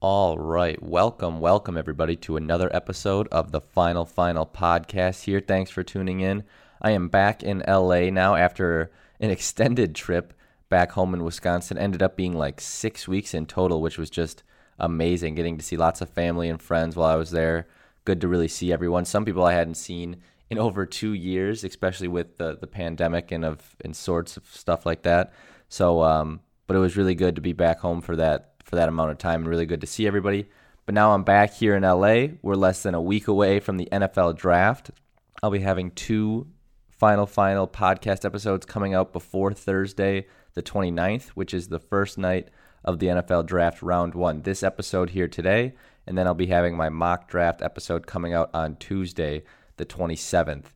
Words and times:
All 0.00 0.36
right. 0.36 0.80
Welcome, 0.82 1.40
welcome 1.40 1.78
everybody 1.78 2.16
to 2.16 2.36
another 2.36 2.68
episode 2.76 3.28
of 3.28 3.50
the 3.50 3.62
Final 3.62 4.04
Final 4.04 4.44
podcast 4.44 5.22
here. 5.22 5.40
Thanks 5.40 5.70
for 5.70 5.82
tuning 5.82 6.20
in. 6.20 6.44
I 6.82 6.90
am 6.90 7.08
back 7.08 7.42
in 7.42 7.64
LA 7.66 8.10
now 8.10 8.34
after 8.34 8.90
an 9.20 9.30
extended 9.30 9.94
trip 9.94 10.34
back 10.68 10.92
home 10.92 11.14
in 11.14 11.24
Wisconsin. 11.24 11.78
Ended 11.78 12.02
up 12.02 12.14
being 12.14 12.34
like 12.34 12.60
six 12.60 13.08
weeks 13.08 13.32
in 13.32 13.46
total, 13.46 13.80
which 13.80 13.96
was 13.96 14.10
just 14.10 14.42
amazing. 14.78 15.34
Getting 15.34 15.56
to 15.56 15.64
see 15.64 15.78
lots 15.78 16.02
of 16.02 16.10
family 16.10 16.50
and 16.50 16.60
friends 16.60 16.94
while 16.94 17.08
I 17.08 17.16
was 17.16 17.30
there. 17.30 17.66
Good 18.04 18.20
to 18.20 18.28
really 18.28 18.48
see 18.48 18.74
everyone. 18.74 19.06
Some 19.06 19.24
people 19.24 19.46
I 19.46 19.54
hadn't 19.54 19.76
seen 19.76 20.18
in 20.50 20.58
over 20.58 20.84
two 20.84 21.14
years, 21.14 21.64
especially 21.64 22.08
with 22.08 22.36
the, 22.36 22.58
the 22.58 22.66
pandemic 22.66 23.32
and 23.32 23.46
of 23.46 23.74
and 23.82 23.96
sorts 23.96 24.36
of 24.36 24.44
stuff 24.46 24.84
like 24.84 25.04
that. 25.04 25.32
So, 25.70 26.02
um, 26.02 26.40
but 26.66 26.76
it 26.76 26.80
was 26.80 26.98
really 26.98 27.14
good 27.14 27.36
to 27.36 27.40
be 27.40 27.54
back 27.54 27.78
home 27.78 28.02
for 28.02 28.16
that 28.16 28.55
for 28.66 28.74
that 28.76 28.88
amount 28.88 29.12
of 29.12 29.18
time 29.18 29.42
and 29.42 29.48
really 29.48 29.64
good 29.64 29.80
to 29.80 29.86
see 29.86 30.06
everybody. 30.06 30.46
But 30.84 30.94
now 30.94 31.14
I'm 31.14 31.22
back 31.22 31.54
here 31.54 31.76
in 31.76 31.84
LA. 31.84 32.34
We're 32.42 32.56
less 32.56 32.82
than 32.82 32.94
a 32.94 33.00
week 33.00 33.28
away 33.28 33.60
from 33.60 33.76
the 33.76 33.88
NFL 33.92 34.36
draft. 34.36 34.90
I'll 35.42 35.50
be 35.50 35.60
having 35.60 35.92
two 35.92 36.48
final, 36.90 37.26
final 37.26 37.68
podcast 37.68 38.24
episodes 38.24 38.66
coming 38.66 38.92
out 38.92 39.12
before 39.12 39.52
Thursday, 39.52 40.26
the 40.54 40.62
29th, 40.62 41.28
which 41.28 41.54
is 41.54 41.68
the 41.68 41.78
first 41.78 42.18
night 42.18 42.48
of 42.84 42.98
the 42.98 43.06
NFL 43.06 43.46
draft 43.46 43.82
round 43.82 44.14
one. 44.14 44.42
This 44.42 44.64
episode 44.64 45.10
here 45.10 45.28
today, 45.28 45.74
and 46.04 46.18
then 46.18 46.26
I'll 46.26 46.34
be 46.34 46.46
having 46.46 46.76
my 46.76 46.88
mock 46.88 47.28
draft 47.28 47.62
episode 47.62 48.06
coming 48.08 48.34
out 48.34 48.50
on 48.52 48.76
Tuesday, 48.76 49.44
the 49.76 49.86
27th, 49.86 50.66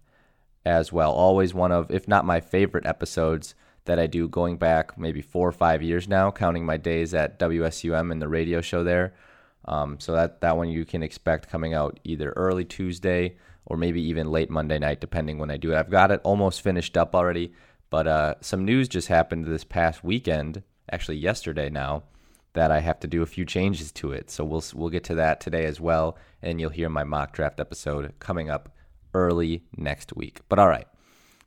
as 0.65 0.93
well. 0.93 1.11
Always 1.11 1.55
one 1.55 1.73
of, 1.73 1.91
if 1.91 2.07
not 2.07 2.25
my 2.25 2.41
favorite 2.41 2.87
episodes 2.87 3.57
that 3.85 3.99
I 3.99 4.07
do 4.07 4.29
going 4.29 4.57
back 4.57 4.99
maybe 4.99 5.23
four 5.23 5.49
or 5.49 5.53
five 5.53 5.83
years 5.83 6.09
now, 6.09 6.31
counting 6.31 6.65
my 6.65 6.77
days 6.77 7.15
at 7.15 7.39
WSUM 7.39 8.13
and 8.13 8.21
the 8.21 8.29
radio 8.29 8.61
show 8.61 8.85
there. 8.85 9.15
Um, 9.65 10.01
so 10.01 10.13
that 10.13 10.41
that 10.41 10.57
one 10.57 10.71
you 10.71 10.85
can 10.85 11.03
expect 11.03 11.51
coming 11.51 11.75
out 11.75 12.01
either 12.05 12.31
early 12.31 12.65
Tuesday 12.65 13.37
or 13.67 13.77
maybe 13.77 14.03
even 14.03 14.31
late 14.31 14.51
Monday 14.51 14.79
night, 14.79 15.01
depending 15.01 15.39
when 15.39 15.51
I 15.51 15.57
do 15.57 15.73
it. 15.73 15.77
I've 15.77 15.91
got 15.91 16.11
it 16.11 16.21
almost 16.25 16.63
finished 16.63 16.97
up 16.97 17.15
already, 17.15 17.53
but 17.91 18.07
uh, 18.07 18.35
some 18.41 18.65
news 18.65 18.89
just 18.89 19.09
happened 19.09 19.45
this 19.45 19.65
past 19.65 20.03
weekend, 20.03 20.63
actually 20.91 21.19
yesterday 21.19 21.71
now, 21.71 22.05
that 22.55 22.71
I 22.71 22.81
have 22.81 22.99
to 23.01 23.07
do 23.07 23.23
a 23.23 23.27
few 23.27 23.45
changes 23.45 23.93
to 23.93 24.13
it. 24.13 24.31
So 24.31 24.45
we'll 24.45 24.65
we'll 24.75 24.89
get 24.89 25.05
to 25.05 25.15
that 25.17 25.41
today 25.41 25.67
as 25.67 25.81
well, 25.81 26.17
and 26.43 26.61
you'll 26.61 26.71
hear 26.71 26.89
my 26.89 27.05
mock 27.05 27.33
draft 27.33 27.61
episode 27.61 28.13
coming 28.19 28.51
up 28.51 28.75
early 29.15 29.65
next 29.77 30.17
week. 30.17 30.41
But 30.49 30.59
all 30.59 30.69
right, 30.69 30.89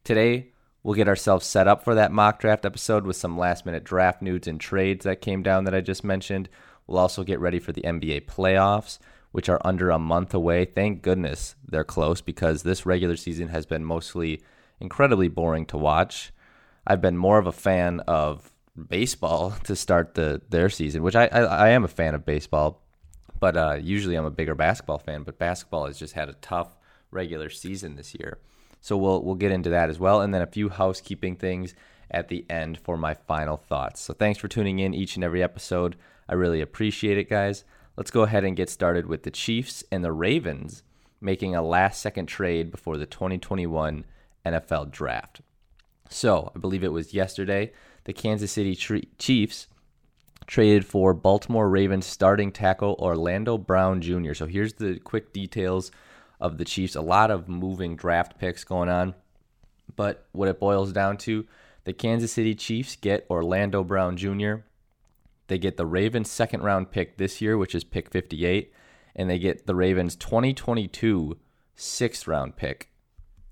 today 0.03 0.52
We'll 0.83 0.95
get 0.95 1.07
ourselves 1.07 1.45
set 1.45 1.67
up 1.67 1.81
for 1.83 1.95
that 1.95 2.11
mock 2.11 2.39
draft 2.39 2.65
episode 2.65 3.05
with 3.05 3.15
some 3.15 3.37
last 3.37 3.65
minute 3.65 3.85
draft 3.85 4.21
nudes 4.21 4.47
and 4.47 4.59
trades 4.59 5.05
that 5.05 5.21
came 5.21 5.41
down 5.41 5.63
that 5.63 5.73
I 5.73 5.79
just 5.79 6.03
mentioned. 6.03 6.49
We'll 6.85 6.99
also 6.99 7.23
get 7.23 7.39
ready 7.39 7.59
for 7.59 7.71
the 7.71 7.83
NBA 7.83 8.25
playoffs, 8.25 8.99
which 9.31 9.47
are 9.47 9.61
under 9.63 9.89
a 9.89 9.97
month 9.97 10.33
away. 10.33 10.65
Thank 10.65 11.01
goodness 11.01 11.55
they're 11.65 11.85
close 11.85 12.19
because 12.19 12.63
this 12.63 12.85
regular 12.85 13.15
season 13.15 13.47
has 13.47 13.65
been 13.65 13.85
mostly 13.85 14.41
incredibly 14.81 15.29
boring 15.29 15.65
to 15.67 15.77
watch. 15.77 16.33
I've 16.85 17.01
been 17.01 17.15
more 17.15 17.37
of 17.37 17.47
a 17.47 17.53
fan 17.53 18.01
of 18.01 18.51
baseball 18.89 19.51
to 19.63 19.77
start 19.77 20.15
the 20.15 20.41
their 20.49 20.69
season, 20.69 21.01
which 21.01 21.15
I 21.15 21.27
I, 21.27 21.41
I 21.43 21.69
am 21.69 21.85
a 21.85 21.87
fan 21.87 22.13
of 22.13 22.25
baseball, 22.25 22.81
but 23.39 23.55
uh, 23.55 23.77
usually 23.81 24.15
I'm 24.15 24.25
a 24.25 24.31
bigger 24.31 24.55
basketball 24.55 24.99
fan. 24.99 25.23
But 25.23 25.39
basketball 25.39 25.85
has 25.85 25.97
just 25.97 26.13
had 26.13 26.27
a 26.27 26.33
tough 26.33 26.77
regular 27.09 27.49
season 27.49 27.95
this 27.95 28.13
year. 28.13 28.39
So 28.83 28.97
we'll 28.97 29.23
we'll 29.23 29.35
get 29.35 29.53
into 29.53 29.69
that 29.69 29.89
as 29.89 29.97
well, 29.97 30.19
and 30.19 30.33
then 30.33 30.41
a 30.41 30.45
few 30.45 30.67
housekeeping 30.67 31.37
things 31.37 31.73
at 32.11 32.27
the 32.27 32.45
end 32.49 32.77
for 32.77 32.97
my 32.97 33.13
final 33.13 33.55
thoughts. 33.55 34.01
So 34.01 34.13
thanks 34.13 34.37
for 34.37 34.49
tuning 34.49 34.79
in 34.79 34.93
each 34.93 35.15
and 35.15 35.23
every 35.23 35.41
episode. 35.41 35.95
I 36.27 36.33
really 36.33 36.59
appreciate 36.59 37.17
it, 37.17 37.29
guys. 37.29 37.63
Let's 37.95 38.11
go 38.11 38.23
ahead 38.23 38.43
and 38.43 38.57
get 38.57 38.69
started 38.69 39.05
with 39.05 39.23
the 39.23 39.31
Chiefs 39.31 39.85
and 39.89 40.03
the 40.03 40.11
Ravens 40.11 40.83
making 41.21 41.55
a 41.55 41.61
last 41.61 42.01
second 42.01 42.25
trade 42.25 42.71
before 42.71 42.97
the 42.97 43.05
2021 43.05 44.03
NFL 44.45 44.91
draft. 44.91 45.39
So, 46.09 46.51
I 46.53 46.59
believe 46.59 46.83
it 46.83 46.91
was 46.91 47.13
yesterday, 47.13 47.71
the 48.03 48.11
Kansas 48.11 48.51
City 48.51 48.75
Chiefs 49.17 49.67
traded 50.45 50.85
for 50.85 51.13
Baltimore 51.13 51.69
Ravens 51.69 52.05
starting 52.05 52.51
tackle 52.51 52.97
Orlando 52.99 53.57
Brown 53.57 54.01
Jr. 54.01 54.33
So, 54.33 54.45
here's 54.45 54.73
the 54.73 54.99
quick 54.99 55.31
details 55.31 55.89
of 56.43 56.57
the 56.57 56.65
Chiefs. 56.65 56.95
A 56.95 57.01
lot 57.01 57.31
of 57.31 57.47
moving 57.47 57.95
draft 57.95 58.37
picks 58.37 58.63
going 58.63 58.89
on. 58.89 59.15
But 59.95 60.27
what 60.33 60.49
it 60.49 60.59
boils 60.59 60.91
down 60.91 61.17
to, 61.19 61.47
the 61.85 61.93
Kansas 61.93 62.33
City 62.33 62.53
Chiefs 62.53 62.97
get 62.97 63.25
Orlando 63.29 63.83
Brown 63.83 64.17
Jr. 64.17 64.55
They 65.47 65.57
get 65.57 65.77
the 65.77 65.85
Ravens' 65.85 66.29
second 66.29 66.61
round 66.61 66.91
pick 66.91 67.17
this 67.17 67.41
year, 67.41 67.57
which 67.57 67.73
is 67.73 67.83
pick 67.83 68.09
58, 68.11 68.73
and 69.15 69.29
they 69.29 69.39
get 69.39 69.65
the 69.65 69.75
Ravens' 69.75 70.15
2022 70.17 71.37
sixth 71.75 72.27
round 72.27 72.55
pick. 72.55 72.89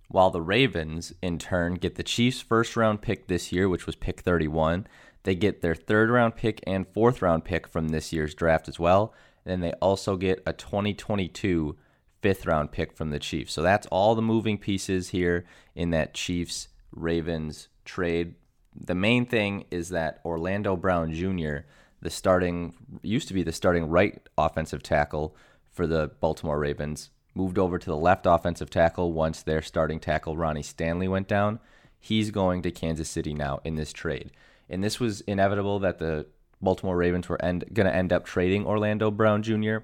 While 0.09 0.29
the 0.29 0.41
Ravens, 0.41 1.13
in 1.21 1.39
turn, 1.39 1.75
get 1.75 1.95
the 1.95 2.03
Chiefs' 2.03 2.41
first 2.41 2.75
round 2.75 3.01
pick 3.01 3.27
this 3.27 3.51
year, 3.51 3.69
which 3.69 3.85
was 3.85 3.95
pick 3.95 4.19
31. 4.21 4.87
They 5.23 5.35
get 5.35 5.61
their 5.61 5.75
third 5.75 6.09
round 6.09 6.35
pick 6.35 6.61
and 6.67 6.87
fourth 6.87 7.21
round 7.21 7.45
pick 7.45 7.67
from 7.67 7.89
this 7.89 8.11
year's 8.11 8.35
draft 8.35 8.67
as 8.67 8.79
well. 8.79 9.13
And 9.45 9.51
then 9.51 9.59
they 9.61 9.73
also 9.81 10.17
get 10.17 10.43
a 10.45 10.51
2022 10.53 11.77
fifth 12.21 12.45
round 12.45 12.71
pick 12.71 12.93
from 12.93 13.09
the 13.09 13.19
Chiefs. 13.19 13.53
So 13.53 13.61
that's 13.61 13.87
all 13.87 14.15
the 14.15 14.21
moving 14.21 14.57
pieces 14.57 15.09
here 15.09 15.45
in 15.75 15.89
that 15.91 16.13
Chiefs 16.13 16.67
Ravens 16.91 17.67
trade. 17.85 18.35
The 18.75 18.95
main 18.95 19.25
thing 19.25 19.65
is 19.71 19.89
that 19.89 20.21
Orlando 20.23 20.75
Brown 20.75 21.13
Jr., 21.13 21.65
the 22.01 22.09
starting 22.09 22.73
used 23.01 23.27
to 23.27 23.33
be 23.33 23.43
the 23.43 23.51
starting 23.51 23.87
right 23.87 24.27
offensive 24.37 24.81
tackle 24.81 25.35
for 25.71 25.87
the 25.87 26.11
Baltimore 26.19 26.59
Ravens, 26.59 27.09
moved 27.33 27.57
over 27.57 27.77
to 27.77 27.85
the 27.85 27.97
left 27.97 28.25
offensive 28.25 28.69
tackle 28.69 29.13
once 29.13 29.41
their 29.41 29.61
starting 29.61 29.99
tackle 29.99 30.35
Ronnie 30.35 30.63
Stanley 30.63 31.07
went 31.07 31.27
down. 31.27 31.59
He's 31.99 32.31
going 32.31 32.61
to 32.63 32.71
Kansas 32.71 33.09
City 33.09 33.33
now 33.33 33.59
in 33.63 33.75
this 33.75 33.93
trade. 33.93 34.31
And 34.69 34.83
this 34.83 34.99
was 34.99 35.21
inevitable 35.21 35.79
that 35.79 35.99
the 35.99 36.25
Baltimore 36.61 36.97
Ravens 36.97 37.29
were 37.29 37.37
going 37.37 37.59
to 37.59 37.95
end 37.95 38.13
up 38.13 38.25
trading 38.25 38.65
Orlando 38.65 39.11
Brown 39.11 39.43
Jr. 39.43 39.77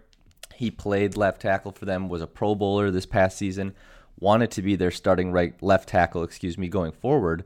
He 0.57 0.71
played 0.71 1.15
left 1.15 1.41
tackle 1.41 1.71
for 1.71 1.85
them, 1.85 2.09
was 2.09 2.21
a 2.21 2.27
Pro 2.27 2.55
Bowler 2.55 2.91
this 2.91 3.05
past 3.05 3.37
season, 3.37 3.75
wanted 4.19 4.51
to 4.51 4.61
be 4.61 4.75
their 4.75 4.91
starting 4.91 5.31
right 5.31 5.53
left 5.61 5.89
tackle, 5.89 6.23
excuse 6.23 6.57
me, 6.57 6.67
going 6.67 6.91
forward. 6.91 7.43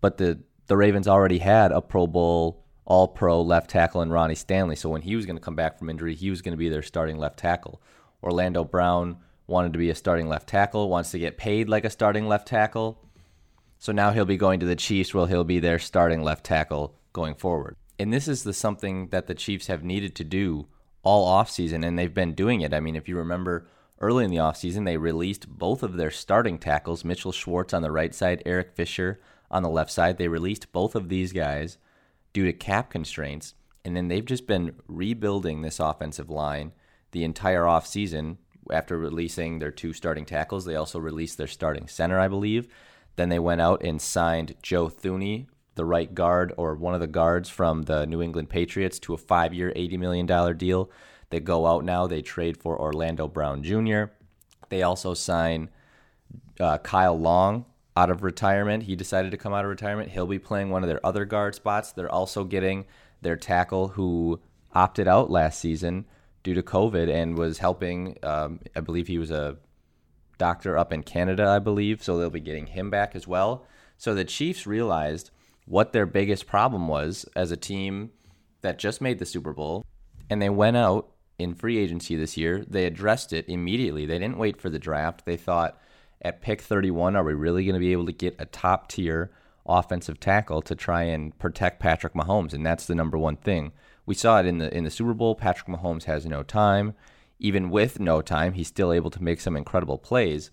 But 0.00 0.16
the 0.18 0.40
the 0.66 0.76
Ravens 0.76 1.08
already 1.08 1.38
had 1.38 1.72
a 1.72 1.82
Pro 1.82 2.06
Bowl 2.06 2.64
all 2.90 3.06
pro 3.06 3.40
left 3.40 3.70
tackle 3.70 4.02
in 4.02 4.10
Ronnie 4.10 4.34
Stanley. 4.34 4.74
So 4.74 4.88
when 4.88 5.02
he 5.02 5.14
was 5.14 5.24
going 5.24 5.36
to 5.36 5.42
come 5.42 5.54
back 5.54 5.78
from 5.78 5.88
injury, 5.88 6.14
he 6.14 6.28
was 6.28 6.42
going 6.42 6.52
to 6.52 6.58
be 6.58 6.68
their 6.68 6.82
starting 6.82 7.18
left 7.18 7.38
tackle. 7.38 7.80
Orlando 8.22 8.64
Brown 8.64 9.18
wanted 9.46 9.72
to 9.72 9.78
be 9.78 9.90
a 9.90 9.94
starting 9.94 10.28
left 10.28 10.48
tackle, 10.48 10.88
wants 10.88 11.12
to 11.12 11.18
get 11.18 11.36
paid 11.36 11.68
like 11.68 11.84
a 11.84 11.90
starting 11.90 12.26
left 12.26 12.48
tackle. 12.48 13.00
So 13.78 13.92
now 13.92 14.10
he'll 14.10 14.24
be 14.24 14.36
going 14.36 14.58
to 14.60 14.66
the 14.66 14.76
Chiefs 14.76 15.14
where 15.14 15.28
he'll 15.28 15.44
be 15.44 15.60
their 15.60 15.78
starting 15.78 16.22
left 16.22 16.44
tackle 16.44 16.96
going 17.12 17.34
forward. 17.34 17.76
And 17.98 18.12
this 18.12 18.26
is 18.26 18.42
the 18.42 18.52
something 18.52 19.08
that 19.08 19.28
the 19.28 19.34
Chiefs 19.34 19.68
have 19.68 19.84
needed 19.84 20.14
to 20.16 20.24
do 20.24 20.66
all 21.02 21.28
offseason, 21.28 21.86
and 21.86 21.98
they've 21.98 22.12
been 22.12 22.34
doing 22.34 22.60
it. 22.60 22.74
I 22.74 22.80
mean, 22.80 22.96
if 22.96 23.08
you 23.08 23.16
remember 23.16 23.66
early 24.00 24.24
in 24.24 24.30
the 24.30 24.36
offseason, 24.36 24.84
they 24.84 24.96
released 24.96 25.48
both 25.48 25.82
of 25.82 25.96
their 25.96 26.10
starting 26.10 26.58
tackles, 26.58 27.04
Mitchell 27.04 27.32
Schwartz 27.32 27.72
on 27.72 27.82
the 27.82 27.90
right 27.90 28.14
side, 28.14 28.42
Eric 28.44 28.72
Fisher 28.74 29.20
on 29.50 29.62
the 29.62 29.70
left 29.70 29.90
side. 29.90 30.18
They 30.18 30.28
released 30.28 30.72
both 30.72 30.94
of 30.94 31.08
these 31.08 31.32
guys 31.32 31.78
due 32.32 32.44
to 32.44 32.52
cap 32.52 32.90
constraints, 32.90 33.54
and 33.84 33.96
then 33.96 34.08
they've 34.08 34.24
just 34.24 34.46
been 34.46 34.74
rebuilding 34.86 35.62
this 35.62 35.80
offensive 35.80 36.30
line 36.30 36.72
the 37.12 37.24
entire 37.24 37.64
offseason. 37.64 38.36
After 38.70 38.96
releasing 38.96 39.58
their 39.58 39.72
two 39.72 39.92
starting 39.92 40.24
tackles, 40.24 40.64
they 40.64 40.76
also 40.76 41.00
released 41.00 41.38
their 41.38 41.48
starting 41.48 41.88
center, 41.88 42.20
I 42.20 42.28
believe. 42.28 42.68
Then 43.16 43.28
they 43.28 43.38
went 43.40 43.60
out 43.60 43.82
and 43.82 44.00
signed 44.00 44.54
Joe 44.62 44.88
Thuney 44.88 45.46
the 45.74 45.84
right 45.84 46.14
guard 46.14 46.52
or 46.56 46.74
one 46.74 46.94
of 46.94 47.00
the 47.00 47.06
guards 47.06 47.48
from 47.48 47.82
the 47.82 48.06
New 48.06 48.22
England 48.22 48.48
Patriots 48.48 48.98
to 49.00 49.14
a 49.14 49.18
five 49.18 49.54
year, 49.54 49.72
$80 49.74 49.98
million 49.98 50.56
deal. 50.56 50.90
They 51.30 51.40
go 51.40 51.66
out 51.66 51.84
now, 51.84 52.06
they 52.06 52.22
trade 52.22 52.56
for 52.56 52.78
Orlando 52.78 53.28
Brown 53.28 53.62
Jr. 53.62 54.04
They 54.68 54.82
also 54.82 55.14
sign 55.14 55.70
uh, 56.58 56.78
Kyle 56.78 57.18
Long 57.18 57.66
out 57.96 58.10
of 58.10 58.22
retirement. 58.22 58.84
He 58.84 58.96
decided 58.96 59.30
to 59.30 59.36
come 59.36 59.52
out 59.52 59.64
of 59.64 59.70
retirement. 59.70 60.10
He'll 60.10 60.26
be 60.26 60.38
playing 60.38 60.70
one 60.70 60.82
of 60.82 60.88
their 60.88 61.04
other 61.04 61.24
guard 61.24 61.54
spots. 61.54 61.92
They're 61.92 62.10
also 62.10 62.44
getting 62.44 62.86
their 63.22 63.36
tackle 63.36 63.88
who 63.88 64.40
opted 64.74 65.08
out 65.08 65.30
last 65.30 65.60
season 65.60 66.06
due 66.42 66.54
to 66.54 66.62
COVID 66.62 67.12
and 67.12 67.36
was 67.36 67.58
helping. 67.58 68.16
Um, 68.22 68.60
I 68.74 68.80
believe 68.80 69.08
he 69.08 69.18
was 69.18 69.30
a 69.30 69.58
doctor 70.38 70.78
up 70.78 70.92
in 70.92 71.02
Canada, 71.02 71.48
I 71.48 71.58
believe. 71.58 72.02
So 72.02 72.16
they'll 72.16 72.30
be 72.30 72.40
getting 72.40 72.68
him 72.68 72.90
back 72.90 73.14
as 73.14 73.26
well. 73.26 73.66
So 73.98 74.14
the 74.14 74.24
Chiefs 74.24 74.66
realized 74.66 75.30
what 75.70 75.92
their 75.92 76.04
biggest 76.04 76.48
problem 76.48 76.88
was 76.88 77.24
as 77.36 77.52
a 77.52 77.56
team 77.56 78.10
that 78.60 78.76
just 78.76 79.00
made 79.00 79.20
the 79.20 79.24
Super 79.24 79.52
Bowl 79.52 79.86
and 80.28 80.42
they 80.42 80.50
went 80.50 80.76
out 80.76 81.12
in 81.38 81.54
free 81.54 81.78
agency 81.78 82.16
this 82.16 82.36
year. 82.36 82.64
They 82.68 82.86
addressed 82.86 83.32
it 83.32 83.48
immediately. 83.48 84.04
They 84.04 84.18
didn't 84.18 84.38
wait 84.38 84.60
for 84.60 84.68
the 84.68 84.80
draft. 84.80 85.24
They 85.24 85.36
thought 85.36 85.78
at 86.22 86.42
pick 86.42 86.60
31, 86.60 87.14
are 87.14 87.22
we 87.22 87.34
really 87.34 87.64
going 87.64 87.74
to 87.74 87.80
be 87.80 87.92
able 87.92 88.06
to 88.06 88.12
get 88.12 88.34
a 88.40 88.46
top 88.46 88.88
tier 88.88 89.30
offensive 89.64 90.18
tackle 90.18 90.60
to 90.62 90.74
try 90.74 91.04
and 91.04 91.38
protect 91.38 91.78
Patrick 91.78 92.14
Mahomes? 92.14 92.52
And 92.52 92.66
that's 92.66 92.86
the 92.86 92.96
number 92.96 93.16
one 93.16 93.36
thing. 93.36 93.70
we 94.04 94.14
saw 94.16 94.40
it 94.40 94.46
in 94.46 94.58
the 94.58 94.76
in 94.76 94.82
the 94.82 94.90
Super 94.90 95.14
Bowl. 95.14 95.36
Patrick 95.36 95.68
Mahomes 95.68 96.04
has 96.04 96.26
no 96.26 96.42
time. 96.42 96.94
Even 97.38 97.70
with 97.70 98.00
no 98.00 98.20
time, 98.22 98.54
he's 98.54 98.66
still 98.66 98.92
able 98.92 99.10
to 99.10 99.22
make 99.22 99.40
some 99.40 99.56
incredible 99.56 99.98
plays. 99.98 100.50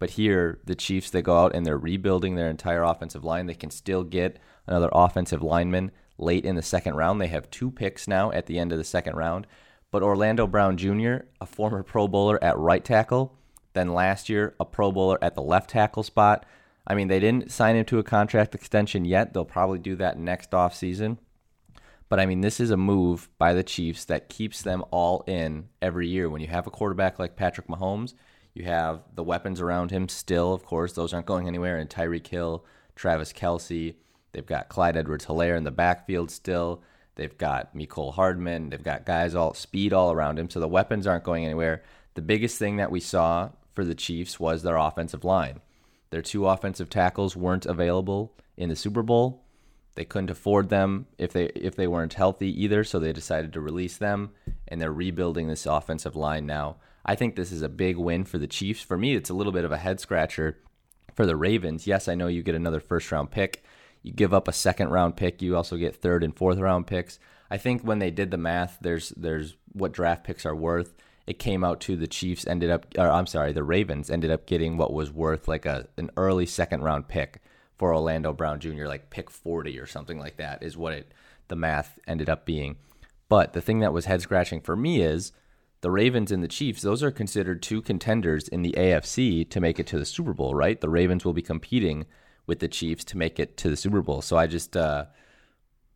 But 0.00 0.10
here, 0.10 0.58
the 0.64 0.74
Chiefs, 0.74 1.10
they 1.10 1.22
go 1.22 1.38
out 1.38 1.54
and 1.54 1.66
they're 1.66 1.76
rebuilding 1.76 2.34
their 2.34 2.48
entire 2.48 2.82
offensive 2.82 3.22
line. 3.22 3.46
They 3.46 3.54
can 3.54 3.70
still 3.70 4.02
get 4.02 4.38
another 4.70 4.88
offensive 4.92 5.42
lineman 5.42 5.90
late 6.18 6.44
in 6.44 6.56
the 6.56 6.62
second 6.62 6.94
round. 6.94 7.20
They 7.20 7.26
have 7.28 7.50
two 7.50 7.70
picks 7.70 8.06
now 8.06 8.30
at 8.30 8.46
the 8.46 8.58
end 8.58 8.72
of 8.72 8.78
the 8.78 8.84
second 8.84 9.16
round. 9.16 9.46
But 9.90 10.02
Orlando 10.02 10.46
Brown 10.46 10.76
Jr., 10.76 11.24
a 11.40 11.46
former 11.46 11.82
Pro 11.82 12.06
Bowler 12.06 12.42
at 12.42 12.56
right 12.56 12.84
tackle, 12.84 13.36
then 13.72 13.92
last 13.92 14.28
year, 14.28 14.54
a 14.60 14.64
Pro 14.64 14.92
Bowler 14.92 15.18
at 15.22 15.34
the 15.34 15.42
left 15.42 15.70
tackle 15.70 16.02
spot. 16.02 16.46
I 16.86 16.94
mean, 16.94 17.08
they 17.08 17.20
didn't 17.20 17.50
sign 17.50 17.76
him 17.76 17.84
to 17.86 17.98
a 17.98 18.04
contract 18.04 18.54
extension 18.54 19.04
yet. 19.04 19.32
They'll 19.32 19.44
probably 19.44 19.78
do 19.78 19.96
that 19.96 20.18
next 20.18 20.50
offseason. 20.52 21.18
But 22.08 22.18
I 22.18 22.26
mean, 22.26 22.40
this 22.40 22.58
is 22.58 22.70
a 22.70 22.76
move 22.76 23.28
by 23.38 23.54
the 23.54 23.62
Chiefs 23.62 24.04
that 24.06 24.28
keeps 24.28 24.62
them 24.62 24.84
all 24.90 25.22
in 25.26 25.68
every 25.80 26.08
year. 26.08 26.28
When 26.28 26.40
you 26.40 26.48
have 26.48 26.66
a 26.66 26.70
quarterback 26.70 27.18
like 27.18 27.36
Patrick 27.36 27.68
Mahomes, 27.68 28.14
you 28.52 28.64
have 28.64 29.02
the 29.14 29.22
weapons 29.22 29.60
around 29.60 29.92
him 29.92 30.08
still, 30.08 30.52
of 30.52 30.64
course. 30.64 30.92
Those 30.92 31.14
aren't 31.14 31.26
going 31.26 31.46
anywhere. 31.46 31.78
And 31.78 31.88
Tyreek 31.88 32.26
Hill, 32.26 32.64
Travis 32.96 33.32
Kelce. 33.32 33.94
They've 34.32 34.46
got 34.46 34.68
Clyde 34.68 34.96
Edwards 34.96 35.26
Helaire 35.26 35.56
in 35.56 35.64
the 35.64 35.70
backfield 35.70 36.30
still. 36.30 36.82
They've 37.16 37.36
got 37.36 37.74
Mecole 37.74 38.14
Hardman. 38.14 38.70
They've 38.70 38.82
got 38.82 39.04
guys 39.04 39.34
all 39.34 39.54
speed 39.54 39.92
all 39.92 40.12
around 40.12 40.38
him. 40.38 40.48
So 40.48 40.60
the 40.60 40.68
weapons 40.68 41.06
aren't 41.06 41.24
going 41.24 41.44
anywhere. 41.44 41.82
The 42.14 42.22
biggest 42.22 42.58
thing 42.58 42.76
that 42.76 42.90
we 42.90 43.00
saw 43.00 43.50
for 43.74 43.84
the 43.84 43.94
Chiefs 43.94 44.40
was 44.40 44.62
their 44.62 44.76
offensive 44.76 45.24
line. 45.24 45.60
Their 46.10 46.22
two 46.22 46.46
offensive 46.46 46.90
tackles 46.90 47.36
weren't 47.36 47.66
available 47.66 48.32
in 48.56 48.68
the 48.68 48.76
Super 48.76 49.02
Bowl. 49.02 49.44
They 49.94 50.04
couldn't 50.04 50.30
afford 50.30 50.68
them 50.68 51.06
if 51.18 51.32
they 51.32 51.46
if 51.46 51.76
they 51.76 51.86
weren't 51.86 52.14
healthy 52.14 52.62
either, 52.62 52.84
so 52.84 52.98
they 52.98 53.12
decided 53.12 53.52
to 53.52 53.60
release 53.60 53.96
them 53.96 54.30
and 54.68 54.80
they're 54.80 54.92
rebuilding 54.92 55.48
this 55.48 55.66
offensive 55.66 56.16
line 56.16 56.46
now. 56.46 56.76
I 57.04 57.14
think 57.16 57.34
this 57.34 57.52
is 57.52 57.62
a 57.62 57.68
big 57.68 57.96
win 57.96 58.24
for 58.24 58.38
the 58.38 58.46
Chiefs. 58.46 58.82
For 58.82 58.96
me, 58.96 59.14
it's 59.14 59.30
a 59.30 59.34
little 59.34 59.52
bit 59.52 59.64
of 59.64 59.72
a 59.72 59.78
head 59.78 60.00
scratcher 60.00 60.58
for 61.14 61.26
the 61.26 61.36
Ravens. 61.36 61.86
Yes, 61.86 62.08
I 62.08 62.14
know 62.14 62.28
you 62.28 62.42
get 62.42 62.54
another 62.54 62.80
first 62.80 63.10
round 63.10 63.30
pick. 63.30 63.64
You 64.02 64.12
give 64.12 64.32
up 64.32 64.48
a 64.48 64.52
second 64.52 64.88
round 64.88 65.16
pick, 65.16 65.42
you 65.42 65.56
also 65.56 65.76
get 65.76 65.96
third 65.96 66.24
and 66.24 66.34
fourth 66.34 66.58
round 66.58 66.86
picks. 66.86 67.18
I 67.50 67.58
think 67.58 67.82
when 67.82 67.98
they 67.98 68.10
did 68.10 68.30
the 68.30 68.38
math, 68.38 68.78
there's 68.80 69.10
there's 69.10 69.56
what 69.72 69.92
draft 69.92 70.24
picks 70.24 70.46
are 70.46 70.54
worth. 70.54 70.94
It 71.26 71.38
came 71.38 71.62
out 71.62 71.80
to 71.82 71.96
the 71.96 72.06
Chiefs 72.06 72.46
ended 72.46 72.70
up 72.70 72.86
or 72.96 73.08
I'm 73.10 73.26
sorry, 73.26 73.52
the 73.52 73.62
Ravens 73.62 74.10
ended 74.10 74.30
up 74.30 74.46
getting 74.46 74.76
what 74.76 74.92
was 74.92 75.12
worth 75.12 75.48
like 75.48 75.66
a 75.66 75.88
an 75.96 76.10
early 76.16 76.46
second 76.46 76.82
round 76.82 77.08
pick 77.08 77.40
for 77.76 77.94
Orlando 77.94 78.32
Brown 78.32 78.60
Jr., 78.60 78.86
like 78.86 79.08
pick 79.10 79.30
40 79.30 79.78
or 79.78 79.86
something 79.86 80.18
like 80.18 80.36
that 80.36 80.62
is 80.62 80.76
what 80.76 80.92
it 80.92 81.12
the 81.48 81.56
math 81.56 81.98
ended 82.06 82.28
up 82.28 82.44
being. 82.44 82.76
But 83.28 83.52
the 83.52 83.60
thing 83.60 83.80
that 83.80 83.92
was 83.92 84.06
head 84.06 84.22
scratching 84.22 84.60
for 84.60 84.76
me 84.76 85.02
is 85.02 85.32
the 85.80 85.90
Ravens 85.90 86.30
and 86.30 86.42
the 86.42 86.48
Chiefs, 86.48 86.82
those 86.82 87.02
are 87.02 87.10
considered 87.10 87.62
two 87.62 87.80
contenders 87.80 88.48
in 88.48 88.62
the 88.62 88.74
AFC 88.76 89.48
to 89.50 89.60
make 89.60 89.78
it 89.78 89.86
to 89.88 89.98
the 89.98 90.04
Super 90.04 90.34
Bowl, 90.34 90.54
right? 90.54 90.80
The 90.80 90.90
Ravens 90.90 91.24
will 91.24 91.32
be 91.32 91.42
competing 91.42 92.06
with 92.50 92.58
the 92.58 92.66
Chiefs 92.66 93.04
to 93.04 93.16
make 93.16 93.38
it 93.38 93.56
to 93.58 93.70
the 93.70 93.76
Super 93.76 94.02
Bowl. 94.02 94.22
So 94.22 94.36
I 94.36 94.48
just, 94.48 94.76
uh, 94.76 95.04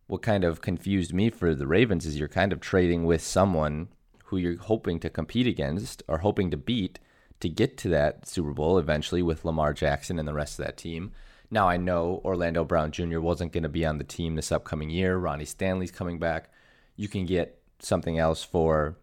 what 0.07 0.21
kind 0.21 0.45
of 0.45 0.61
confused 0.61 1.13
me 1.13 1.29
for 1.29 1.53
the 1.53 1.67
Ravens 1.67 2.05
is 2.05 2.17
you're 2.17 2.29
kind 2.29 2.53
of 2.53 2.61
trading 2.61 3.03
with 3.03 3.21
someone 3.21 3.89
who 4.27 4.37
you're 4.37 4.57
hoping 4.57 5.01
to 5.01 5.09
compete 5.09 5.47
against 5.47 6.01
or 6.07 6.19
hoping 6.19 6.49
to 6.51 6.57
beat 6.57 6.97
to 7.41 7.49
get 7.49 7.75
to 7.79 7.89
that 7.89 8.25
Super 8.25 8.53
Bowl 8.53 8.77
eventually 8.77 9.21
with 9.21 9.43
Lamar 9.43 9.73
Jackson 9.73 10.17
and 10.17 10.25
the 10.25 10.33
rest 10.33 10.57
of 10.57 10.65
that 10.65 10.77
team. 10.77 11.11
Now, 11.51 11.67
I 11.67 11.75
know 11.75 12.21
Orlando 12.23 12.63
Brown 12.63 12.93
Jr. 12.93 13.19
wasn't 13.19 13.51
going 13.51 13.63
to 13.63 13.69
be 13.69 13.85
on 13.85 13.97
the 13.97 14.05
team 14.05 14.35
this 14.35 14.53
upcoming 14.53 14.89
year. 14.89 15.17
Ronnie 15.17 15.43
Stanley's 15.43 15.91
coming 15.91 16.19
back. 16.19 16.53
You 16.95 17.09
can 17.09 17.25
get 17.25 17.61
something 17.79 18.17
else 18.17 18.45
for 18.45 18.95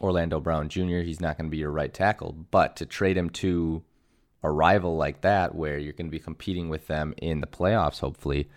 Orlando 0.00 0.38
Brown 0.38 0.68
Jr., 0.68 1.00
he's 1.00 1.20
not 1.20 1.36
going 1.36 1.50
to 1.50 1.50
be 1.50 1.58
your 1.58 1.72
right 1.72 1.92
tackle. 1.92 2.46
But 2.52 2.76
to 2.76 2.86
trade 2.86 3.16
him 3.16 3.28
to 3.30 3.82
a 4.42 4.50
rival 4.50 4.96
like 4.96 5.20
that, 5.20 5.54
where 5.54 5.78
you're 5.78 5.92
going 5.92 6.06
to 6.06 6.10
be 6.10 6.18
competing 6.18 6.68
with 6.68 6.86
them 6.86 7.14
in 7.18 7.40
the 7.40 7.46
playoffs, 7.46 8.00
hopefully, 8.00 8.48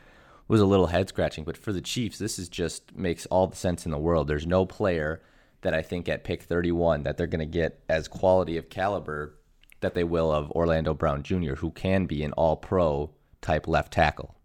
was 0.47 0.61
a 0.61 0.65
little 0.65 0.87
head 0.87 1.09
scratching. 1.09 1.43
But 1.43 1.57
for 1.57 1.73
the 1.73 1.81
Chiefs, 1.81 2.17
this 2.17 2.39
is 2.39 2.49
just 2.49 2.95
makes 2.95 3.25
all 3.27 3.47
the 3.47 3.55
sense 3.55 3.85
in 3.85 3.91
the 3.91 3.97
world. 3.97 4.27
There's 4.27 4.47
no 4.47 4.65
player 4.65 5.21
that 5.61 5.73
I 5.73 5.81
think 5.81 6.07
at 6.07 6.23
pick 6.23 6.43
31 6.43 7.03
that 7.03 7.17
they're 7.17 7.27
going 7.27 7.39
to 7.39 7.45
get 7.45 7.81
as 7.89 8.07
quality 8.07 8.57
of 8.57 8.69
caliber 8.69 9.35
that 9.81 9.93
they 9.93 10.03
will 10.03 10.31
of 10.31 10.51
Orlando 10.51 10.93
Brown 10.93 11.23
Jr., 11.23 11.55
who 11.55 11.71
can 11.71 12.05
be 12.05 12.23
an 12.23 12.33
all 12.33 12.55
pro 12.55 13.11
type 13.41 13.67
left 13.67 13.93
tackle. 13.93 14.35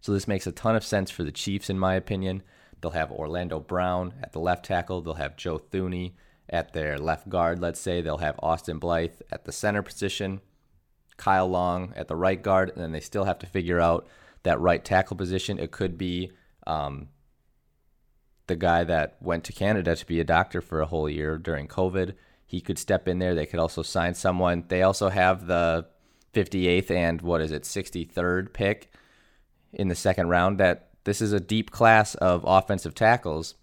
So 0.00 0.12
this 0.12 0.28
makes 0.28 0.46
a 0.46 0.52
ton 0.52 0.76
of 0.76 0.84
sense 0.84 1.10
for 1.10 1.24
the 1.24 1.32
Chiefs, 1.32 1.68
in 1.68 1.78
my 1.78 1.94
opinion. 1.94 2.42
They'll 2.80 2.92
have 2.92 3.10
Orlando 3.10 3.60
Brown 3.60 4.14
at 4.22 4.32
the 4.32 4.40
left 4.40 4.64
tackle. 4.64 5.02
They'll 5.02 5.14
have 5.14 5.36
Joe 5.36 5.58
Thuney 5.58 6.12
at 6.50 6.72
their 6.72 6.98
left 6.98 7.28
guard, 7.28 7.60
let's 7.60 7.80
say. 7.80 8.00
They'll 8.00 8.18
have 8.18 8.38
Austin 8.42 8.78
Blythe 8.78 9.20
at 9.30 9.44
the 9.44 9.52
center 9.52 9.82
position, 9.82 10.40
Kyle 11.16 11.48
Long 11.48 11.92
at 11.96 12.08
the 12.08 12.16
right 12.16 12.42
guard, 12.42 12.70
and 12.70 12.82
then 12.82 12.92
they 12.92 13.00
still 13.00 13.24
have 13.24 13.38
to 13.38 13.46
figure 13.46 13.80
out 13.80 14.06
that 14.42 14.60
right 14.60 14.84
tackle 14.84 15.16
position. 15.16 15.58
It 15.58 15.70
could 15.70 15.96
be 15.96 16.32
um, 16.66 17.08
the 18.46 18.56
guy 18.56 18.84
that 18.84 19.16
went 19.20 19.44
to 19.44 19.52
Canada 19.52 19.94
to 19.94 20.06
be 20.06 20.20
a 20.20 20.24
doctor 20.24 20.60
for 20.60 20.80
a 20.80 20.86
whole 20.86 21.08
year 21.08 21.38
during 21.38 21.68
COVID. 21.68 22.14
He 22.46 22.60
could 22.60 22.78
step 22.78 23.06
in 23.06 23.20
there. 23.20 23.34
They 23.34 23.46
could 23.46 23.60
also 23.60 23.82
sign 23.82 24.14
someone. 24.14 24.64
They 24.68 24.82
also 24.82 25.08
have 25.08 25.46
the 25.46 25.86
58th 26.34 26.90
and 26.90 27.22
what 27.22 27.40
is 27.40 27.52
it, 27.52 27.62
63rd 27.62 28.52
pick 28.52 28.92
in 29.72 29.88
the 29.88 29.94
second 29.94 30.28
round 30.28 30.58
that 30.58 30.88
this 31.04 31.20
is 31.20 31.32
a 31.32 31.40
deep 31.40 31.70
class 31.70 32.14
of 32.16 32.44
offensive 32.46 32.94
tackles 32.94 33.54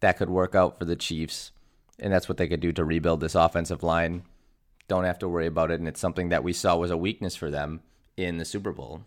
that 0.00 0.16
could 0.16 0.30
work 0.30 0.54
out 0.54 0.78
for 0.78 0.84
the 0.84 0.96
Chiefs, 0.96 1.52
and 2.00 2.12
that's 2.12 2.28
what 2.28 2.38
they 2.38 2.48
could 2.48 2.60
do 2.60 2.72
to 2.72 2.84
rebuild 2.84 3.20
this 3.20 3.34
offensive 3.34 3.82
line. 3.82 4.22
Don't 4.88 5.04
have 5.04 5.18
to 5.20 5.28
worry 5.28 5.46
about 5.46 5.70
it, 5.70 5.78
and 5.78 5.88
it's 5.88 6.00
something 6.00 6.30
that 6.30 6.42
we 6.42 6.52
saw 6.52 6.76
was 6.76 6.90
a 6.90 6.96
weakness 6.96 7.36
for 7.36 7.50
them 7.50 7.80
in 8.16 8.38
the 8.38 8.44
Super 8.44 8.72
Bowl. 8.72 9.02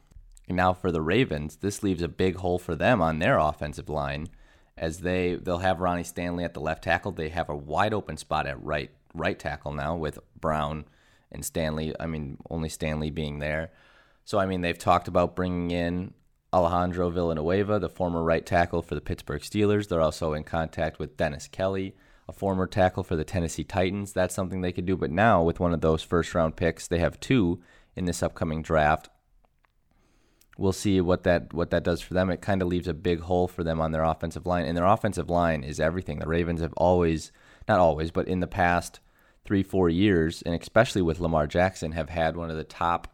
And 0.48 0.58
now 0.58 0.74
for 0.74 0.92
the 0.92 1.02
Ravens, 1.02 1.58
this 1.58 1.84
leaves 1.84 2.02
a 2.02 2.08
big 2.08 2.38
hole 2.38 2.60
for 2.60 2.76
them 2.76 3.02
on 3.02 3.20
their 3.20 3.38
offensive 3.38 3.90
line, 3.90 4.30
as 4.78 5.00
they 5.00 5.36
they'll 5.36 5.60
have 5.60 5.80
Ronnie 5.80 6.04
Stanley 6.04 6.44
at 6.44 6.54
the 6.54 6.60
left 6.60 6.84
tackle. 6.84 7.12
They 7.12 7.30
have 7.30 7.50
a 7.50 7.56
wide 7.56 7.94
open 7.94 8.18
spot 8.18 8.48
at 8.48 8.62
right 8.64 8.92
right 9.14 9.38
tackle 9.38 9.74
now 9.74 9.96
with 9.96 10.20
Brown 10.40 10.86
and 11.32 11.46
Stanley. 11.46 11.94
I 12.00 12.08
mean, 12.08 12.38
only 12.50 12.70
Stanley 12.70 13.12
being 13.12 13.40
there. 13.40 13.72
So 14.26 14.40
I 14.40 14.46
mean, 14.46 14.62
they've 14.62 14.78
talked 14.78 15.08
about 15.08 15.36
bringing 15.36 15.72
in 15.72 16.14
Alejandro 16.54 17.10
Villanueva, 17.10 17.80
the 17.80 17.90
former 17.90 18.24
right 18.24 18.46
tackle 18.46 18.82
for 18.82 18.96
the 18.96 19.02
Pittsburgh 19.02 19.42
Steelers. 19.42 19.88
They're 19.88 20.02
also 20.02 20.34
in 20.34 20.44
contact 20.44 21.00
with 21.00 21.18
Dennis 21.18 21.48
Kelly, 21.48 21.96
a 22.28 22.34
former 22.34 22.68
tackle 22.68 23.04
for 23.04 23.16
the 23.16 23.24
Tennessee 23.24 23.64
Titans. 23.64 24.14
That's 24.14 24.36
something 24.36 24.62
they 24.62 24.72
could 24.72 24.86
do. 24.86 24.96
But 24.96 25.12
now, 25.12 25.44
with 25.44 25.60
one 25.60 25.74
of 25.74 25.82
those 25.82 26.04
first 26.04 26.34
round 26.34 26.56
picks, 26.56 26.88
they 26.88 27.00
have 27.00 27.20
two 27.20 27.62
in 27.96 28.06
this 28.06 28.24
upcoming 28.24 28.62
draft. 28.62 29.10
We'll 30.58 30.72
see 30.72 31.02
what 31.02 31.24
that 31.24 31.54
what 31.54 31.72
that 31.72 31.84
does 31.84 32.02
for 32.02 32.14
them. 32.14 32.30
It 32.30 32.42
kind 32.42 32.62
of 32.62 32.68
leaves 32.68 32.88
a 32.88 32.94
big 32.94 33.22
hole 33.22 33.48
for 33.48 33.64
them 33.64 33.82
on 33.82 33.92
their 33.92 34.04
offensive 34.04 34.46
line, 34.46 34.66
and 34.66 34.78
their 34.78 34.86
offensive 34.86 35.30
line 35.30 35.64
is 35.64 35.80
everything. 35.80 36.20
The 36.20 36.28
Ravens 36.28 36.62
have 36.62 36.74
always, 36.78 37.32
not 37.68 37.80
always, 37.80 38.12
but 38.12 38.28
in 38.28 38.40
the 38.40 38.48
past 38.48 39.00
three 39.46 39.64
four 39.64 39.90
years, 39.90 40.42
and 40.44 40.54
especially 40.60 41.02
with 41.02 41.20
Lamar 41.20 41.48
Jackson, 41.48 41.94
have 41.94 42.10
had 42.10 42.38
one 42.38 42.52
of 42.52 42.58
the 42.58 42.64
top 42.64 43.08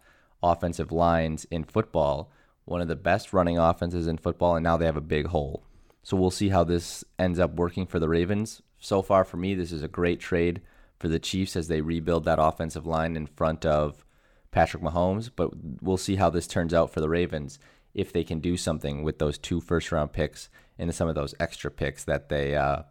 offensive 0.43 0.91
lines 0.91 1.45
in 1.49 1.63
football 1.63 2.31
one 2.69 2.81
of 2.81 2.87
the 2.87 2.95
best 2.95 3.33
running 3.33 3.57
offenses 3.57 4.05
in 4.05 4.17
football, 4.17 4.55
and 4.55 4.63
now 4.63 4.77
they 4.77 4.85
have 4.85 4.95
a 4.95 5.01
big 5.01 5.27
hole. 5.27 5.63
So 6.03 6.15
we'll 6.15 6.29
see 6.29 6.49
how 6.49 6.63
this 6.63 7.03
ends 7.17 7.39
up 7.39 7.55
working 7.55 7.87
for 7.87 7.99
the 7.99 8.07
Ravens. 8.07 8.61
So 8.79 9.01
far, 9.01 9.24
for 9.24 9.38
me, 9.38 9.53
this 9.53 9.71
is 9.71 9.83
a 9.83 9.88
great 9.88 10.19
trade 10.19 10.62
for 11.00 11.07
the 11.07 11.19
Chiefs 11.19 11.55
as 11.55 11.67
they 11.67 11.81
rebuild 11.81 12.25
that 12.25 12.39
offensive 12.41 12.86
line 12.86 13.15
in 13.15 13.27
front 13.27 13.65
of 13.65 14.05
Patrick 14.51 14.83
Mahomes. 14.83 15.29
But 15.33 15.51
we'll 15.81 15.98
see 15.98 16.15
how 16.15 16.29
this 16.29 16.48
turns 16.48 16.74
out 16.74 16.91
for 16.91 17.01
the 17.01 17.09
Ravens 17.09 17.59
if 17.93 18.13
they 18.13 18.24
can 18.24 18.39
do 18.39 18.55
something 18.57 19.03
with 19.03 19.19
those 19.19 19.38
two 19.38 19.62
first 19.62 19.91
round 19.91 20.13
picks 20.13 20.50
and 20.77 20.93
some 20.93 21.07
of 21.07 21.15
those 21.15 21.36
extra 21.39 21.69
picks 21.69 22.03
that 22.05 22.29
they 22.29 22.55
uh, 22.55 22.83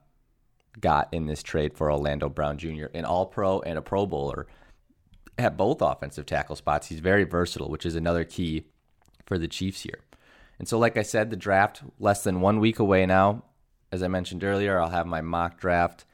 got 0.81 1.09
in 1.13 1.27
this 1.27 1.43
trade 1.43 1.75
for 1.75 1.91
Orlando 1.91 2.29
Brown 2.29 2.59
Jr., 2.59 2.87
an 2.95 3.05
All 3.05 3.27
Pro 3.27 3.61
and 3.61 3.79
a 3.79 3.83
Pro 3.83 4.07
Bowler 4.07 4.47
at 5.39 5.57
both 5.57 5.81
offensive 5.81 6.27
tackle 6.27 6.57
spots. 6.57 6.89
He's 6.89 7.01
very 7.01 7.25
versatile, 7.25 7.71
which 7.71 7.87
is 7.87 7.95
another 7.95 8.25
key 8.25 8.65
for 9.25 9.39
the 9.39 9.49
Chiefs 9.49 9.83
here. 9.83 10.01
And 10.59 10.67
so, 10.67 10.79
like 10.79 10.97
I 10.97 11.03
said, 11.03 11.31
the 11.31 11.37
draft 11.37 11.83
less 12.01 12.25
than 12.25 12.41
one 12.41 12.59
week 12.59 12.79
away 12.79 13.07
now. 13.07 13.45
As 13.91 14.03
I 14.03 14.09
mentioned 14.09 14.45
earlier, 14.45 14.79
I'll 14.79 14.91
have 14.91 15.07
my 15.07 15.21
mock 15.23 15.59
draft 15.59 16.05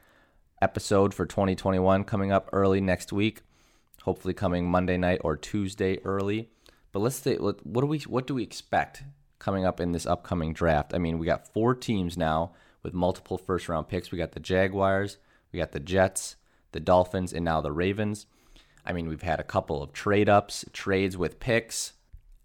episode 0.61 1.13
for 1.13 1.25
2021 1.25 2.05
coming 2.05 2.31
up 2.31 2.49
early 2.53 2.79
next 2.79 3.11
week. 3.11 3.41
Hopefully, 4.03 4.33
coming 4.33 4.69
Monday 4.69 4.97
night 4.97 5.19
or 5.23 5.35
Tuesday 5.35 5.99
early. 6.05 6.49
But 6.91 6.99
let's 6.99 7.17
say, 7.17 7.35
what 7.35 7.63
do 7.63 7.85
we 7.85 7.99
what 7.99 8.27
do 8.27 8.35
we 8.35 8.43
expect 8.43 9.03
coming 9.39 9.65
up 9.65 9.81
in 9.81 9.91
this 9.91 10.05
upcoming 10.05 10.53
draft? 10.53 10.93
I 10.93 10.99
mean, 10.99 11.19
we 11.19 11.25
got 11.25 11.51
four 11.53 11.75
teams 11.75 12.17
now 12.17 12.53
with 12.83 12.93
multiple 12.93 13.37
first 13.37 13.67
round 13.67 13.89
picks. 13.89 14.11
We 14.11 14.17
got 14.17 14.31
the 14.31 14.39
Jaguars, 14.39 15.17
we 15.51 15.59
got 15.59 15.71
the 15.71 15.79
Jets, 15.79 16.37
the 16.71 16.79
Dolphins, 16.79 17.33
and 17.33 17.43
now 17.43 17.61
the 17.61 17.71
Ravens. 17.71 18.25
I 18.85 18.93
mean, 18.93 19.09
we've 19.09 19.23
had 19.23 19.39
a 19.39 19.43
couple 19.43 19.83
of 19.83 19.91
trade 19.91 20.29
ups, 20.29 20.63
trades 20.71 21.17
with 21.17 21.39
picks 21.39 21.93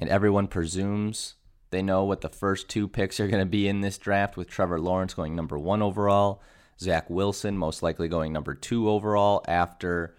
and 0.01 0.09
everyone 0.09 0.49
presumes 0.49 1.35
They 1.71 1.83
know 1.83 2.05
what 2.05 2.21
the 2.21 2.29
first 2.29 2.69
two 2.69 2.89
picks 2.89 3.21
are 3.21 3.29
going 3.29 3.43
to 3.43 3.51
be 3.51 3.69
in 3.69 3.81
this 3.81 3.99
draft 3.99 4.37
with 4.37 4.49
Trevor 4.49 4.81
Lawrence 4.81 5.15
going 5.15 5.37
number 5.37 5.59
one 5.59 5.83
overall, 5.83 6.43
Zach 6.81 7.09
Wilson 7.09 7.57
most 7.57 7.83
likely 7.83 8.09
going 8.09 8.33
number 8.33 8.55
two 8.55 8.89
overall 8.89 9.45
after 9.47 10.17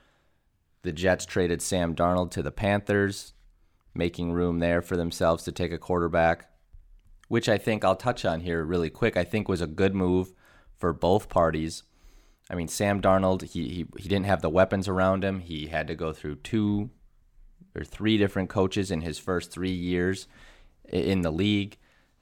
the 0.84 0.91
Jets 0.91 1.25
traded 1.25 1.62
Sam 1.62 1.93
Darnold 1.96 2.31
to 2.31 2.41
the 2.41 2.51
Panthers, 2.51 3.34
making 3.93 4.31
room 4.31 4.60
there 4.60 4.81
for 4.81 4.96
themselves 4.96 5.43
to 5.43 5.51
take 5.51 5.72
a 5.72 5.77
quarterback, 5.77 6.50
which 7.27 7.50
I 7.50 7.58
think 7.58 7.84
I'll 7.84 7.96
touch 7.96 8.24
on 8.24 8.39
here 8.41 8.63
really 8.63 8.89
quick. 8.89 9.17
I 9.17 9.24
think 9.24 9.48
was 9.48 9.62
a 9.62 9.67
good 9.67 9.93
move 9.93 10.34
for 10.77 10.93
both 10.93 11.29
parties. 11.29 11.84
I 12.50 12.55
mean, 12.55 12.67
Sam 12.67 13.01
Darnold, 13.01 13.43
he, 13.43 13.67
he, 13.70 13.86
he 13.98 14.10
didn't 14.10 14.25
have 14.25 14.41
the 14.41 14.50
weapons 14.50 14.88
around 14.88 15.24
him. 15.24 15.41
He 15.41 15.67
had 15.67 15.88
to 15.88 15.96
go 15.96 16.13
through 16.13 16.36
two 16.38 16.89
or 17.75 17.84
three 17.84 18.17
different 18.17 18.50
coaches 18.50 18.91
in 18.91 19.01
his 19.01 19.20
first 19.20 19.51
three 19.51 19.72
years 19.72 20.27
in 20.91 21.21
the 21.21 21.31
league. 21.31 21.77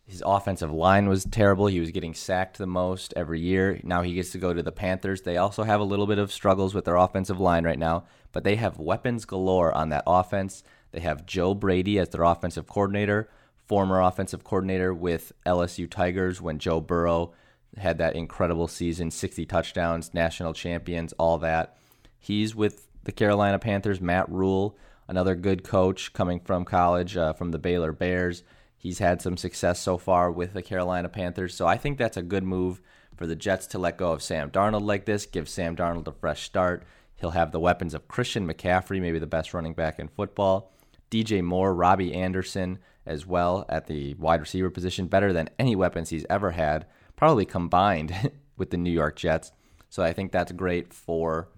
His 0.06 0.24
offensive 0.26 0.72
line 0.72 1.08
was 1.08 1.26
terrible. 1.26 1.68
He 1.68 1.80
was 1.80 1.92
getting 1.92 2.16
sacked 2.16 2.58
the 2.58 2.66
most 2.66 3.14
every 3.16 3.40
year. 3.40 3.80
Now 3.84 4.02
he 4.02 4.14
gets 4.16 4.32
to 4.32 4.40
go 4.40 4.54
to 4.54 4.64
the 4.64 4.72
Panthers. 4.72 5.22
They 5.22 5.38
also 5.38 5.64
have 5.64 5.80
a 5.80 5.84
little 5.84 6.08
bit 6.08 6.18
of 6.18 6.32
struggles 6.32 6.74
with 6.74 6.86
their 6.86 6.96
offensive 6.96 7.40
line 7.40 7.64
right 7.64 7.78
now, 7.78 8.06
but 8.32 8.44
they 8.44 8.56
have 8.56 8.80
weapons 8.80 9.26
galore 9.26 9.72
on 9.72 9.90
that 9.90 10.04
offense. 10.08 10.64
They 10.92 11.02
have 11.02 11.28
Joe 11.28 11.54
Brady 11.54 12.00
as 12.00 12.10
their 12.10 12.24
offensive 12.24 12.66
coordinator, 12.66 13.30
former 13.68 14.02
offensive 14.02 14.44
coordinator 14.44 14.94
with 14.94 15.32
LSU 15.46 15.88
Tigers 15.88 16.42
when 16.42 16.58
Joe 16.58 16.82
Burrow 16.82 17.34
had 17.78 18.00
that 18.00 18.16
incredible 18.16 18.68
season 18.68 19.12
60 19.12 19.46
touchdowns, 19.46 20.14
national 20.14 20.54
champions, 20.54 21.14
all 21.14 21.38
that. 21.38 21.78
He's 22.18 22.56
with 22.56 22.88
the 23.04 23.12
Carolina 23.12 23.60
Panthers, 23.60 24.02
Matt 24.02 24.30
Rhule, 24.30 24.76
another 25.08 25.36
good 25.36 25.64
coach 25.64 26.14
coming 26.14 26.40
from 26.40 26.66
college 26.66 27.16
uh, 27.16 27.34
from 27.34 27.52
the 27.52 27.60
Baylor 27.60 27.92
Bears. 27.92 28.44
He's 28.80 29.00
had 29.00 29.22
some 29.22 29.36
success 29.36 29.80
so 29.80 29.98
far 29.98 30.32
with 30.32 30.54
the 30.54 30.62
Carolina 30.62 31.10
Panthers. 31.10 31.54
So 31.54 31.68
I 31.68 31.76
think 31.76 31.98
that's 31.98 32.16
a 32.16 32.22
good 32.22 32.46
move 32.46 32.82
for 33.18 33.28
the 33.28 33.36
Jets 33.36 33.68
to 33.68 33.78
let 33.78 33.98
go 33.98 34.14
of 34.14 34.24
Sam 34.24 34.50
Darnold 34.50 34.86
like 34.86 35.04
this, 35.04 35.26
give 35.26 35.50
Sam 35.50 35.76
Darnold 35.76 36.08
a 36.08 36.14
fresh 36.14 36.44
start. 36.44 36.84
He'll 37.18 37.32
have 37.32 37.52
the 37.52 37.60
weapons 37.60 37.94
of 37.94 38.08
Christian 38.08 38.48
McCaffrey, 38.48 39.02
maybe 39.02 39.20
the 39.20 39.28
best 39.28 39.54
running 39.54 39.74
back 39.74 40.00
in 40.00 40.08
football, 40.08 40.72
DJ 41.12 41.44
Moore, 41.44 41.74
Robbie 41.74 42.14
Anderson 42.14 42.80
as 43.06 43.26
well 43.26 43.66
at 43.68 43.88
the 43.88 44.14
wide 44.14 44.40
receiver 44.40 44.70
position, 44.70 45.08
better 45.08 45.34
than 45.34 45.50
any 45.60 45.76
weapons 45.76 46.10
he's 46.10 46.26
ever 46.30 46.52
had, 46.52 46.86
probably 47.18 47.46
combined 47.46 48.32
with 48.58 48.70
the 48.70 48.78
New 48.78 48.92
York 48.92 49.18
Jets. 49.18 49.52
So 49.90 50.04
I 50.04 50.14
think 50.14 50.32
that's 50.32 50.54
great 50.54 50.94
for 50.94 51.50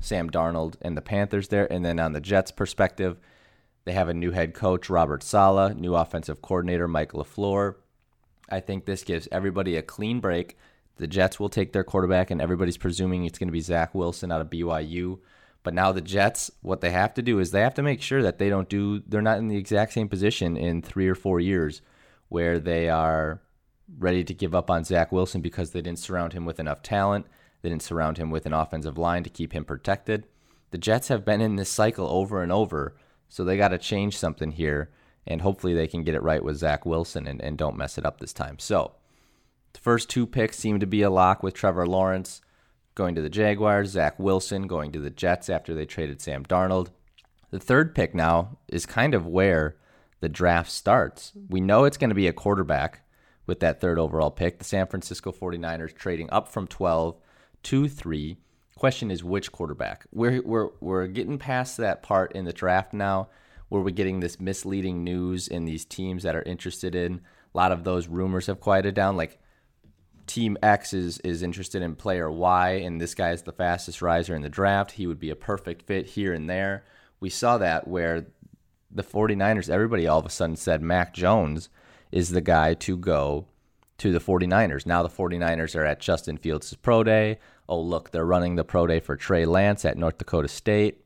Sam 0.00 0.30
Darnold 0.30 0.74
and 0.82 0.96
the 0.96 1.02
Panthers 1.02 1.48
there. 1.48 1.72
And 1.72 1.84
then 1.84 2.00
on 2.00 2.12
the 2.12 2.20
Jets' 2.20 2.50
perspective, 2.50 3.18
they 3.88 3.94
have 3.94 4.10
a 4.10 4.14
new 4.14 4.32
head 4.32 4.52
coach, 4.52 4.90
Robert 4.90 5.22
Saleh, 5.22 5.74
new 5.74 5.94
offensive 5.94 6.42
coordinator, 6.42 6.86
Mike 6.86 7.12
LaFleur. 7.12 7.76
I 8.50 8.60
think 8.60 8.84
this 8.84 9.02
gives 9.02 9.26
everybody 9.32 9.76
a 9.76 9.82
clean 9.82 10.20
break. 10.20 10.58
The 10.96 11.06
Jets 11.06 11.40
will 11.40 11.48
take 11.48 11.72
their 11.72 11.84
quarterback, 11.84 12.30
and 12.30 12.38
everybody's 12.38 12.76
presuming 12.76 13.24
it's 13.24 13.38
going 13.38 13.48
to 13.48 13.52
be 13.52 13.62
Zach 13.62 13.94
Wilson 13.94 14.30
out 14.30 14.42
of 14.42 14.50
BYU. 14.50 15.20
But 15.62 15.72
now 15.72 15.92
the 15.92 16.02
Jets, 16.02 16.50
what 16.60 16.82
they 16.82 16.90
have 16.90 17.14
to 17.14 17.22
do 17.22 17.38
is 17.38 17.50
they 17.50 17.62
have 17.62 17.76
to 17.76 17.82
make 17.82 18.02
sure 18.02 18.22
that 18.22 18.36
they 18.36 18.50
don't 18.50 18.68
do, 18.68 19.00
they're 19.06 19.22
not 19.22 19.38
in 19.38 19.48
the 19.48 19.56
exact 19.56 19.94
same 19.94 20.10
position 20.10 20.58
in 20.58 20.82
three 20.82 21.08
or 21.08 21.14
four 21.14 21.40
years 21.40 21.80
where 22.28 22.58
they 22.58 22.90
are 22.90 23.40
ready 23.98 24.22
to 24.22 24.34
give 24.34 24.54
up 24.54 24.70
on 24.70 24.84
Zach 24.84 25.10
Wilson 25.10 25.40
because 25.40 25.70
they 25.70 25.80
didn't 25.80 25.98
surround 25.98 26.34
him 26.34 26.44
with 26.44 26.60
enough 26.60 26.82
talent. 26.82 27.24
They 27.62 27.70
didn't 27.70 27.82
surround 27.82 28.18
him 28.18 28.30
with 28.30 28.44
an 28.44 28.52
offensive 28.52 28.98
line 28.98 29.24
to 29.24 29.30
keep 29.30 29.54
him 29.54 29.64
protected. 29.64 30.26
The 30.72 30.78
Jets 30.78 31.08
have 31.08 31.24
been 31.24 31.40
in 31.40 31.56
this 31.56 31.70
cycle 31.70 32.06
over 32.06 32.42
and 32.42 32.52
over 32.52 32.94
so 33.28 33.44
they 33.44 33.56
got 33.56 33.68
to 33.68 33.78
change 33.78 34.16
something 34.16 34.52
here, 34.52 34.90
and 35.26 35.42
hopefully 35.42 35.74
they 35.74 35.86
can 35.86 36.02
get 36.02 36.14
it 36.14 36.22
right 36.22 36.42
with 36.42 36.56
Zach 36.56 36.86
Wilson 36.86 37.26
and, 37.26 37.40
and 37.40 37.58
don't 37.58 37.76
mess 37.76 37.98
it 37.98 38.06
up 38.06 38.20
this 38.20 38.32
time. 38.32 38.58
So 38.58 38.92
the 39.72 39.80
first 39.80 40.08
two 40.08 40.26
picks 40.26 40.58
seem 40.58 40.80
to 40.80 40.86
be 40.86 41.02
a 41.02 41.10
lock 41.10 41.42
with 41.42 41.54
Trevor 41.54 41.86
Lawrence 41.86 42.40
going 42.94 43.14
to 43.14 43.22
the 43.22 43.28
Jaguars, 43.28 43.90
Zach 43.90 44.18
Wilson 44.18 44.66
going 44.66 44.90
to 44.92 44.98
the 44.98 45.10
Jets 45.10 45.48
after 45.48 45.72
they 45.72 45.86
traded 45.86 46.20
Sam 46.20 46.44
Darnold. 46.44 46.88
The 47.50 47.60
third 47.60 47.94
pick 47.94 48.14
now 48.14 48.58
is 48.66 48.86
kind 48.86 49.14
of 49.14 49.26
where 49.26 49.76
the 50.20 50.28
draft 50.28 50.70
starts. 50.70 51.32
We 51.48 51.60
know 51.60 51.84
it's 51.84 51.96
going 51.96 52.10
to 52.10 52.14
be 52.14 52.26
a 52.26 52.32
quarterback 52.32 53.02
with 53.46 53.60
that 53.60 53.80
third 53.80 53.98
overall 53.98 54.30
pick. 54.30 54.58
The 54.58 54.64
San 54.64 54.86
Francisco 54.86 55.32
49ers 55.32 55.94
trading 55.94 56.28
up 56.30 56.48
from 56.48 56.66
12 56.66 57.16
to 57.64 57.88
3 57.88 58.36
Question 58.78 59.10
is 59.10 59.24
which 59.24 59.50
quarterback? 59.50 60.06
We're 60.12 60.40
we're 60.40 60.68
we're 60.78 61.08
getting 61.08 61.36
past 61.36 61.78
that 61.78 62.00
part 62.00 62.30
in 62.36 62.44
the 62.44 62.52
draft 62.52 62.92
now 62.92 63.28
where 63.70 63.82
we're 63.82 63.90
getting 63.90 64.20
this 64.20 64.38
misleading 64.38 65.02
news 65.02 65.48
in 65.48 65.64
these 65.64 65.84
teams 65.84 66.22
that 66.22 66.36
are 66.36 66.42
interested 66.42 66.94
in. 66.94 67.20
A 67.52 67.56
lot 67.56 67.72
of 67.72 67.82
those 67.82 68.06
rumors 68.06 68.46
have 68.46 68.60
quieted 68.60 68.94
down. 68.94 69.16
Like 69.16 69.40
team 70.28 70.56
X 70.62 70.92
is 70.92 71.18
is 71.24 71.42
interested 71.42 71.82
in 71.82 71.96
player 71.96 72.30
Y, 72.30 72.70
and 72.74 73.00
this 73.00 73.16
guy 73.16 73.32
is 73.32 73.42
the 73.42 73.50
fastest 73.50 74.00
riser 74.00 74.36
in 74.36 74.42
the 74.42 74.48
draft. 74.48 74.92
He 74.92 75.08
would 75.08 75.18
be 75.18 75.30
a 75.30 75.34
perfect 75.34 75.82
fit 75.82 76.06
here 76.06 76.32
and 76.32 76.48
there. 76.48 76.84
We 77.18 77.30
saw 77.30 77.58
that 77.58 77.88
where 77.88 78.28
the 78.92 79.02
49ers, 79.02 79.68
everybody 79.68 80.06
all 80.06 80.20
of 80.20 80.26
a 80.26 80.30
sudden 80.30 80.54
said 80.54 80.82
Mac 80.82 81.12
Jones 81.12 81.68
is 82.12 82.28
the 82.28 82.40
guy 82.40 82.74
to 82.74 82.96
go 82.96 83.48
to 83.98 84.12
the 84.12 84.20
49ers. 84.20 84.86
Now 84.86 85.02
the 85.02 85.08
49ers 85.08 85.74
are 85.74 85.84
at 85.84 85.98
Justin 85.98 86.36
Fields' 86.36 86.76
pro 86.76 87.02
day. 87.02 87.40
Oh, 87.68 87.80
look, 87.80 88.10
they're 88.10 88.24
running 88.24 88.56
the 88.56 88.64
pro 88.64 88.86
day 88.86 89.00
for 89.00 89.16
Trey 89.16 89.44
Lance 89.44 89.84
at 89.84 89.98
North 89.98 90.18
Dakota 90.18 90.48
State. 90.48 91.04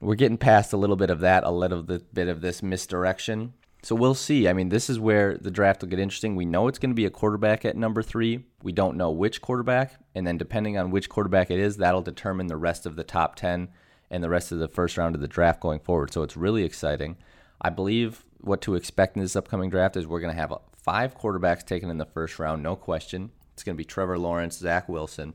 We're 0.00 0.14
getting 0.14 0.38
past 0.38 0.72
a 0.72 0.76
little 0.76 0.96
bit 0.96 1.10
of 1.10 1.20
that, 1.20 1.44
a 1.44 1.50
little 1.50 1.82
bit 1.82 2.28
of 2.28 2.40
this 2.40 2.62
misdirection. 2.62 3.52
So 3.82 3.94
we'll 3.94 4.14
see. 4.14 4.48
I 4.48 4.52
mean, 4.52 4.70
this 4.70 4.90
is 4.90 4.98
where 4.98 5.36
the 5.36 5.50
draft 5.50 5.82
will 5.82 5.88
get 5.88 5.98
interesting. 5.98 6.34
We 6.34 6.44
know 6.44 6.68
it's 6.68 6.78
going 6.78 6.90
to 6.90 6.96
be 6.96 7.04
a 7.04 7.10
quarterback 7.10 7.64
at 7.64 7.76
number 7.76 8.02
three. 8.02 8.46
We 8.62 8.72
don't 8.72 8.96
know 8.96 9.10
which 9.10 9.40
quarterback. 9.40 9.94
And 10.14 10.26
then, 10.26 10.38
depending 10.38 10.78
on 10.78 10.90
which 10.90 11.08
quarterback 11.08 11.50
it 11.50 11.60
is, 11.60 11.76
that'll 11.76 12.02
determine 12.02 12.46
the 12.46 12.56
rest 12.56 12.86
of 12.86 12.96
the 12.96 13.04
top 13.04 13.36
10 13.36 13.68
and 14.10 14.24
the 14.24 14.30
rest 14.30 14.52
of 14.52 14.58
the 14.58 14.68
first 14.68 14.96
round 14.96 15.14
of 15.14 15.20
the 15.20 15.28
draft 15.28 15.60
going 15.60 15.80
forward. 15.80 16.12
So 16.12 16.22
it's 16.22 16.36
really 16.36 16.64
exciting. 16.64 17.16
I 17.60 17.70
believe 17.70 18.24
what 18.40 18.62
to 18.62 18.74
expect 18.74 19.16
in 19.16 19.22
this 19.22 19.36
upcoming 19.36 19.70
draft 19.70 19.96
is 19.96 20.06
we're 20.06 20.20
going 20.20 20.34
to 20.34 20.40
have 20.40 20.52
five 20.76 21.16
quarterbacks 21.16 21.64
taken 21.64 21.90
in 21.90 21.98
the 21.98 22.06
first 22.06 22.38
round, 22.38 22.62
no 22.62 22.74
question. 22.74 23.30
It's 23.58 23.64
going 23.64 23.74
to 23.74 23.76
be 23.76 23.84
Trevor 23.84 24.20
Lawrence, 24.20 24.56
Zach 24.56 24.88
Wilson, 24.88 25.34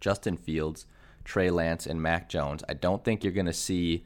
Justin 0.00 0.36
Fields, 0.36 0.86
Trey 1.24 1.50
Lance, 1.50 1.88
and 1.88 2.00
Mac 2.00 2.28
Jones. 2.28 2.62
I 2.68 2.74
don't 2.74 3.02
think 3.02 3.24
you're 3.24 3.32
going 3.32 3.46
to 3.46 3.52
see 3.52 4.04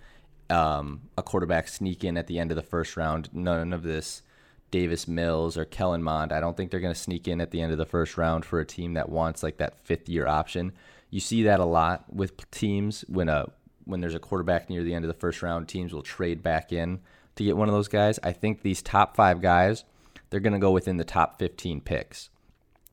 um, 0.48 1.02
a 1.18 1.22
quarterback 1.22 1.68
sneak 1.68 2.02
in 2.02 2.16
at 2.16 2.28
the 2.28 2.38
end 2.38 2.50
of 2.50 2.56
the 2.56 2.62
first 2.62 2.96
round. 2.96 3.28
None 3.34 3.74
of 3.74 3.82
this 3.82 4.22
Davis 4.70 5.06
Mills 5.06 5.58
or 5.58 5.66
Kellen 5.66 6.02
Mond. 6.02 6.32
I 6.32 6.40
don't 6.40 6.56
think 6.56 6.70
they're 6.70 6.80
going 6.80 6.94
to 6.94 6.98
sneak 6.98 7.28
in 7.28 7.42
at 7.42 7.50
the 7.50 7.60
end 7.60 7.72
of 7.72 7.78
the 7.78 7.84
first 7.84 8.16
round 8.16 8.46
for 8.46 8.58
a 8.58 8.64
team 8.64 8.94
that 8.94 9.10
wants 9.10 9.42
like 9.42 9.58
that 9.58 9.84
fifth 9.84 10.08
year 10.08 10.26
option. 10.26 10.72
You 11.10 11.20
see 11.20 11.42
that 11.42 11.60
a 11.60 11.66
lot 11.66 12.06
with 12.10 12.50
teams 12.50 13.04
when 13.06 13.28
a 13.28 13.52
when 13.84 14.00
there's 14.00 14.14
a 14.14 14.18
quarterback 14.18 14.70
near 14.70 14.82
the 14.82 14.94
end 14.94 15.04
of 15.04 15.08
the 15.08 15.20
first 15.20 15.42
round, 15.42 15.68
teams 15.68 15.92
will 15.92 16.02
trade 16.02 16.42
back 16.42 16.72
in 16.72 17.00
to 17.34 17.44
get 17.44 17.58
one 17.58 17.68
of 17.68 17.74
those 17.74 17.88
guys. 17.88 18.18
I 18.22 18.32
think 18.32 18.62
these 18.62 18.80
top 18.80 19.14
five 19.14 19.42
guys, 19.42 19.84
they're 20.30 20.40
going 20.40 20.54
to 20.54 20.58
go 20.58 20.72
within 20.72 20.96
the 20.96 21.04
top 21.04 21.38
15 21.38 21.82
picks. 21.82 22.30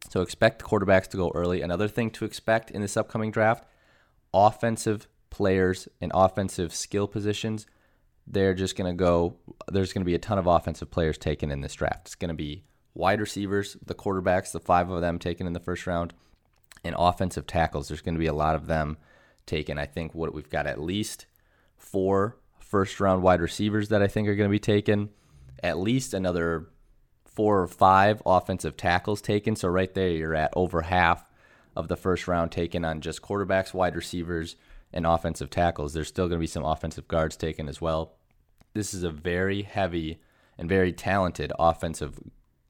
So 0.10 0.22
expect 0.22 0.64
quarterbacks 0.64 1.08
to 1.10 1.18
go 1.18 1.32
early. 1.34 1.62
Another 1.62 1.88
thing 1.88 2.12
to 2.12 2.26
expect 2.26 2.72
in 2.72 2.82
this 2.82 2.98
upcoming 2.98 3.32
draft 3.32 3.66
offensive 4.34 5.08
players 5.30 5.88
in 6.02 6.12
offensive 6.14 6.74
skill 6.74 7.08
positions. 7.08 7.68
They're 8.26 8.54
just 8.54 8.76
going 8.76 8.92
to 8.92 8.98
go, 8.98 9.38
there's 9.72 9.94
going 9.94 10.02
to 10.02 10.06
be 10.06 10.16
a 10.16 10.20
ton 10.20 10.38
of 10.38 10.48
offensive 10.48 10.90
players 10.90 11.18
taken 11.18 11.52
in 11.52 11.62
this 11.62 11.74
draft. 11.74 12.08
It's 12.08 12.16
going 12.16 12.30
to 12.30 12.36
be 12.36 12.64
wide 12.94 13.20
receivers, 13.20 13.78
the 13.86 13.96
quarterbacks, 13.96 14.52
the 14.52 14.60
five 14.60 14.90
of 14.90 15.02
them 15.02 15.20
taken 15.20 15.48
in 15.48 15.54
the 15.54 15.60
first 15.60 15.86
round, 15.86 16.14
and 16.84 16.96
offensive 16.98 17.48
tackles. 17.48 17.88
There's 17.88 18.02
going 18.02 18.16
to 18.16 18.20
be 18.20 18.28
a 18.28 18.34
lot 18.34 18.56
of 18.56 18.68
them 18.68 18.98
taken. 19.46 19.78
I 19.78 19.86
think 19.86 20.14
what 20.14 20.34
we've 20.34 20.50
got 20.50 20.68
at 20.68 20.82
least 20.82 21.26
four 21.76 22.38
first 22.60 23.00
round 23.00 23.24
wide 23.24 23.42
receivers 23.42 23.90
that 23.90 24.02
I 24.02 24.08
think 24.08 24.28
are 24.28 24.36
going 24.36 24.50
to 24.50 24.52
be 24.52 24.60
taken, 24.60 25.10
at 25.62 25.78
least 25.78 26.14
another 26.14 26.68
four 27.34 27.62
or 27.62 27.68
five 27.68 28.22
offensive 28.26 28.78
tackles 28.78 29.22
taken. 29.22 29.56
So 29.56 29.68
right 29.68 29.94
there, 29.94 30.10
you're 30.10 30.36
at 30.36 30.54
over 30.56 30.84
half 30.84 31.26
of 31.76 31.88
the 31.88 31.98
first 31.98 32.28
round 32.28 32.52
taken 32.52 32.86
on 32.86 33.02
just 33.02 33.22
quarterbacks, 33.22 33.74
wide 33.74 33.96
receivers, 33.96 34.56
and 34.94 35.06
offensive 35.06 35.50
tackles. 35.50 35.94
There's 35.94 36.08
still 36.08 36.28
going 36.28 36.38
to 36.38 36.44
be 36.44 36.48
some 36.48 36.66
offensive 36.66 37.08
guards 37.08 37.36
taken 37.36 37.68
as 37.68 37.82
well. 37.82 38.14
This 38.74 38.94
is 38.94 39.04
a 39.04 39.10
very 39.10 39.64
heavy 39.64 40.20
and 40.58 40.70
very 40.70 40.94
talented 40.94 41.52
offensive 41.58 42.20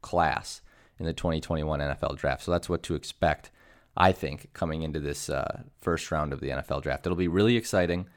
class 0.01 0.62
in 0.98 1.05
the 1.05 1.13
2021 1.13 1.79
NFL 1.79 2.17
draft. 2.17 2.43
So 2.43 2.51
that's 2.51 2.70
what 2.70 2.84
to 2.84 2.96
expect, 2.96 3.51
I 3.98 4.12
think, 4.13 4.53
coming 4.53 4.84
into 4.84 5.00
this 5.00 5.29
uh, 5.29 5.63
first 5.82 6.10
round 6.12 6.32
of 6.32 6.39
the 6.39 6.50
NFL 6.50 6.84
draft. 6.84 7.05
It'll 7.05 7.17
be 7.17 7.27
really 7.27 7.58
exciting. 7.58 8.08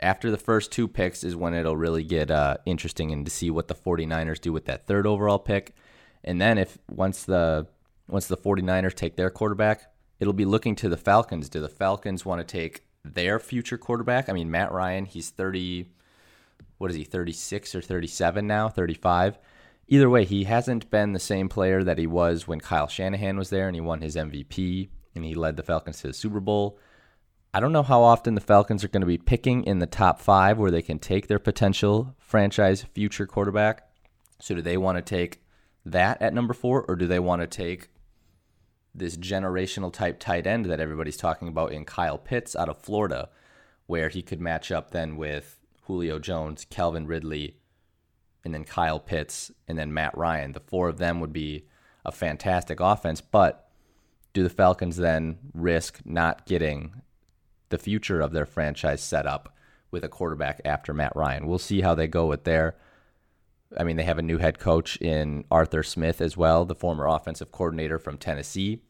After 0.00 0.30
the 0.30 0.36
first 0.36 0.72
two 0.72 0.88
picks 0.88 1.22
is 1.22 1.36
when 1.36 1.54
it'll 1.54 1.76
really 1.76 2.02
get 2.02 2.30
uh, 2.30 2.56
interesting 2.66 3.12
and 3.12 3.24
to 3.24 3.30
see 3.30 3.50
what 3.50 3.68
the 3.68 3.74
49ers 3.74 4.40
do 4.40 4.52
with 4.52 4.64
that 4.64 4.86
third 4.86 5.06
overall 5.06 5.38
pick 5.38 5.74
and 6.24 6.40
then 6.40 6.58
if 6.58 6.78
once 6.90 7.24
the 7.24 7.66
once 8.08 8.26
the 8.26 8.36
49ers 8.36 8.94
take 8.94 9.16
their 9.16 9.30
quarterback, 9.30 9.92
it'll 10.20 10.32
be 10.32 10.44
looking 10.44 10.74
to 10.76 10.88
the 10.88 10.96
Falcons. 10.96 11.48
Do 11.48 11.60
the 11.60 11.68
Falcons 11.68 12.24
want 12.24 12.40
to 12.40 12.44
take 12.44 12.84
their 13.04 13.38
future 13.38 13.78
quarterback? 13.78 14.28
I 14.28 14.32
mean, 14.32 14.50
Matt 14.50 14.72
Ryan, 14.72 15.06
he's 15.06 15.30
30 15.30 15.88
what 16.78 16.90
is 16.90 16.96
he, 16.96 17.04
36 17.04 17.74
or 17.74 17.80
37 17.80 18.46
now, 18.46 18.68
35. 18.68 19.38
Either 19.86 20.10
way, 20.10 20.24
he 20.24 20.44
hasn't 20.44 20.90
been 20.90 21.12
the 21.12 21.18
same 21.18 21.48
player 21.48 21.84
that 21.84 21.98
he 21.98 22.06
was 22.06 22.48
when 22.48 22.60
Kyle 22.60 22.88
Shanahan 22.88 23.36
was 23.36 23.50
there 23.50 23.66
and 23.66 23.76
he 23.76 23.80
won 23.80 24.00
his 24.00 24.16
MVP 24.16 24.88
and 25.14 25.24
he 25.24 25.34
led 25.34 25.56
the 25.56 25.62
Falcons 25.62 26.00
to 26.00 26.08
the 26.08 26.14
Super 26.14 26.40
Bowl. 26.40 26.78
I 27.52 27.60
don't 27.60 27.72
know 27.72 27.82
how 27.82 28.02
often 28.02 28.34
the 28.34 28.40
Falcons 28.40 28.82
are 28.82 28.88
going 28.88 29.02
to 29.02 29.06
be 29.06 29.18
picking 29.18 29.62
in 29.64 29.78
the 29.78 29.86
top 29.86 30.20
five 30.20 30.58
where 30.58 30.70
they 30.70 30.82
can 30.82 30.98
take 30.98 31.28
their 31.28 31.38
potential 31.38 32.14
franchise 32.18 32.82
future 32.94 33.26
quarterback. 33.26 33.88
So, 34.40 34.56
do 34.56 34.62
they 34.62 34.76
want 34.76 34.98
to 34.98 35.02
take 35.02 35.40
that 35.84 36.20
at 36.22 36.34
number 36.34 36.54
four, 36.54 36.84
or 36.88 36.96
do 36.96 37.06
they 37.06 37.18
want 37.18 37.42
to 37.42 37.46
take 37.46 37.88
this 38.94 39.16
generational 39.16 39.92
type 39.92 40.20
tight 40.20 40.46
end 40.46 40.66
that 40.66 40.80
everybody's 40.80 41.16
talking 41.16 41.48
about 41.48 41.72
in 41.72 41.84
Kyle 41.84 42.18
Pitts 42.18 42.54
out 42.54 42.68
of 42.68 42.80
Florida, 42.80 43.28
where 43.86 44.08
he 44.08 44.22
could 44.22 44.40
match 44.40 44.70
up 44.70 44.92
then 44.92 45.16
with 45.16 45.60
Julio 45.82 46.18
Jones, 46.18 46.66
Calvin 46.70 47.06
Ridley, 47.06 47.58
and 48.44 48.54
then 48.54 48.64
Kyle 48.64 49.00
Pitts, 49.00 49.50
and 49.66 49.78
then 49.78 49.92
Matt 49.92 50.16
Ryan. 50.16 50.52
The 50.52 50.60
four 50.60 50.88
of 50.88 50.98
them 50.98 51.20
would 51.20 51.32
be 51.32 51.66
a 52.04 52.12
fantastic 52.12 52.80
offense, 52.80 53.20
but 53.20 53.68
do 54.32 54.42
the 54.42 54.50
Falcons 54.50 54.96
then 54.96 55.38
risk 55.54 56.00
not 56.04 56.46
getting 56.46 57.02
the 57.70 57.78
future 57.78 58.20
of 58.20 58.32
their 58.32 58.46
franchise 58.46 59.02
set 59.02 59.26
up 59.26 59.56
with 59.90 60.04
a 60.04 60.08
quarterback 60.08 60.60
after 60.64 60.92
Matt 60.92 61.14
Ryan? 61.16 61.46
We'll 61.46 61.58
see 61.58 61.80
how 61.80 61.94
they 61.94 62.06
go 62.06 62.26
with 62.26 62.44
their. 62.44 62.76
I 63.78 63.84
mean, 63.84 63.96
they 63.96 64.04
have 64.04 64.18
a 64.18 64.22
new 64.22 64.38
head 64.38 64.58
coach 64.58 64.96
in 64.96 65.44
Arthur 65.50 65.82
Smith 65.82 66.20
as 66.20 66.36
well, 66.36 66.64
the 66.64 66.74
former 66.74 67.06
offensive 67.06 67.52
coordinator 67.52 67.98
from 67.98 68.18
Tennessee. 68.18 68.82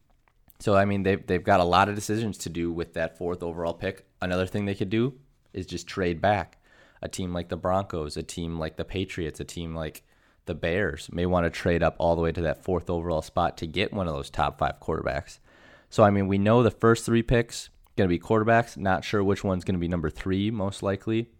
So 0.61 0.77
I 0.77 0.85
mean, 0.85 1.03
they've 1.03 1.27
they've 1.27 1.43
got 1.43 1.61
a 1.61 1.65
lot 1.65 1.89
of 1.89 1.95
decisions 1.95 2.39
to 2.39 2.49
do 2.49 2.73
with 2.73 2.95
that 2.95 3.19
fourth 3.19 3.43
overall 3.43 3.75
pick. 3.75 4.07
Another 4.23 4.47
thing 4.47 4.65
they 4.65 4.75
could 4.75 4.91
do 4.91 5.15
is 5.53 5.67
just 5.67 5.87
trade 5.87 6.21
back 6.21 6.59
a 7.03 7.09
team 7.09 7.33
like 7.33 7.49
the 7.49 7.57
Broncos, 7.57 8.17
a 8.17 8.23
team 8.23 8.59
like 8.59 8.77
the 8.77 8.85
Patriots, 8.85 9.39
a 9.39 9.45
team 9.45 9.75
like 9.75 10.03
the 10.47 10.55
Bears 10.55 11.09
may 11.13 11.27
want 11.27 11.45
to 11.45 11.51
trade 11.51 11.83
up 11.83 11.97
all 11.99 12.17
the 12.17 12.23
way 12.23 12.33
to 12.33 12.43
that 12.43 12.65
fourth 12.65 12.91
overall 12.91 13.23
spot 13.23 13.57
to 13.59 13.67
get 13.67 13.93
one 13.93 14.09
of 14.09 14.15
those 14.15 14.31
top 14.31 14.59
five 14.59 14.81
quarterbacks. 14.81 15.39
So, 15.91 16.03
I 16.03 16.11
mean, 16.11 16.29
we 16.29 16.39
know 16.39 16.63
the 16.63 16.71
first 16.71 17.05
three 17.05 17.23
picks 17.23 17.71
going 17.97 18.09
to 18.09 18.15
be 18.15 18.19
quarterbacks. 18.19 18.77
Not 18.77 19.05
sure 19.05 19.23
which 19.23 19.45
one's 19.45 19.65
going 19.65 19.75
to 19.75 19.81
be 19.81 19.89
number 19.89 20.11
three, 20.11 20.51
most 20.51 20.83
likely. 20.83 21.31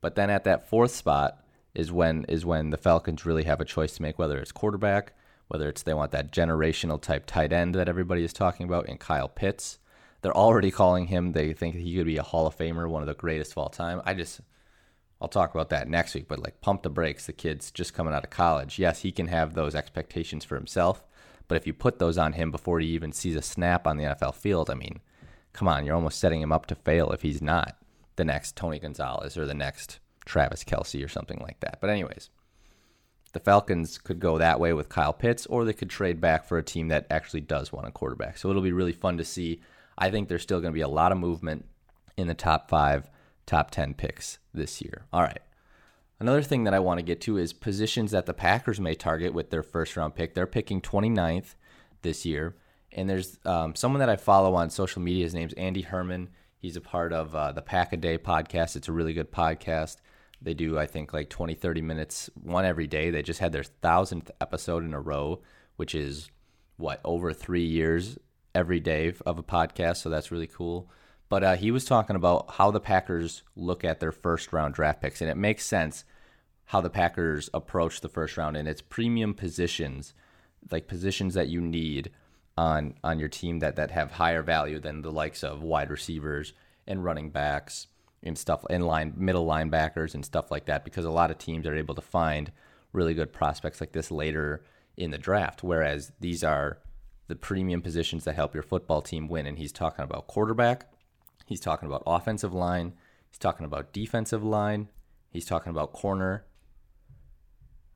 But 0.00 0.14
then 0.14 0.30
at 0.30 0.44
that 0.44 0.68
fourth 0.68 0.92
spot 0.92 1.42
is 1.78 1.92
when 1.92 2.24
is 2.24 2.44
when 2.44 2.70
the 2.70 2.76
Falcons 2.76 3.24
really 3.24 3.44
have 3.44 3.60
a 3.60 3.64
choice 3.64 3.94
to 3.94 4.02
make, 4.02 4.18
whether 4.18 4.38
it's 4.38 4.50
quarterback, 4.50 5.12
whether 5.46 5.68
it's 5.68 5.84
they 5.84 5.94
want 5.94 6.10
that 6.10 6.32
generational 6.32 7.00
type 7.00 7.24
tight 7.24 7.52
end 7.52 7.76
that 7.76 7.88
everybody 7.88 8.24
is 8.24 8.32
talking 8.32 8.66
about 8.66 8.88
in 8.88 8.98
Kyle 8.98 9.28
Pitts. 9.28 9.78
They're 10.20 10.36
already 10.36 10.72
calling 10.72 11.06
him. 11.06 11.32
They 11.32 11.52
think 11.52 11.76
he 11.76 11.94
could 11.94 12.06
be 12.06 12.16
a 12.16 12.24
Hall 12.24 12.48
of 12.48 12.58
Famer, 12.58 12.90
one 12.90 13.02
of 13.02 13.06
the 13.06 13.14
greatest 13.14 13.52
of 13.52 13.58
all 13.58 13.68
time. 13.68 14.02
I 14.04 14.14
just 14.14 14.40
I'll 15.22 15.28
talk 15.28 15.54
about 15.54 15.68
that 15.68 15.88
next 15.88 16.14
week, 16.14 16.26
but 16.26 16.40
like 16.40 16.60
pump 16.60 16.82
the 16.82 16.90
brakes. 16.90 17.26
The 17.26 17.32
kid's 17.32 17.70
just 17.70 17.94
coming 17.94 18.12
out 18.12 18.24
of 18.24 18.30
college. 18.30 18.80
Yes, 18.80 19.02
he 19.02 19.12
can 19.12 19.28
have 19.28 19.54
those 19.54 19.76
expectations 19.76 20.44
for 20.44 20.56
himself, 20.56 21.04
but 21.46 21.54
if 21.54 21.64
you 21.64 21.72
put 21.72 22.00
those 22.00 22.18
on 22.18 22.32
him 22.32 22.50
before 22.50 22.80
he 22.80 22.88
even 22.88 23.12
sees 23.12 23.36
a 23.36 23.42
snap 23.42 23.86
on 23.86 23.98
the 23.98 24.04
NFL 24.04 24.34
field, 24.34 24.68
I 24.68 24.74
mean, 24.74 24.98
come 25.52 25.68
on, 25.68 25.86
you're 25.86 25.94
almost 25.94 26.18
setting 26.18 26.42
him 26.42 26.50
up 26.50 26.66
to 26.66 26.74
fail 26.74 27.12
if 27.12 27.22
he's 27.22 27.40
not 27.40 27.76
the 28.16 28.24
next 28.24 28.56
Tony 28.56 28.80
Gonzalez 28.80 29.36
or 29.38 29.46
the 29.46 29.54
next 29.54 30.00
Travis 30.28 30.64
Kelce 30.64 31.04
or 31.04 31.08
something 31.08 31.40
like 31.40 31.60
that. 31.60 31.78
But, 31.80 31.90
anyways, 31.90 32.30
the 33.32 33.40
Falcons 33.40 33.98
could 33.98 34.20
go 34.20 34.38
that 34.38 34.60
way 34.60 34.72
with 34.72 34.88
Kyle 34.88 35.12
Pitts, 35.12 35.46
or 35.46 35.64
they 35.64 35.72
could 35.72 35.90
trade 35.90 36.20
back 36.20 36.44
for 36.44 36.58
a 36.58 36.62
team 36.62 36.88
that 36.88 37.06
actually 37.10 37.40
does 37.40 37.72
want 37.72 37.88
a 37.88 37.92
quarterback. 37.92 38.38
So 38.38 38.50
it'll 38.50 38.62
be 38.62 38.72
really 38.72 38.92
fun 38.92 39.18
to 39.18 39.24
see. 39.24 39.60
I 39.96 40.10
think 40.10 40.28
there's 40.28 40.42
still 40.42 40.60
going 40.60 40.72
to 40.72 40.76
be 40.76 40.82
a 40.82 40.88
lot 40.88 41.12
of 41.12 41.18
movement 41.18 41.66
in 42.16 42.28
the 42.28 42.34
top 42.34 42.68
five 42.68 43.10
top 43.46 43.70
10 43.70 43.94
picks 43.94 44.38
this 44.52 44.80
year. 44.82 45.06
All 45.12 45.22
right. 45.22 45.40
Another 46.20 46.42
thing 46.42 46.64
that 46.64 46.74
I 46.74 46.80
want 46.80 46.98
to 46.98 47.04
get 47.04 47.20
to 47.22 47.38
is 47.38 47.52
positions 47.52 48.10
that 48.10 48.26
the 48.26 48.34
Packers 48.34 48.80
may 48.80 48.94
target 48.94 49.32
with 49.32 49.50
their 49.50 49.62
first 49.62 49.96
round 49.96 50.14
pick. 50.14 50.34
They're 50.34 50.46
picking 50.46 50.80
29th 50.80 51.54
this 52.02 52.26
year. 52.26 52.56
And 52.92 53.08
there's 53.08 53.38
um, 53.44 53.74
someone 53.74 54.00
that 54.00 54.08
I 54.08 54.16
follow 54.16 54.54
on 54.54 54.70
social 54.70 55.02
media. 55.02 55.24
His 55.24 55.34
name's 55.34 55.52
Andy 55.54 55.82
Herman. 55.82 56.30
He's 56.58 56.76
a 56.76 56.80
part 56.80 57.12
of 57.12 57.34
uh, 57.34 57.52
the 57.52 57.62
Pack 57.62 57.92
a 57.92 57.96
Day 57.96 58.18
podcast. 58.18 58.74
It's 58.74 58.88
a 58.88 58.92
really 58.92 59.12
good 59.12 59.30
podcast. 59.30 59.96
They 60.40 60.54
do, 60.54 60.78
I 60.78 60.86
think, 60.86 61.12
like 61.12 61.28
20, 61.28 61.54
30 61.54 61.82
minutes, 61.82 62.30
one 62.40 62.64
every 62.64 62.86
day. 62.86 63.10
They 63.10 63.22
just 63.22 63.40
had 63.40 63.52
their 63.52 63.64
thousandth 63.64 64.30
episode 64.40 64.84
in 64.84 64.94
a 64.94 65.00
row, 65.00 65.40
which 65.76 65.94
is 65.94 66.30
what, 66.76 67.00
over 67.04 67.32
three 67.32 67.64
years 67.64 68.18
every 68.54 68.80
day 68.80 69.12
of 69.26 69.38
a 69.38 69.42
podcast. 69.42 69.98
So 69.98 70.10
that's 70.10 70.30
really 70.30 70.46
cool. 70.46 70.90
But 71.28 71.44
uh, 71.44 71.56
he 71.56 71.70
was 71.70 71.84
talking 71.84 72.16
about 72.16 72.52
how 72.52 72.70
the 72.70 72.80
Packers 72.80 73.42
look 73.54 73.84
at 73.84 74.00
their 74.00 74.12
first 74.12 74.52
round 74.52 74.74
draft 74.74 75.02
picks, 75.02 75.20
and 75.20 75.30
it 75.30 75.36
makes 75.36 75.66
sense 75.66 76.04
how 76.66 76.80
the 76.80 76.90
Packers 76.90 77.50
approach 77.52 78.00
the 78.00 78.08
first 78.08 78.36
round, 78.36 78.56
and 78.56 78.68
it's 78.68 78.80
premium 78.80 79.34
positions, 79.34 80.14
like 80.70 80.86
positions 80.86 81.34
that 81.34 81.48
you 81.48 81.60
need 81.60 82.10
on 82.56 82.94
on 83.04 83.18
your 83.18 83.28
team 83.28 83.60
that 83.60 83.76
that 83.76 83.90
have 83.90 84.12
higher 84.12 84.42
value 84.42 84.80
than 84.80 85.02
the 85.02 85.12
likes 85.12 85.44
of 85.44 85.62
wide 85.62 85.90
receivers 85.90 86.52
and 86.86 87.04
running 87.04 87.30
backs 87.30 87.86
and 88.22 88.36
stuff 88.36 88.64
in 88.68 88.82
line 88.82 89.12
middle 89.16 89.46
linebackers 89.46 90.14
and 90.14 90.24
stuff 90.24 90.50
like 90.50 90.66
that 90.66 90.84
because 90.84 91.04
a 91.04 91.10
lot 91.10 91.30
of 91.30 91.38
teams 91.38 91.66
are 91.66 91.76
able 91.76 91.94
to 91.94 92.00
find 92.00 92.50
really 92.92 93.14
good 93.14 93.32
prospects 93.32 93.80
like 93.80 93.92
this 93.92 94.10
later 94.10 94.64
in 94.96 95.10
the 95.10 95.18
draft 95.18 95.62
whereas 95.62 96.12
these 96.20 96.42
are 96.42 96.78
the 97.28 97.36
premium 97.36 97.80
positions 97.80 98.24
that 98.24 98.34
help 98.34 98.54
your 98.54 98.62
football 98.62 99.00
team 99.02 99.28
win 99.28 99.46
and 99.46 99.58
he's 99.58 99.72
talking 99.72 100.04
about 100.04 100.26
quarterback 100.26 100.86
He's 101.48 101.60
talking 101.60 101.86
about 101.88 102.02
offensive 102.06 102.52
line. 102.52 102.92
He's 103.30 103.38
talking 103.38 103.64
about 103.64 103.94
defensive 103.94 104.44
line. 104.44 104.90
He's 105.30 105.46
talking 105.46 105.70
about 105.70 105.94
corner. 105.94 106.44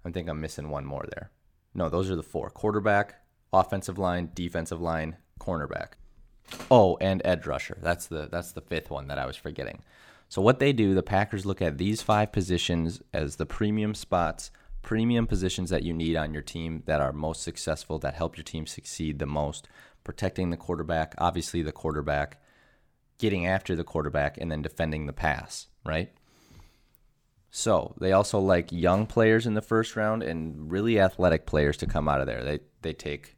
I 0.06 0.10
think 0.10 0.26
I'm 0.26 0.40
missing 0.40 0.70
one 0.70 0.86
more 0.86 1.04
there. 1.14 1.30
No, 1.74 1.90
those 1.90 2.10
are 2.10 2.16
the 2.16 2.22
four 2.22 2.48
quarterback, 2.48 3.16
offensive 3.52 3.98
line, 3.98 4.30
defensive 4.32 4.80
line, 4.80 5.18
cornerback. 5.38 5.92
Oh, 6.70 6.96
and 6.98 7.20
edge 7.26 7.46
rusher. 7.46 7.76
That's 7.82 8.06
the 8.06 8.26
that's 8.32 8.52
the 8.52 8.62
fifth 8.62 8.90
one 8.90 9.08
that 9.08 9.18
I 9.18 9.26
was 9.26 9.36
forgetting. 9.36 9.82
So 10.32 10.40
what 10.40 10.60
they 10.60 10.72
do, 10.72 10.94
the 10.94 11.02
Packers 11.02 11.44
look 11.44 11.60
at 11.60 11.76
these 11.76 12.00
five 12.00 12.32
positions 12.32 13.02
as 13.12 13.36
the 13.36 13.44
premium 13.44 13.94
spots, 13.94 14.50
premium 14.80 15.26
positions 15.26 15.68
that 15.68 15.82
you 15.82 15.92
need 15.92 16.16
on 16.16 16.32
your 16.32 16.40
team 16.40 16.84
that 16.86 17.02
are 17.02 17.12
most 17.12 17.42
successful, 17.42 17.98
that 17.98 18.14
help 18.14 18.38
your 18.38 18.44
team 18.44 18.66
succeed 18.66 19.18
the 19.18 19.26
most. 19.26 19.68
Protecting 20.04 20.48
the 20.48 20.56
quarterback, 20.56 21.14
obviously 21.18 21.60
the 21.60 21.70
quarterback, 21.70 22.40
getting 23.18 23.46
after 23.46 23.76
the 23.76 23.84
quarterback 23.84 24.38
and 24.38 24.50
then 24.50 24.62
defending 24.62 25.04
the 25.04 25.12
pass, 25.12 25.66
right? 25.84 26.10
So 27.50 27.94
they 28.00 28.12
also 28.12 28.38
like 28.38 28.72
young 28.72 29.04
players 29.04 29.46
in 29.46 29.52
the 29.52 29.60
first 29.60 29.96
round 29.96 30.22
and 30.22 30.72
really 30.72 30.98
athletic 30.98 31.44
players 31.44 31.76
to 31.76 31.86
come 31.86 32.08
out 32.08 32.22
of 32.22 32.26
there. 32.26 32.42
They 32.42 32.60
they 32.80 32.94
take 32.94 33.36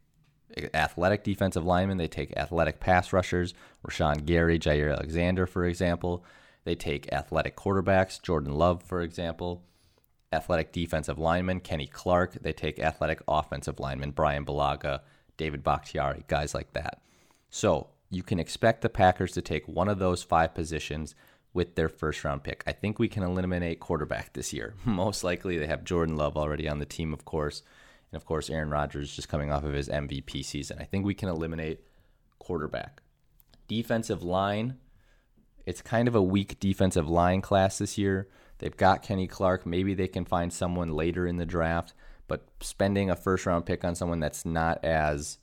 athletic 0.73 1.25
defensive 1.25 1.65
linemen, 1.65 1.97
they 1.97 2.07
take 2.07 2.31
athletic 2.37 2.79
pass 2.79 3.11
rushers, 3.11 3.53
Rashan 3.85 4.25
Gary, 4.25 4.57
Jaire 4.57 4.93
Alexander, 4.93 5.45
for 5.45 5.65
example. 5.65 6.23
They 6.65 6.75
take 6.75 7.11
athletic 7.13 7.55
quarterbacks, 7.55 8.21
Jordan 8.21 8.53
Love, 8.53 8.83
for 8.83 9.01
example. 9.01 9.63
Athletic 10.33 10.73
defensive 10.73 11.17
lineman 11.17 11.61
Kenny 11.61 11.87
Clark. 11.87 12.39
They 12.41 12.51
take 12.51 12.79
athletic 12.79 13.21
offensive 13.27 13.79
lineman 13.79 14.11
Brian 14.11 14.45
Bulaga, 14.45 15.01
David 15.37 15.63
Bakhtiari, 15.63 16.25
guys 16.27 16.53
like 16.53 16.73
that. 16.73 17.01
So 17.49 17.87
you 18.09 18.23
can 18.23 18.39
expect 18.39 18.81
the 18.81 18.89
Packers 18.89 19.31
to 19.33 19.41
take 19.41 19.67
one 19.67 19.87
of 19.87 19.99
those 19.99 20.23
five 20.23 20.53
positions 20.53 21.15
with 21.53 21.75
their 21.75 21.87
first 21.87 22.23
round 22.23 22.43
pick. 22.43 22.63
I 22.67 22.73
think 22.73 22.99
we 22.99 23.07
can 23.07 23.23
eliminate 23.23 23.79
quarterback 23.79 24.33
this 24.33 24.51
year. 24.51 24.73
Most 24.85 25.23
likely 25.23 25.57
they 25.57 25.67
have 25.67 25.85
Jordan 25.85 26.17
Love 26.17 26.35
already 26.35 26.67
on 26.67 26.79
the 26.79 26.85
team, 26.85 27.13
of 27.13 27.25
course. 27.25 27.61
And 28.11 28.17
of 28.17 28.25
course, 28.25 28.49
Aaron 28.49 28.69
Rodgers 28.69 29.15
just 29.15 29.29
coming 29.29 29.51
off 29.51 29.63
of 29.63 29.73
his 29.73 29.87
MVP 29.87 30.43
season. 30.43 30.77
I 30.79 30.83
think 30.83 31.05
we 31.05 31.13
can 31.13 31.29
eliminate 31.29 31.85
quarterback. 32.39 33.01
Defensive 33.67 34.21
line, 34.21 34.77
it's 35.65 35.81
kind 35.81 36.07
of 36.07 36.15
a 36.15 36.21
weak 36.21 36.59
defensive 36.59 37.07
line 37.07 37.41
class 37.41 37.77
this 37.77 37.97
year. 37.97 38.27
They've 38.59 38.75
got 38.75 39.01
Kenny 39.01 39.27
Clark. 39.27 39.65
Maybe 39.65 39.93
they 39.93 40.07
can 40.07 40.25
find 40.25 40.51
someone 40.51 40.89
later 40.89 41.27
in 41.27 41.37
the 41.37 41.45
draft, 41.45 41.93
but 42.27 42.47
spending 42.61 43.09
a 43.09 43.15
first 43.15 43.45
round 43.45 43.65
pick 43.65 43.83
on 43.83 43.95
someone 43.95 44.19
that's 44.19 44.45
not 44.45 44.83
as 44.83 45.39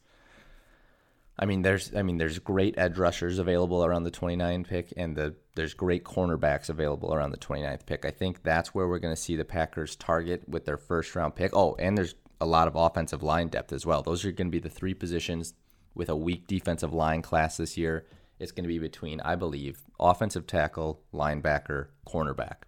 I 1.38 1.46
mean, 1.46 1.62
there's 1.62 1.94
I 1.94 2.02
mean, 2.02 2.18
there's 2.18 2.38
great 2.38 2.78
edge 2.78 2.98
rushers 2.98 3.38
available 3.38 3.84
around 3.84 4.04
the 4.04 4.10
29 4.10 4.64
pick, 4.64 4.92
and 4.96 5.16
the 5.16 5.34
there's 5.54 5.74
great 5.74 6.04
cornerbacks 6.04 6.68
available 6.68 7.14
around 7.14 7.32
the 7.32 7.38
29th 7.38 7.86
pick. 7.86 8.04
I 8.04 8.10
think 8.10 8.42
that's 8.42 8.74
where 8.74 8.86
we're 8.86 8.98
going 8.98 9.14
to 9.14 9.20
see 9.20 9.36
the 9.36 9.44
Packers 9.44 9.96
target 9.96 10.48
with 10.48 10.66
their 10.66 10.76
first 10.76 11.14
round 11.16 11.34
pick. 11.34 11.54
Oh, 11.54 11.74
and 11.78 11.96
there's 11.96 12.14
a 12.40 12.46
lot 12.46 12.68
of 12.68 12.76
offensive 12.76 13.22
line 13.22 13.48
depth 13.48 13.72
as 13.72 13.86
well. 13.86 14.02
Those 14.02 14.24
are 14.24 14.32
going 14.32 14.48
to 14.48 14.52
be 14.52 14.58
the 14.58 14.68
three 14.68 14.94
positions 14.94 15.54
with 15.94 16.08
a 16.08 16.16
weak 16.16 16.46
defensive 16.46 16.92
line 16.92 17.22
class 17.22 17.56
this 17.56 17.76
year. 17.76 18.04
It's 18.42 18.50
going 18.52 18.64
to 18.64 18.68
be 18.68 18.80
between, 18.80 19.20
I 19.20 19.36
believe, 19.36 19.82
offensive 20.00 20.48
tackle, 20.48 21.00
linebacker, 21.14 21.86
cornerback. 22.06 22.64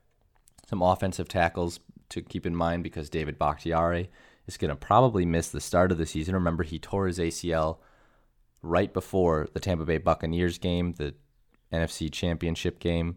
Some 0.68 0.82
offensive 0.82 1.26
tackles 1.26 1.80
to 2.10 2.22
keep 2.22 2.46
in 2.46 2.54
mind 2.54 2.84
because 2.84 3.10
David 3.10 3.40
Bakhtiari 3.40 4.08
is 4.46 4.56
going 4.56 4.68
to 4.68 4.76
probably 4.76 5.26
miss 5.26 5.48
the 5.48 5.60
start 5.60 5.90
of 5.90 5.98
the 5.98 6.06
season. 6.06 6.34
Remember, 6.34 6.62
he 6.62 6.78
tore 6.78 7.08
his 7.08 7.18
ACL 7.18 7.78
right 8.62 8.92
before 8.92 9.48
the 9.52 9.58
Tampa 9.58 9.84
Bay 9.84 9.98
Buccaneers 9.98 10.58
game, 10.58 10.92
the 10.92 11.14
NFC 11.72 12.10
Championship 12.10 12.78
game. 12.78 13.16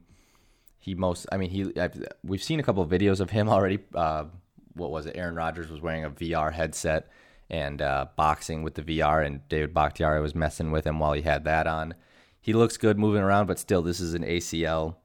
he 0.79 0.95
most, 0.95 1.27
I 1.31 1.37
mean, 1.37 1.51
he 1.51 1.71
I've, 1.79 2.03
we've 2.23 2.43
seen 2.43 2.59
a 2.59 2.63
couple 2.63 2.81
of 2.81 2.89
videos 2.89 3.19
of 3.19 3.29
him 3.29 3.49
already. 3.49 3.79
Uh, 3.93 4.25
what 4.73 4.89
was 4.89 5.05
it? 5.05 5.15
Aaron 5.15 5.35
Rodgers 5.35 5.69
was 5.69 5.81
wearing 5.81 6.05
a 6.05 6.09
VR 6.09 6.51
headset 6.51 7.11
and 7.51 7.83
uh, 7.83 8.07
boxing 8.15 8.63
with 8.63 8.73
the 8.73 8.81
VR, 8.81 9.23
and 9.23 9.47
David 9.47 9.75
Bakhtiari 9.75 10.21
was 10.21 10.33
messing 10.33 10.71
with 10.71 10.87
him 10.87 10.97
while 10.97 11.13
he 11.13 11.21
had 11.21 11.43
that 11.43 11.67
on. 11.67 11.93
He 12.41 12.53
looks 12.53 12.77
good 12.77 12.97
moving 12.97 13.21
around, 13.21 13.47
but 13.47 13.59
still, 13.59 13.81
this 13.81 13.99
is 13.99 14.13
an 14.13 14.23
ACL. 14.23 14.95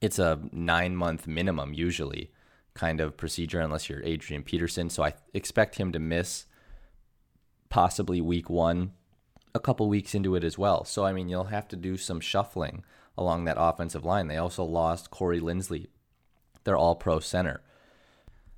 It's 0.00 0.18
a 0.18 0.40
nine 0.52 0.94
month 0.94 1.26
minimum 1.26 1.74
usually 1.74 2.30
kind 2.74 3.00
of 3.00 3.16
procedure 3.16 3.60
unless 3.60 3.88
you're 3.88 4.02
Adrian 4.04 4.42
Peterson. 4.42 4.90
So 4.90 5.02
I 5.02 5.14
expect 5.34 5.76
him 5.76 5.92
to 5.92 5.98
miss 5.98 6.46
possibly 7.68 8.20
week 8.20 8.48
one, 8.48 8.92
a 9.54 9.60
couple 9.60 9.88
weeks 9.88 10.14
into 10.14 10.36
it 10.36 10.44
as 10.44 10.56
well. 10.58 10.84
So, 10.84 11.04
I 11.04 11.12
mean, 11.12 11.28
you'll 11.28 11.44
have 11.44 11.66
to 11.68 11.76
do 11.76 11.96
some 11.96 12.20
shuffling 12.20 12.84
along 13.18 13.44
that 13.44 13.56
offensive 13.58 14.04
line. 14.04 14.28
They 14.28 14.36
also 14.36 14.62
lost 14.62 15.10
Corey 15.10 15.40
Linsley, 15.40 15.86
their 16.64 16.76
all 16.76 16.94
pro 16.94 17.18
center. 17.18 17.62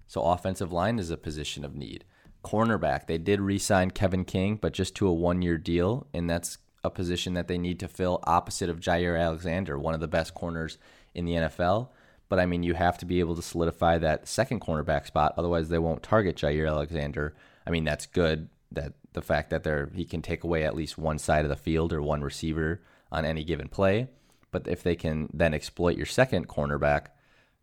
So, 0.06 0.22
offensive 0.22 0.72
line 0.72 0.98
is 0.98 1.10
a 1.10 1.16
position 1.16 1.64
of 1.64 1.76
need. 1.76 2.04
Cornerback, 2.44 3.06
they 3.06 3.18
did 3.18 3.40
re 3.40 3.58
sign 3.58 3.90
Kevin 3.90 4.24
King, 4.24 4.56
but 4.56 4.72
just 4.72 4.94
to 4.96 5.06
a 5.06 5.12
one 5.12 5.42
year 5.42 5.58
deal. 5.58 6.06
And 6.12 6.28
that's 6.28 6.58
a 6.88 6.90
position 6.90 7.34
that 7.34 7.48
they 7.48 7.58
need 7.58 7.78
to 7.80 7.88
fill 7.88 8.20
opposite 8.24 8.68
of 8.68 8.80
Jaire 8.80 9.20
Alexander, 9.20 9.78
one 9.78 9.94
of 9.94 10.00
the 10.00 10.08
best 10.08 10.34
corners 10.34 10.78
in 11.14 11.24
the 11.24 11.34
NFL. 11.34 11.88
But 12.28 12.38
I 12.38 12.46
mean, 12.46 12.62
you 12.62 12.74
have 12.74 12.98
to 12.98 13.06
be 13.06 13.20
able 13.20 13.36
to 13.36 13.42
solidify 13.42 13.98
that 13.98 14.26
second 14.26 14.60
cornerback 14.60 15.06
spot. 15.06 15.34
Otherwise, 15.36 15.68
they 15.68 15.78
won't 15.78 16.02
target 16.02 16.36
Jaire 16.36 16.68
Alexander. 16.68 17.34
I 17.66 17.70
mean, 17.70 17.84
that's 17.84 18.06
good 18.06 18.48
that 18.72 18.94
the 19.12 19.22
fact 19.22 19.50
that 19.50 19.64
they're, 19.64 19.90
he 19.94 20.04
can 20.04 20.22
take 20.22 20.44
away 20.44 20.64
at 20.64 20.76
least 20.76 20.98
one 20.98 21.18
side 21.18 21.44
of 21.44 21.48
the 21.48 21.56
field 21.56 21.92
or 21.92 22.02
one 22.02 22.22
receiver 22.22 22.82
on 23.10 23.24
any 23.24 23.44
given 23.44 23.68
play. 23.68 24.08
But 24.50 24.66
if 24.66 24.82
they 24.82 24.96
can 24.96 25.28
then 25.32 25.54
exploit 25.54 25.96
your 25.96 26.06
second 26.06 26.48
cornerback, 26.48 27.06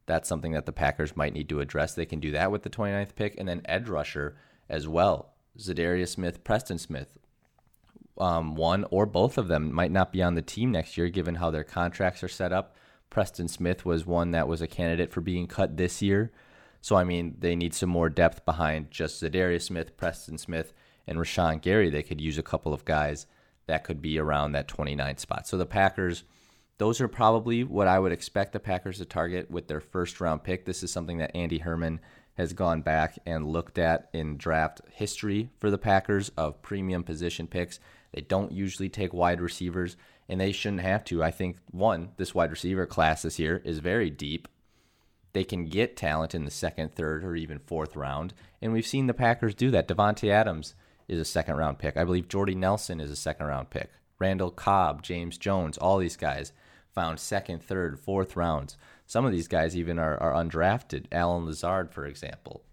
that's 0.06 0.30
something 0.30 0.52
that 0.54 0.66
the 0.66 0.72
Packers 0.72 1.16
might 1.16 1.34
need 1.34 1.50
to 1.50 1.60
address. 1.60 1.94
They 1.94 2.06
can 2.06 2.20
do 2.20 2.32
that 2.32 2.52
with 2.52 2.64
the 2.64 2.70
29th 2.70 3.16
pick. 3.16 3.36
And 3.38 3.48
then 3.48 3.62
edge 3.66 3.90
rusher 3.90 4.36
as 4.70 4.88
well. 4.88 5.34
Za'Darius 5.58 6.10
Smith, 6.10 6.44
Preston 6.44 6.78
Smith. 6.78 7.18
Um, 8.18 8.56
one 8.56 8.86
or 8.92 9.06
both 9.06 9.38
of 9.38 9.48
them 9.48 9.74
might 9.74 9.92
not 9.92 10.14
be 10.14 10.24
on 10.24 10.36
the 10.36 10.42
team 10.42 10.72
next 10.72 10.98
year 10.98 11.10
given 11.10 11.36
how 11.36 11.52
their 11.52 11.64
contracts 11.64 12.24
are 12.24 12.30
set 12.30 12.54
up. 12.54 12.76
Preston 13.10 13.48
Smith 13.48 13.86
was 13.86 14.06
one 14.06 14.32
that 14.32 14.48
was 14.48 14.62
a 14.62 14.68
candidate 14.68 15.12
for 15.12 15.22
being 15.22 15.48
cut 15.48 15.78
this 15.78 16.02
year. 16.02 16.32
So, 16.82 16.96
I 16.96 17.04
mean, 17.04 17.36
they 17.40 17.56
need 17.56 17.74
some 17.74 17.90
more 17.90 18.10
depth 18.10 18.46
behind 18.46 18.92
just 18.92 19.22
Za'Darius 19.22 19.64
Smith, 19.64 19.98
Preston 19.98 20.38
Smith, 20.38 20.74
and 21.08 21.18
Rashan 21.18 21.62
Gary. 21.62 21.90
They 21.90 22.04
could 22.04 22.22
use 22.22 22.38
a 22.38 22.44
couple 22.44 22.74
of 22.74 22.86
guys 22.86 23.26
that 23.68 23.84
could 23.84 24.02
be 24.02 24.20
around 24.20 24.52
that 24.52 24.68
29 24.68 25.18
spot. 25.18 25.48
So 25.48 25.58
the 25.58 25.66
Packers, 25.66 26.24
those 26.78 27.02
are 27.02 27.08
probably 27.08 27.64
what 27.64 27.88
I 27.88 28.00
would 28.00 28.12
expect 28.12 28.54
the 28.54 28.60
Packers 28.60 29.00
to 29.00 29.06
target 29.06 29.50
with 29.50 29.68
their 29.68 29.80
first 29.80 30.22
round 30.22 30.44
pick. 30.44 30.66
This 30.66 30.84
is 30.84 30.92
something 30.92 31.18
that 31.18 31.36
Andy 31.36 31.60
Herman 31.60 32.00
has 32.36 32.54
gone 32.54 32.82
back 32.82 33.18
and 33.26 33.48
looked 33.48 33.78
at 33.78 34.10
in 34.14 34.38
draft 34.38 34.82
history 34.92 35.50
for 35.60 35.72
the 35.72 35.78
Packers 35.78 36.30
of 36.38 36.62
premium 36.62 37.04
position 37.04 37.48
picks. 37.48 37.80
They 38.16 38.22
don't 38.22 38.54
usually 38.54 38.88
take 38.88 39.14
wide 39.14 39.42
receivers, 39.42 39.98
and 40.30 40.40
they 40.40 40.54
shouldn't 40.54 40.82
have 40.82 41.04
to. 41.06 41.22
I 41.22 41.32
think, 41.32 41.58
one, 41.70 42.12
this 42.16 42.34
wide 42.34 42.50
receiver 42.50 42.86
class 42.86 43.24
this 43.24 43.40
year 43.40 43.62
is 43.66 43.80
very 43.80 44.10
deep. 44.10 44.48
They 45.34 45.44
can 45.44 45.66
get 45.66 45.98
talent 45.98 46.34
in 46.34 46.46
the 46.46 46.52
second, 46.52 46.96
third, 46.96 47.26
or 47.26 47.36
even 47.36 47.60
fourth 47.60 47.98
round, 47.98 48.34
and 48.62 48.72
we've 48.72 48.88
seen 48.88 49.08
the 49.08 49.14
Packers 49.14 49.54
do 49.54 49.70
that. 49.72 49.90
Davante 49.90 50.30
Adams 50.30 50.76
is 51.10 51.20
a 51.20 51.26
second 51.26 51.58
round 51.58 51.78
pick. 51.78 51.98
I 51.98 52.06
believe 52.06 52.30
Jordy 52.30 52.56
Nelson 52.56 53.02
is 53.02 53.12
a 53.12 53.18
second 53.18 53.48
round 53.48 53.70
pick. 53.70 53.92
Randall 54.18 54.50
Cobb, 54.50 55.04
James 55.04 55.38
Jones, 55.38 55.78
all 55.78 55.98
these 55.98 56.16
guys 56.16 56.54
found 56.94 57.20
second, 57.20 57.62
third, 57.62 58.00
fourth 58.00 58.38
rounds. 58.38 58.78
Some 59.06 59.26
of 59.26 59.34
these 59.34 59.50
guys 59.50 59.76
even 59.76 60.00
are, 60.00 60.18
are 60.24 60.42
undrafted. 60.42 61.08
Allen 61.12 61.46
Lazard, 61.46 61.92
for 61.92 62.06
example. 62.06 62.64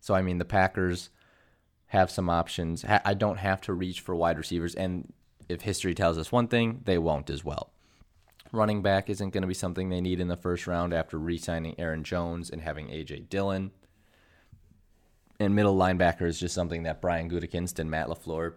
So, 0.00 0.12
I 0.12 0.22
mean, 0.22 0.38
the 0.38 0.44
Packers 0.44 1.10
have 1.94 2.10
some 2.10 2.28
options. 2.28 2.84
I 2.84 3.14
don't 3.14 3.38
have 3.38 3.60
to 3.62 3.72
reach 3.72 4.00
for 4.00 4.16
wide 4.16 4.36
receivers. 4.36 4.74
And 4.74 5.12
if 5.48 5.62
history 5.62 5.94
tells 5.94 6.18
us 6.18 6.32
one 6.32 6.48
thing, 6.48 6.80
they 6.84 6.98
won't 6.98 7.30
as 7.30 7.44
well. 7.44 7.70
Running 8.50 8.82
back 8.82 9.08
isn't 9.08 9.30
going 9.30 9.42
to 9.42 9.48
be 9.48 9.54
something 9.54 9.88
they 9.88 10.00
need 10.00 10.18
in 10.18 10.26
the 10.26 10.36
first 10.36 10.66
round 10.66 10.92
after 10.92 11.18
re 11.18 11.38
signing 11.38 11.78
Aaron 11.78 12.02
Jones 12.02 12.50
and 12.50 12.60
having 12.60 12.90
A.J. 12.90 13.20
Dillon. 13.30 13.70
And 15.38 15.54
middle 15.54 15.76
linebacker 15.76 16.22
is 16.22 16.38
just 16.38 16.54
something 16.54 16.82
that 16.82 17.00
Brian 17.00 17.30
Gutekunst 17.30 17.78
and 17.78 17.90
Matt 17.90 18.08
LaFleur 18.08 18.54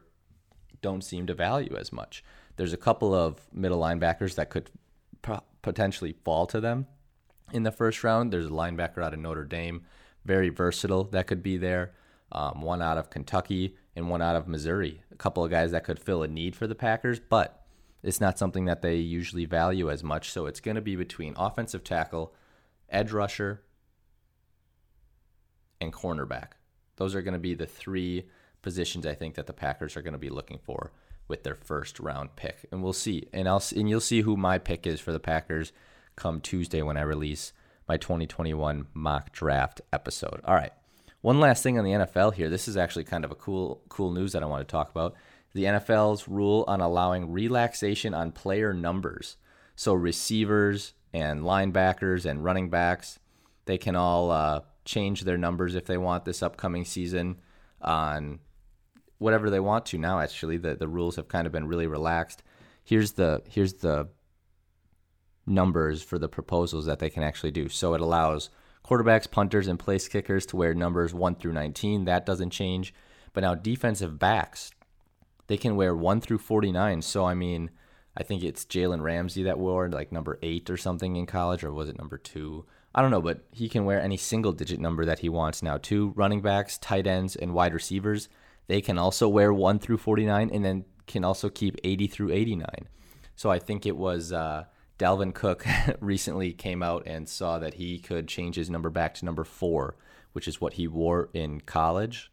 don't 0.81 1.03
seem 1.03 1.27
to 1.27 1.33
value 1.35 1.75
as 1.77 1.93
much. 1.93 2.23
There's 2.55 2.73
a 2.73 2.77
couple 2.77 3.13
of 3.13 3.47
middle 3.53 3.79
linebackers 3.79 4.35
that 4.35 4.49
could 4.49 4.71
potentially 5.61 6.15
fall 6.23 6.47
to 6.47 6.59
them 6.59 6.87
in 7.53 7.63
the 7.63 7.71
first 7.71 8.03
round. 8.03 8.33
There's 8.33 8.47
a 8.47 8.49
linebacker 8.49 9.03
out 9.03 9.13
of 9.13 9.19
Notre 9.19 9.45
Dame, 9.45 9.85
very 10.25 10.49
versatile, 10.49 11.03
that 11.05 11.27
could 11.27 11.43
be 11.43 11.57
there. 11.57 11.93
Um, 12.31 12.61
one 12.61 12.81
out 12.81 12.97
of 12.97 13.09
Kentucky 13.09 13.75
and 13.95 14.09
one 14.09 14.21
out 14.21 14.35
of 14.35 14.47
Missouri. 14.47 15.01
A 15.11 15.15
couple 15.15 15.43
of 15.43 15.51
guys 15.51 15.71
that 15.71 15.83
could 15.83 15.99
fill 15.99 16.23
a 16.23 16.27
need 16.27 16.55
for 16.55 16.67
the 16.67 16.75
Packers, 16.75 17.19
but 17.19 17.65
it's 18.03 18.21
not 18.21 18.37
something 18.37 18.65
that 18.65 18.81
they 18.81 18.95
usually 18.95 19.45
value 19.45 19.89
as 19.89 20.03
much. 20.03 20.31
So 20.31 20.45
it's 20.45 20.59
going 20.59 20.75
to 20.75 20.81
be 20.81 20.95
between 20.95 21.33
offensive 21.37 21.83
tackle, 21.83 22.33
edge 22.89 23.11
rusher, 23.11 23.63
and 25.79 25.93
cornerback. 25.93 26.51
Those 26.97 27.15
are 27.15 27.21
going 27.21 27.33
to 27.33 27.39
be 27.39 27.53
the 27.53 27.65
three 27.65 28.27
positions 28.61 29.05
I 29.05 29.13
think 29.13 29.35
that 29.35 29.47
the 29.47 29.53
Packers 29.53 29.95
are 29.95 30.01
going 30.01 30.13
to 30.13 30.19
be 30.19 30.29
looking 30.29 30.59
for 30.59 30.91
with 31.27 31.43
their 31.43 31.55
first 31.55 31.99
round 31.99 32.35
pick, 32.35 32.65
and 32.71 32.81
we'll 32.81 32.93
see. 32.93 33.27
And 33.33 33.47
I'll 33.47 33.63
and 33.75 33.89
you'll 33.89 33.99
see 33.99 34.21
who 34.21 34.37
my 34.37 34.57
pick 34.57 34.87
is 34.87 34.99
for 34.99 35.11
the 35.11 35.19
Packers 35.19 35.71
come 36.15 36.41
Tuesday 36.41 36.81
when 36.81 36.97
I 36.97 37.01
release 37.01 37.53
my 37.87 37.97
2021 37.97 38.87
mock 38.93 39.31
draft 39.31 39.81
episode. 39.93 40.41
All 40.43 40.55
right. 40.55 40.73
One 41.21 41.39
last 41.39 41.63
thing 41.63 41.77
on 41.77 41.85
the 41.85 41.91
NFL 41.91 42.35
here. 42.35 42.49
This 42.49 42.67
is 42.67 42.77
actually 42.77 43.05
kind 43.05 43.25
of 43.25 43.31
a 43.31 43.35
cool 43.35 43.81
cool 43.89 44.11
news 44.11 44.33
that 44.33 44.43
I 44.43 44.47
want 44.47 44.67
to 44.67 44.71
talk 44.71 44.89
about. 44.89 45.15
The 45.53 45.63
NFL's 45.63 46.27
rule 46.27 46.63
on 46.67 46.81
allowing 46.81 47.31
relaxation 47.31 48.13
on 48.13 48.31
player 48.31 48.73
numbers. 48.73 49.37
So 49.75 49.93
receivers 49.93 50.93
and 51.13 51.41
linebackers 51.41 52.25
and 52.25 52.43
running 52.43 52.69
backs, 52.69 53.19
they 53.65 53.77
can 53.77 53.95
all 53.95 54.31
uh, 54.31 54.61
change 54.85 55.21
their 55.21 55.37
numbers 55.37 55.75
if 55.75 55.85
they 55.85 55.97
want 55.97 56.25
this 56.25 56.41
upcoming 56.41 56.85
season 56.85 57.37
on 57.81 58.39
whatever 59.19 59.49
they 59.49 59.59
want 59.59 59.85
to 59.85 59.97
now 59.97 60.19
actually 60.19 60.57
the, 60.57 60.75
the 60.75 60.87
rules 60.87 61.15
have 61.15 61.27
kind 61.27 61.45
of 61.45 61.53
been 61.53 61.67
really 61.67 61.87
relaxed 61.87 62.43
here's 62.83 63.13
the 63.13 63.41
here's 63.49 63.73
the 63.73 64.07
numbers 65.45 66.01
for 66.01 66.17
the 66.17 66.29
proposals 66.29 66.85
that 66.85 66.99
they 66.99 67.09
can 67.09 67.23
actually 67.23 67.51
do 67.51 67.67
so 67.67 67.93
it 67.93 68.01
allows 68.01 68.49
quarterbacks 68.87 69.29
punters 69.29 69.67
and 69.67 69.79
place 69.79 70.07
kickers 70.07 70.45
to 70.45 70.55
wear 70.55 70.73
numbers 70.73 71.13
1 71.13 71.35
through 71.35 71.53
19 71.53 72.05
that 72.05 72.25
doesn't 72.25 72.51
change 72.51 72.93
but 73.33 73.41
now 73.41 73.55
defensive 73.55 74.17
backs 74.17 74.71
they 75.47 75.57
can 75.57 75.75
wear 75.75 75.95
1 75.95 76.21
through 76.21 76.37
49 76.37 77.01
so 77.01 77.25
i 77.25 77.33
mean 77.33 77.69
i 78.15 78.23
think 78.23 78.43
it's 78.43 78.65
jalen 78.65 79.01
ramsey 79.01 79.43
that 79.43 79.59
wore 79.59 79.89
like 79.89 80.11
number 80.11 80.39
8 80.41 80.69
or 80.69 80.77
something 80.77 81.15
in 81.15 81.25
college 81.25 81.63
or 81.63 81.71
was 81.71 81.89
it 81.89 81.97
number 81.97 82.17
2 82.17 82.65
I 82.95 83.01
don't 83.03 83.11
know, 83.11 83.21
but 83.21 83.43
he 83.51 83.69
can 83.69 83.85
wear 83.85 84.01
any 84.01 84.17
single 84.17 84.51
digit 84.53 84.79
number 84.79 85.05
that 85.05 85.19
he 85.19 85.29
wants 85.29 85.61
now. 85.61 85.77
Two 85.77 86.13
running 86.15 86.41
backs, 86.41 86.79
tight 86.79 87.05
ends, 87.05 87.35
and 87.35 87.53
wide 87.53 87.75
receivers, 87.75 88.27
they 88.65 88.81
can 88.81 88.97
also 88.97 89.29
wear 89.29 89.53
1 89.53 89.77
through 89.77 89.97
49 89.97 90.49
and 90.51 90.65
then 90.65 90.83
can 91.05 91.23
also 91.23 91.47
keep 91.47 91.77
80 91.83 92.07
through 92.07 92.31
89. 92.31 92.67
So 93.35 93.51
I 93.51 93.59
think 93.59 93.85
it 93.85 93.95
was 93.95 94.33
uh, 94.33 94.65
Dalvin 94.97 95.33
Cook 95.33 95.65
recently 95.99 96.53
came 96.53 96.81
out 96.81 97.03
and 97.05 97.29
saw 97.29 97.59
that 97.59 97.75
he 97.75 97.99
could 97.99 98.27
change 98.27 98.55
his 98.55 98.69
number 98.69 98.89
back 98.89 99.13
to 99.15 99.25
number 99.25 99.43
four, 99.43 99.95
which 100.33 100.47
is 100.47 100.59
what 100.59 100.73
he 100.73 100.87
wore 100.87 101.29
in 101.33 101.61
college. 101.61 102.31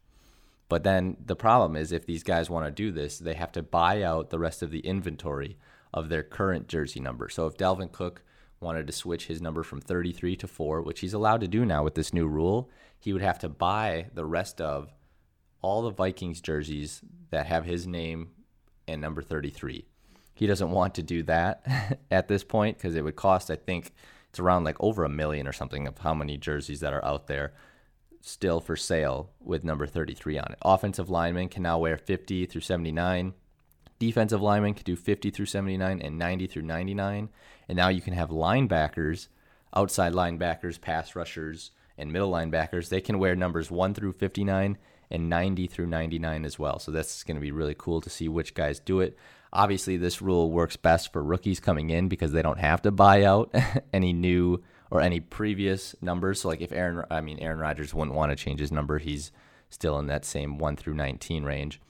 But 0.68 0.83
then 0.83 1.16
the 1.24 1.37
problem 1.37 1.77
is 1.77 1.92
if 1.92 2.07
these 2.07 2.22
guys 2.22 2.48
want 2.48 2.66
to 2.66 2.70
do 2.70 2.90
this, 2.90 3.18
they 3.18 3.35
have 3.35 3.53
to 3.53 3.62
buy 3.62 4.03
out 4.03 4.31
the 4.31 4.38
rest 4.38 4.62
of 4.62 4.70
the 4.70 4.81
inventory 4.81 5.59
of 5.92 6.09
their 6.09 6.22
current 6.22 6.68
jersey 6.68 7.00
number. 7.00 7.29
So 7.29 7.46
if 7.46 7.57
Dalvin 7.57 7.92
Cook 7.92 8.22
wanted 8.61 8.87
to 8.87 8.92
switch 8.92 9.27
his 9.27 9.42
number 9.42 9.62
from 9.62 9.81
33 9.81 10.37
to 10.37 10.48
4, 10.48 10.83
which 10.83 11.00
he's 11.00 11.14
allowed 11.14 11.42
to 11.42 11.48
do 11.48 11.66
now 11.66 11.85
with 11.85 11.94
this 11.94 12.14
new 12.14 12.27
rule, 12.27 12.70
he 12.98 13.12
would 13.12 13.22
have 13.22 13.38
to 13.40 13.48
buy 13.48 14.07
the 14.14 14.24
rest 14.24 14.61
of 14.61 14.92
all 15.61 15.83
the 15.83 15.90
Vikings 15.90 16.40
jerseys 16.40 17.03
that 17.31 17.46
have 17.46 17.66
his 17.66 17.87
name 17.87 18.31
and 18.88 19.00
number 19.00 19.22
33. 19.22 19.87
He 20.35 20.47
doesn't 20.47 20.70
want 20.70 20.94
to 20.97 21.03
do 21.03 21.23
that 21.25 21.99
at 22.11 22.29
this 22.29 22.44
point 22.44 22.77
because 22.77 22.97
it 22.97 23.05
would 23.05 23.16
cost, 23.16 23.51
I 23.51 23.57
think, 23.57 23.92
it's 24.29 24.40
around 24.40 24.64
like 24.64 24.77
over 24.81 25.05
a 25.05 25.09
million 25.09 25.47
or 25.47 25.53
something 25.53 25.87
of 25.87 25.99
how 25.99 26.12
many 26.12 26.37
jerseys 26.37 26.81
that 26.81 26.92
are 26.92 27.05
out 27.05 27.29
there 27.29 27.53
still 28.20 28.59
for 28.59 28.75
sale 28.75 29.31
with 29.40 29.62
number 29.64 29.87
33 29.87 30.38
on 30.38 30.53
it. 30.53 30.59
Offensive 30.62 31.11
linemen 31.11 31.49
can 31.49 31.62
now 31.62 31.79
wear 31.79 31.97
50 31.97 32.47
through 32.47 32.62
79. 32.62 33.35
Defensive 33.99 34.42
linemen 34.42 34.75
can 34.75 34.85
do 34.85 34.97
50 34.97 35.31
through 35.31 35.47
79 35.47 36.01
and 36.01 36.18
90 36.18 36.47
through 36.47 36.62
99. 36.62 37.29
And 37.68 37.77
now 37.77 37.88
you 37.88 38.01
can 38.01 38.14
have 38.14 38.31
linebackers, 38.31 39.29
outside 39.77 40.14
linebackers, 40.14 40.81
pass 40.81 41.14
rushers, 41.14 41.70
and 41.99 42.12
middle 42.12 42.33
linebackers. 42.33 42.88
They 42.88 43.01
can 43.01 43.18
wear 43.18 43.37
numbers 43.37 43.70
1 43.70 43.94
through 43.94 44.12
59 44.12 44.79
and 45.11 45.31
90 45.31 45.66
through 45.66 45.87
99 45.87 46.44
as 46.44 46.59
well. 46.59 46.79
So 46.79 46.90
that's 46.90 47.23
going 47.23 47.37
to 47.37 47.40
be 47.40 47.53
really 47.53 47.77
cool 47.77 48.01
to 48.01 48.11
see 48.11 48.29
which 48.29 48.55
guys 48.55 48.81
do 48.81 49.01
it. 49.01 49.16
Obviously, 49.55 49.97
this 49.97 50.21
rule 50.21 50.51
works 50.51 50.77
best 50.77 51.12
for 51.12 51.23
rookies 51.23 51.61
coming 51.61 51.90
in 51.90 52.09
because 52.09 52.33
they 52.33 52.43
don't 52.43 52.59
have 52.59 52.83
to 52.83 52.90
buy 52.90 53.23
out 53.23 53.55
any 53.93 54.12
new 54.12 54.62
or 54.90 55.01
any 55.01 55.21
previous 55.21 55.95
numbers. 56.03 56.40
So, 56.40 56.49
like 56.49 56.61
if 56.61 56.73
Aaron, 56.73 57.05
I 57.11 57.21
mean, 57.21 57.38
Aaron 57.38 57.59
Rodgers 57.59 57.95
wouldn't 57.95 58.17
want 58.17 58.31
to 58.31 58.37
change 58.37 58.61
his 58.61 58.73
number. 58.73 58.99
He's 58.99 59.33
still 59.71 59.99
in 59.99 60.07
that 60.09 60.25
same 60.25 60.59
1 60.59 60.77
through 60.77 60.95
19 60.95 61.45
range. 61.45 61.81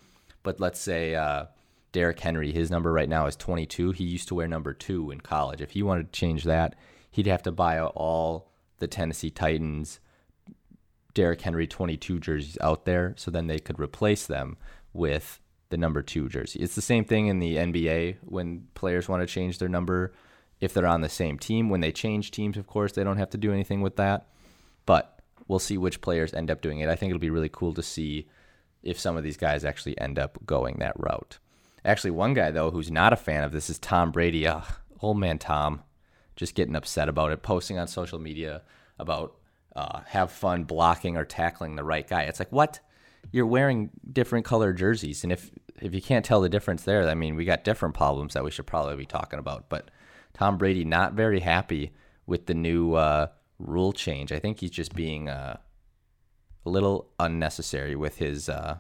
But 0.43 0.61
let's 0.61 0.79
say 0.79 1.15
uh, 1.15 1.47
Derrick 1.93 2.21
Henry, 2.21 2.53
his 2.53 2.71
number 2.71 2.93
right 2.93 3.09
now 3.09 3.27
is 3.27 3.37
22. 3.37 3.93
He 3.93 4.05
used 4.05 4.29
to 4.29 4.35
wear 4.35 4.49
number 4.49 4.75
two 4.75 5.11
in 5.11 5.21
college. 5.21 5.61
If 5.61 5.71
he 5.71 5.83
wanted 5.83 6.13
to 6.13 6.19
change 6.19 6.45
that, 6.45 6.75
he'd 7.11 7.27
have 7.27 7.43
to 7.45 7.53
buy 7.53 7.79
out 7.79 7.93
all 7.95 8.51
the 8.79 8.87
Tennessee 8.87 9.31
Titans 9.31 10.01
Derrick 11.15 11.41
Henry 11.41 11.67
22 11.67 12.19
jerseys 12.19 12.59
out 12.61 12.85
there. 12.85 13.15
So 13.17 13.31
then 13.31 13.47
they 13.47 13.59
could 13.59 13.79
replace 13.79 14.27
them 14.27 14.57
with 14.93 15.41
the 15.75 15.79
number 15.79 16.03
two 16.03 16.29
jersey. 16.29 16.61
It's 16.61 16.77
the 16.77 16.81
same 16.81 17.05
thing 17.05 17.27
in 17.27 17.41
the 17.41 17.57
NBA 17.57 18.19
when 18.21 18.69
players 18.75 19.09
want 19.09 19.23
to 19.23 19.27
change 19.27 19.59
their 19.59 19.69
number 19.69 20.13
if 20.61 20.73
they're 20.73 20.87
on 20.87 21.01
the 21.01 21.09
same 21.09 21.37
team. 21.37 21.69
When 21.69 21.81
they 21.81 21.91
change 21.91 22.31
teams, 22.31 22.57
of 22.57 22.69
course, 22.69 22.93
they 22.93 23.03
don't 23.03 23.17
have 23.17 23.31
to 23.31 23.39
do 23.39 23.53
anything 23.53 23.81
with 23.81 23.97
that. 23.97 24.29
But 24.87 25.19
we'll 25.49 25.59
see 25.59 25.77
which 25.77 26.01
players 26.01 26.33
end 26.33 26.49
up 26.49 26.63
doing 26.63 26.79
it. 26.79 26.89
I 26.89 26.95
think 26.95 27.11
it'll 27.11 27.19
be 27.19 27.29
really 27.29 27.49
cool 27.49 27.75
to 27.75 27.83
see 27.83 28.29
if 28.85 29.01
some 29.01 29.17
of 29.17 29.25
these 29.25 29.37
guys 29.37 29.65
actually 29.65 29.99
end 29.99 30.17
up 30.17 30.39
going 30.47 30.77
that 30.79 30.95
route. 30.97 31.39
Actually, 31.85 32.13
one 32.13 32.35
guy, 32.35 32.53
though, 32.53 32.71
who's 32.71 32.93
not 32.93 33.13
a 33.13 33.17
fan 33.17 33.43
of 33.43 33.51
this 33.51 33.69
is 33.69 33.81
Tom 33.81 34.13
Brady. 34.13 34.47
Ugh, 34.47 34.65
old 35.01 35.19
man 35.19 35.41
Tom, 35.41 35.83
just 36.37 36.55
getting 36.55 36.77
upset 36.77 37.09
about 37.09 37.33
it, 37.33 37.43
posting 37.43 37.79
on 37.81 37.89
social 37.89 38.21
media 38.21 38.63
about 38.97 39.35
uh, 39.75 40.03
have 40.07 40.31
fun 40.31 40.63
blocking 40.63 41.17
or 41.17 41.25
tackling 41.25 41.75
the 41.75 41.83
right 41.83 42.07
guy. 42.07 42.23
It's 42.23 42.39
like, 42.39 42.53
what? 42.53 42.79
You're 43.33 43.47
wearing 43.47 43.91
different 44.13 44.45
color 44.45 44.73
jerseys. 44.73 45.25
And 45.25 45.33
if 45.33 45.51
if 45.81 45.95
you 45.95 46.03
can't 46.03 46.25
tell 46.25 46.41
the 46.41 46.49
difference 46.49 46.83
there, 46.85 47.09
I 47.09 47.15
mean, 47.15 47.37
we 47.37 47.45
got 47.45 47.65
different 47.65 47.95
problems 47.95 48.35
that 48.35 48.45
we 48.45 48.51
should 48.51 48.67
probably 48.67 48.97
be 48.97 49.07
talking 49.07 49.39
about. 49.39 49.69
But 49.69 49.91
Tom 50.33 50.59
Brady 50.59 50.85
not 50.85 51.15
very 51.15 51.41
happy 51.41 51.93
with 52.27 52.47
the 52.47 52.55
new 52.55 52.95
uh, 52.95 53.29
rule 53.59 53.93
change. 53.93 54.33
I 54.33 54.39
think 54.39 54.61
he's 54.61 54.71
just 54.71 54.95
being 54.95 55.29
uh, 55.29 55.59
a 56.65 56.71
little 56.71 57.09
unnecessary 57.19 57.97
with 57.97 58.19
his 58.19 58.49
uh, 58.49 58.79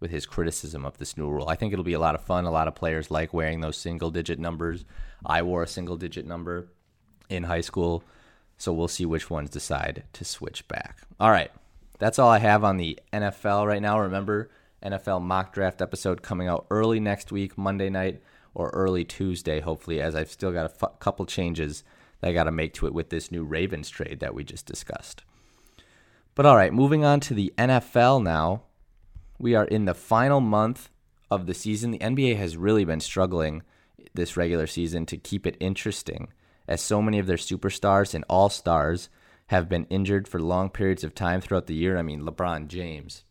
with 0.00 0.10
his 0.10 0.26
criticism 0.26 0.84
of 0.84 0.98
this 0.98 1.16
new 1.16 1.28
rule. 1.28 1.48
I 1.48 1.56
think 1.56 1.72
it'll 1.72 1.84
be 1.84 1.92
a 1.92 2.00
lot 2.00 2.14
of 2.14 2.22
fun. 2.22 2.44
A 2.44 2.50
lot 2.50 2.68
of 2.68 2.74
players 2.74 3.10
like 3.10 3.34
wearing 3.34 3.60
those 3.60 3.76
single 3.76 4.10
digit 4.10 4.38
numbers. 4.38 4.84
I 5.26 5.42
wore 5.42 5.62
a 5.62 5.68
single 5.68 5.96
digit 5.96 6.26
number 6.26 6.68
in 7.28 7.44
high 7.44 7.60
school, 7.62 8.04
so 8.56 8.72
we'll 8.72 8.88
see 8.88 9.04
which 9.06 9.28
ones 9.28 9.50
decide 9.50 10.04
to 10.14 10.24
switch 10.24 10.66
back. 10.68 10.98
All 11.18 11.30
right. 11.30 11.50
That's 11.98 12.18
all 12.18 12.30
I 12.30 12.38
have 12.38 12.62
on 12.62 12.76
the 12.76 12.98
NFL 13.12 13.66
right 13.66 13.82
now. 13.82 13.98
Remember, 13.98 14.50
NFL 14.82 15.22
mock 15.22 15.52
draft 15.52 15.82
episode 15.82 16.22
coming 16.22 16.48
out 16.48 16.66
early 16.70 17.00
next 17.00 17.32
week, 17.32 17.58
Monday 17.58 17.90
night 17.90 18.22
or 18.54 18.70
early 18.70 19.04
Tuesday, 19.04 19.60
hopefully, 19.60 20.00
as 20.00 20.14
I've 20.14 20.30
still 20.30 20.52
got 20.52 20.70
a 20.70 20.74
f- 20.82 20.98
couple 20.98 21.26
changes 21.26 21.84
that 22.20 22.30
I 22.30 22.32
got 22.32 22.44
to 22.44 22.52
make 22.52 22.74
to 22.74 22.86
it 22.86 22.94
with 22.94 23.10
this 23.10 23.30
new 23.30 23.44
Ravens 23.44 23.88
trade 23.88 24.20
that 24.20 24.34
we 24.34 24.44
just 24.44 24.66
discussed. 24.66 25.24
But 26.34 26.46
all 26.46 26.56
right, 26.56 26.72
moving 26.72 27.04
on 27.04 27.20
to 27.20 27.34
the 27.34 27.52
NFL 27.58 28.22
now. 28.22 28.62
We 29.38 29.54
are 29.54 29.64
in 29.64 29.84
the 29.84 29.94
final 29.94 30.40
month 30.40 30.90
of 31.30 31.46
the 31.46 31.54
season. 31.54 31.90
The 31.90 31.98
NBA 31.98 32.36
has 32.36 32.56
really 32.56 32.84
been 32.84 33.00
struggling 33.00 33.62
this 34.14 34.36
regular 34.36 34.66
season 34.66 35.06
to 35.06 35.16
keep 35.16 35.46
it 35.46 35.56
interesting, 35.60 36.28
as 36.66 36.80
so 36.80 37.02
many 37.02 37.18
of 37.18 37.26
their 37.26 37.36
superstars 37.36 38.14
and 38.14 38.24
all 38.28 38.48
stars 38.48 39.08
have 39.48 39.68
been 39.68 39.86
injured 39.86 40.28
for 40.28 40.40
long 40.40 40.70
periods 40.70 41.02
of 41.02 41.14
time 41.14 41.40
throughout 41.40 41.66
the 41.66 41.74
year. 41.74 41.96
I 41.96 42.02
mean, 42.02 42.22
LeBron 42.22 42.68
James, 42.68 43.24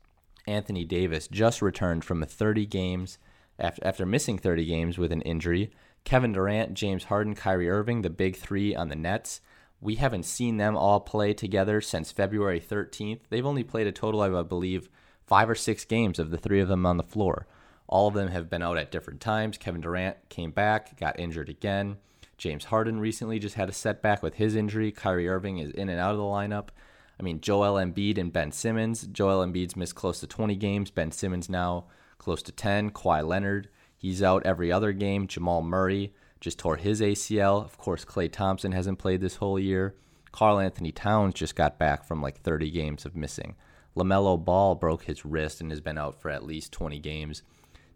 Anthony 0.47 0.85
Davis 0.85 1.27
just 1.27 1.61
returned 1.61 2.05
from 2.05 2.23
30 2.23 2.65
games 2.65 3.17
after, 3.59 3.85
after 3.85 4.05
missing 4.05 4.37
30 4.37 4.65
games 4.65 4.97
with 4.97 5.11
an 5.11 5.21
injury. 5.21 5.71
Kevin 6.03 6.31
Durant, 6.31 6.73
James 6.73 7.05
Harden, 7.05 7.35
Kyrie 7.35 7.69
Irving, 7.69 8.01
the 8.01 8.09
big 8.09 8.37
three 8.37 8.75
on 8.75 8.89
the 8.89 8.95
Nets. 8.95 9.41
We 9.81 9.95
haven't 9.95 10.23
seen 10.23 10.57
them 10.57 10.75
all 10.75 10.99
play 10.99 11.33
together 11.33 11.81
since 11.81 12.11
February 12.11 12.59
13th. 12.59 13.19
They've 13.29 13.45
only 13.45 13.63
played 13.63 13.87
a 13.87 13.91
total 13.91 14.23
of, 14.23 14.33
I 14.33 14.41
believe, 14.43 14.89
five 15.25 15.49
or 15.49 15.55
six 15.55 15.85
games 15.85 16.17
of 16.17 16.31
the 16.31 16.37
three 16.37 16.59
of 16.59 16.67
them 16.69 16.85
on 16.85 16.97
the 16.97 17.03
floor. 17.03 17.45
All 17.87 18.07
of 18.07 18.13
them 18.13 18.29
have 18.29 18.49
been 18.49 18.63
out 18.63 18.77
at 18.77 18.91
different 18.91 19.21
times. 19.21 19.57
Kevin 19.57 19.81
Durant 19.81 20.17
came 20.29 20.51
back, 20.51 20.97
got 20.99 21.19
injured 21.19 21.49
again. 21.49 21.97
James 22.37 22.65
Harden 22.65 22.99
recently 22.99 23.39
just 23.39 23.55
had 23.55 23.69
a 23.69 23.73
setback 23.73 24.21
with 24.21 24.35
his 24.35 24.55
injury. 24.55 24.91
Kyrie 24.91 25.27
Irving 25.27 25.57
is 25.57 25.71
in 25.71 25.89
and 25.89 25.99
out 25.99 26.11
of 26.11 26.17
the 26.17 26.23
lineup. 26.23 26.69
I 27.19 27.23
mean, 27.23 27.41
Joel 27.41 27.75
Embiid 27.75 28.17
and 28.17 28.31
Ben 28.31 28.51
Simmons. 28.51 29.07
Joel 29.07 29.45
Embiid's 29.45 29.75
missed 29.75 29.95
close 29.95 30.19
to 30.19 30.27
20 30.27 30.55
games. 30.55 30.91
Ben 30.91 31.11
Simmons 31.11 31.49
now 31.49 31.85
close 32.17 32.43
to 32.43 32.51
10. 32.51 32.91
Kawhi 32.91 33.27
Leonard, 33.27 33.69
he's 33.95 34.21
out 34.21 34.45
every 34.45 34.71
other 34.71 34.91
game. 34.91 35.27
Jamal 35.27 35.61
Murray 35.61 36.13
just 36.39 36.59
tore 36.59 36.77
his 36.77 37.01
ACL. 37.01 37.63
Of 37.63 37.77
course, 37.77 38.05
Klay 38.05 38.31
Thompson 38.31 38.71
hasn't 38.71 38.99
played 38.99 39.21
this 39.21 39.37
whole 39.37 39.59
year. 39.59 39.95
Karl-Anthony 40.31 40.91
Towns 40.91 41.33
just 41.33 41.55
got 41.55 41.79
back 41.79 42.05
from 42.05 42.21
like 42.21 42.41
30 42.41 42.69
games 42.69 43.05
of 43.05 43.15
missing. 43.15 43.55
LaMelo 43.95 44.43
Ball 44.43 44.75
broke 44.75 45.05
his 45.05 45.25
wrist 45.25 45.59
and 45.61 45.71
has 45.71 45.81
been 45.81 45.97
out 45.97 46.21
for 46.21 46.29
at 46.29 46.45
least 46.45 46.71
20 46.71 46.99
games. 46.99 47.41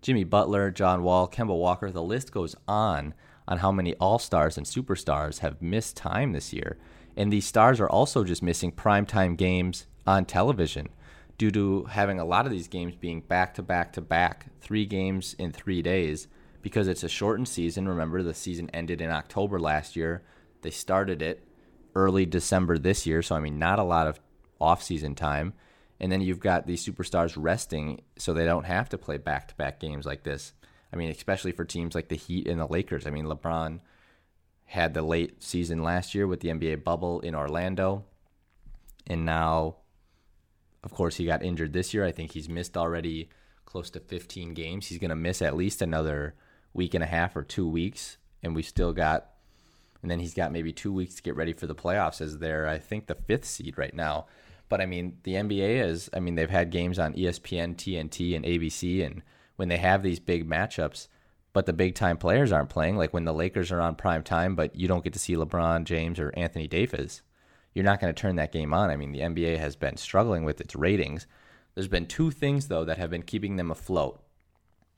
Jimmy 0.01 0.23
Butler, 0.23 0.71
John 0.71 1.03
Wall, 1.03 1.27
Kemba 1.27 1.55
Walker, 1.55 1.91
the 1.91 2.01
list 2.01 2.31
goes 2.31 2.55
on 2.67 3.13
on 3.47 3.59
how 3.59 3.71
many 3.71 3.93
all 3.95 4.17
stars 4.17 4.57
and 4.57 4.65
superstars 4.65 5.39
have 5.39 5.61
missed 5.61 5.95
time 5.95 6.31
this 6.31 6.51
year. 6.51 6.79
And 7.15 7.31
these 7.31 7.45
stars 7.45 7.79
are 7.79 7.89
also 7.89 8.23
just 8.23 8.43
missing 8.43 8.71
primetime 8.71 9.37
games 9.37 9.87
on 10.07 10.25
television 10.25 10.89
due 11.37 11.51
to 11.51 11.85
having 11.85 12.19
a 12.19 12.25
lot 12.25 12.45
of 12.45 12.51
these 12.51 12.67
games 12.67 12.95
being 12.95 13.21
back 13.21 13.53
to 13.55 13.63
back 13.63 13.93
to 13.93 14.01
back, 14.01 14.47
three 14.59 14.85
games 14.85 15.35
in 15.39 15.51
three 15.51 15.81
days, 15.81 16.27
because 16.61 16.87
it's 16.87 17.03
a 17.03 17.09
shortened 17.09 17.47
season. 17.47 17.87
Remember, 17.87 18.21
the 18.21 18.33
season 18.33 18.69
ended 18.71 19.01
in 19.01 19.09
October 19.09 19.59
last 19.59 19.95
year. 19.95 20.23
They 20.61 20.69
started 20.69 21.21
it 21.21 21.43
early 21.95 22.25
December 22.25 22.77
this 22.77 23.05
year, 23.05 23.21
so 23.21 23.35
I 23.35 23.39
mean, 23.39 23.57
not 23.57 23.79
a 23.79 23.83
lot 23.83 24.07
of 24.07 24.19
off-season 24.59 25.15
time. 25.15 25.53
And 25.99 26.11
then 26.11 26.21
you've 26.21 26.39
got 26.39 26.65
these 26.65 26.85
superstars 26.85 27.35
resting 27.37 28.01
so 28.17 28.33
they 28.33 28.45
don't 28.45 28.65
have 28.65 28.89
to 28.89 28.97
play 28.97 29.17
back 29.17 29.47
to 29.49 29.55
back 29.55 29.79
games 29.79 30.05
like 30.05 30.23
this. 30.23 30.53
I 30.93 30.95
mean, 30.95 31.09
especially 31.09 31.51
for 31.51 31.65
teams 31.65 31.95
like 31.95 32.09
the 32.09 32.15
Heat 32.15 32.47
and 32.47 32.59
the 32.59 32.67
Lakers. 32.67 33.07
I 33.07 33.11
mean, 33.11 33.25
LeBron 33.25 33.79
had 34.71 34.93
the 34.93 35.01
late 35.01 35.43
season 35.43 35.83
last 35.83 36.15
year 36.15 36.25
with 36.25 36.39
the 36.39 36.47
NBA 36.47 36.81
bubble 36.81 37.19
in 37.19 37.35
Orlando. 37.35 38.05
And 39.05 39.25
now, 39.25 39.75
of 40.81 40.93
course, 40.93 41.17
he 41.17 41.25
got 41.25 41.43
injured 41.43 41.73
this 41.73 41.93
year. 41.93 42.05
I 42.05 42.13
think 42.13 42.31
he's 42.31 42.47
missed 42.47 42.77
already 42.77 43.27
close 43.65 43.89
to 43.89 43.99
15 43.99 44.53
games. 44.53 44.87
He's 44.87 44.97
going 44.97 45.09
to 45.09 45.15
miss 45.15 45.41
at 45.41 45.57
least 45.57 45.81
another 45.81 46.35
week 46.73 46.93
and 46.93 47.03
a 47.03 47.07
half 47.07 47.35
or 47.35 47.43
two 47.43 47.67
weeks. 47.67 48.15
And 48.43 48.55
we 48.55 48.61
still 48.61 48.93
got, 48.93 49.31
and 50.01 50.09
then 50.09 50.21
he's 50.21 50.33
got 50.33 50.53
maybe 50.53 50.71
two 50.71 50.93
weeks 50.93 51.15
to 51.15 51.21
get 51.21 51.35
ready 51.35 51.51
for 51.51 51.67
the 51.67 51.75
playoffs 51.75 52.21
as 52.21 52.37
they're, 52.37 52.65
I 52.65 52.79
think, 52.79 53.07
the 53.07 53.15
fifth 53.15 53.43
seed 53.43 53.77
right 53.77 53.93
now. 53.93 54.27
But 54.69 54.79
I 54.79 54.85
mean, 54.85 55.17
the 55.23 55.33
NBA 55.33 55.83
is, 55.83 56.09
I 56.13 56.21
mean, 56.21 56.35
they've 56.35 56.49
had 56.49 56.71
games 56.71 56.97
on 56.97 57.13
ESPN, 57.13 57.75
TNT, 57.75 58.37
and 58.37 58.45
ABC. 58.45 59.05
And 59.05 59.21
when 59.57 59.67
they 59.67 59.79
have 59.79 60.01
these 60.01 60.21
big 60.21 60.49
matchups, 60.49 61.09
but 61.53 61.65
the 61.65 61.73
big 61.73 61.95
time 61.95 62.17
players 62.17 62.51
aren't 62.51 62.69
playing. 62.69 62.97
Like 62.97 63.13
when 63.13 63.25
the 63.25 63.33
Lakers 63.33 63.71
are 63.71 63.81
on 63.81 63.95
prime 63.95 64.23
time, 64.23 64.55
but 64.55 64.75
you 64.75 64.87
don't 64.87 65.03
get 65.03 65.13
to 65.13 65.19
see 65.19 65.35
LeBron 65.35 65.83
James 65.83 66.19
or 66.19 66.33
Anthony 66.35 66.67
Davis, 66.67 67.21
you're 67.73 67.85
not 67.85 67.99
going 67.99 68.13
to 68.13 68.19
turn 68.19 68.35
that 68.37 68.51
game 68.51 68.73
on. 68.73 68.89
I 68.89 68.95
mean, 68.95 69.11
the 69.11 69.19
NBA 69.19 69.57
has 69.57 69.75
been 69.75 69.97
struggling 69.97 70.43
with 70.43 70.61
its 70.61 70.75
ratings. 70.75 71.27
There's 71.75 71.87
been 71.87 72.05
two 72.05 72.31
things, 72.31 72.67
though, 72.67 72.85
that 72.85 72.97
have 72.97 73.09
been 73.09 73.23
keeping 73.23 73.55
them 73.55 73.71
afloat. 73.71 74.21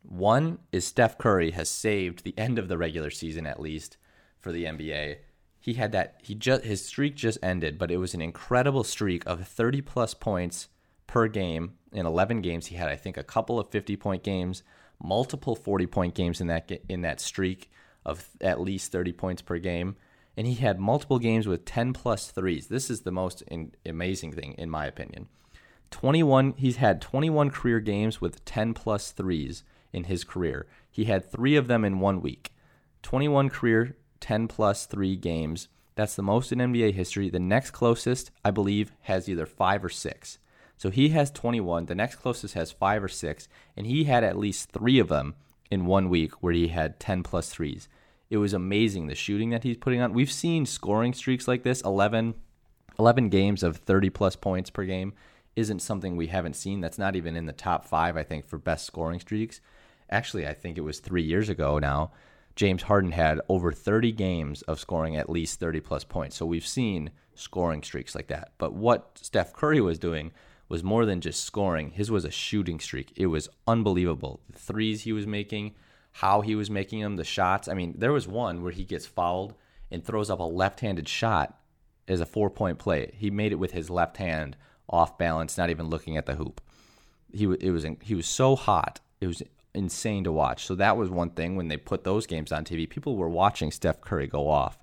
One 0.01 0.59
is 0.71 0.85
Steph 0.85 1.17
Curry 1.17 1.51
has 1.51 1.69
saved 1.69 2.23
the 2.23 2.37
end 2.37 2.59
of 2.59 2.67
the 2.67 2.77
regular 2.77 3.09
season, 3.09 3.45
at 3.45 3.59
least, 3.59 3.97
for 4.39 4.51
the 4.51 4.65
NBA. 4.65 5.17
He 5.59 5.75
had 5.75 5.91
that, 5.93 6.19
he 6.21 6.35
just, 6.35 6.63
his 6.65 6.85
streak 6.85 7.15
just 7.15 7.37
ended, 7.41 7.77
but 7.77 7.89
it 7.89 7.97
was 7.97 8.13
an 8.13 8.21
incredible 8.21 8.83
streak 8.83 9.23
of 9.25 9.47
30 9.47 9.81
plus 9.81 10.13
points 10.13 10.67
per 11.07 11.27
game 11.27 11.75
in 11.93 12.05
11 12.05 12.41
games. 12.41 12.65
He 12.65 12.75
had, 12.75 12.89
I 12.89 12.97
think, 12.97 13.17
a 13.17 13.23
couple 13.23 13.59
of 13.59 13.69
50 13.69 13.95
point 13.95 14.23
games 14.23 14.63
multiple 15.03 15.55
40 15.55 15.85
point 15.87 16.15
games 16.15 16.41
in 16.41 16.47
that 16.47 16.71
in 16.89 17.01
that 17.01 17.19
streak 17.19 17.69
of 18.05 18.29
at 18.41 18.59
least 18.59 18.91
30 18.91 19.13
points 19.13 19.41
per 19.41 19.57
game 19.57 19.95
and 20.35 20.47
he 20.47 20.55
had 20.55 20.79
multiple 20.79 21.19
games 21.19 21.47
with 21.47 21.65
10 21.65 21.93
plus 21.93 22.31
threes. 22.31 22.67
This 22.67 22.89
is 22.89 23.01
the 23.01 23.11
most 23.11 23.43
in, 23.43 23.73
amazing 23.85 24.31
thing 24.31 24.53
in 24.57 24.69
my 24.69 24.85
opinion. 24.85 25.27
21 25.91 26.55
he's 26.57 26.77
had 26.77 27.01
21 27.01 27.51
career 27.51 27.79
games 27.79 28.19
with 28.19 28.43
10 28.45 28.73
plus 28.73 29.11
threes 29.11 29.63
in 29.91 30.05
his 30.05 30.23
career. 30.23 30.65
He 30.89 31.05
had 31.05 31.29
3 31.29 31.55
of 31.55 31.67
them 31.67 31.85
in 31.85 31.99
1 31.99 32.21
week. 32.21 32.53
21 33.03 33.49
career 33.49 33.95
10 34.19 34.47
plus 34.47 34.85
3 34.85 35.15
games. 35.17 35.67
That's 35.95 36.15
the 36.15 36.23
most 36.23 36.51
in 36.51 36.59
NBA 36.59 36.93
history. 36.93 37.29
The 37.29 37.39
next 37.39 37.71
closest, 37.71 38.31
I 38.43 38.51
believe, 38.51 38.91
has 39.01 39.29
either 39.29 39.45
5 39.45 39.85
or 39.85 39.89
6. 39.89 40.39
So 40.83 40.89
he 40.89 41.07
has 41.11 41.31
21. 41.31 41.85
The 41.85 41.95
next 41.95 42.17
closest 42.17 42.55
has 42.55 42.73
five 42.73 43.01
or 43.01 43.07
six, 43.07 43.47
and 43.77 43.87
he 43.87 44.03
had 44.03 44.25
at 44.25 44.37
least 44.37 44.69
three 44.71 44.99
of 44.99 45.07
them 45.07 45.35
in 45.71 45.85
one 45.85 46.09
week 46.09 46.33
where 46.43 46.51
he 46.51 46.67
had 46.67 46.99
10 46.99 47.23
plus 47.23 47.49
threes. 47.49 47.87
It 48.29 48.35
was 48.35 48.51
amazing 48.51 49.07
the 49.07 49.15
shooting 49.15 49.51
that 49.51 49.63
he's 49.63 49.77
putting 49.77 50.01
on. 50.01 50.11
We've 50.11 50.29
seen 50.29 50.65
scoring 50.65 51.13
streaks 51.13 51.47
like 51.47 51.63
this 51.63 51.79
11, 51.83 52.33
11 52.99 53.29
games 53.29 53.63
of 53.63 53.77
30 53.77 54.09
plus 54.09 54.35
points 54.35 54.69
per 54.69 54.83
game 54.83 55.13
isn't 55.55 55.79
something 55.79 56.17
we 56.17 56.27
haven't 56.27 56.57
seen. 56.57 56.81
That's 56.81 56.99
not 56.99 57.15
even 57.15 57.37
in 57.37 57.45
the 57.45 57.53
top 57.53 57.85
five, 57.85 58.17
I 58.17 58.23
think, 58.23 58.45
for 58.45 58.57
best 58.57 58.85
scoring 58.85 59.21
streaks. 59.21 59.61
actually, 60.11 60.45
I 60.45 60.53
think 60.53 60.77
it 60.77 60.81
was 60.81 60.99
three 60.99 61.23
years 61.23 61.47
ago 61.47 61.79
now, 61.79 62.11
James 62.57 62.83
Harden 62.83 63.13
had 63.13 63.39
over 63.47 63.71
30 63.71 64.11
games 64.11 64.63
of 64.63 64.81
scoring 64.81 65.15
at 65.15 65.29
least 65.29 65.61
30 65.61 65.79
plus 65.79 66.03
points. 66.03 66.35
So 66.35 66.45
we've 66.45 66.67
seen 66.67 67.11
scoring 67.35 67.83
streaks 67.83 68.15
like 68.15 68.27
that. 68.27 68.51
But 68.57 68.73
what 68.73 69.17
Steph 69.21 69.53
Curry 69.53 69.79
was 69.79 69.97
doing 69.97 70.33
was 70.69 70.83
more 70.83 71.05
than 71.05 71.21
just 71.21 71.43
scoring. 71.43 71.91
His 71.91 72.09
was 72.09 72.25
a 72.25 72.31
shooting 72.31 72.79
streak. 72.79 73.11
It 73.15 73.27
was 73.27 73.49
unbelievable. 73.67 74.41
The 74.49 74.59
threes 74.59 75.01
he 75.01 75.13
was 75.13 75.27
making, 75.27 75.75
how 76.13 76.41
he 76.41 76.55
was 76.55 76.69
making 76.69 77.01
them, 77.01 77.15
the 77.15 77.23
shots. 77.23 77.67
I 77.67 77.73
mean, 77.73 77.95
there 77.97 78.13
was 78.13 78.27
one 78.27 78.63
where 78.63 78.71
he 78.71 78.83
gets 78.83 79.05
fouled 79.05 79.53
and 79.91 80.03
throws 80.03 80.29
up 80.29 80.39
a 80.39 80.43
left-handed 80.43 81.07
shot 81.07 81.59
as 82.07 82.21
a 82.21 82.25
four-point 82.25 82.79
play. 82.79 83.11
He 83.15 83.29
made 83.29 83.51
it 83.51 83.59
with 83.59 83.71
his 83.71 83.89
left 83.89 84.17
hand 84.17 84.57
off 84.89 85.17
balance, 85.17 85.57
not 85.57 85.69
even 85.69 85.89
looking 85.89 86.17
at 86.17 86.25
the 86.25 86.35
hoop. 86.35 86.61
He 87.31 87.45
it 87.45 87.71
was 87.71 87.85
he 88.01 88.15
was 88.15 88.27
so 88.27 88.55
hot. 88.55 88.99
It 89.19 89.27
was 89.27 89.41
insane 89.73 90.23
to 90.23 90.31
watch. 90.31 90.65
So 90.65 90.75
that 90.75 90.97
was 90.97 91.09
one 91.09 91.31
thing 91.31 91.55
when 91.55 91.67
they 91.67 91.77
put 91.77 92.03
those 92.03 92.27
games 92.27 92.51
on 92.51 92.63
TV. 92.63 92.87
People 92.89 93.15
were 93.15 93.29
watching 93.29 93.71
Steph 93.71 94.01
Curry 94.01 94.27
go 94.27 94.49
off. 94.49 94.77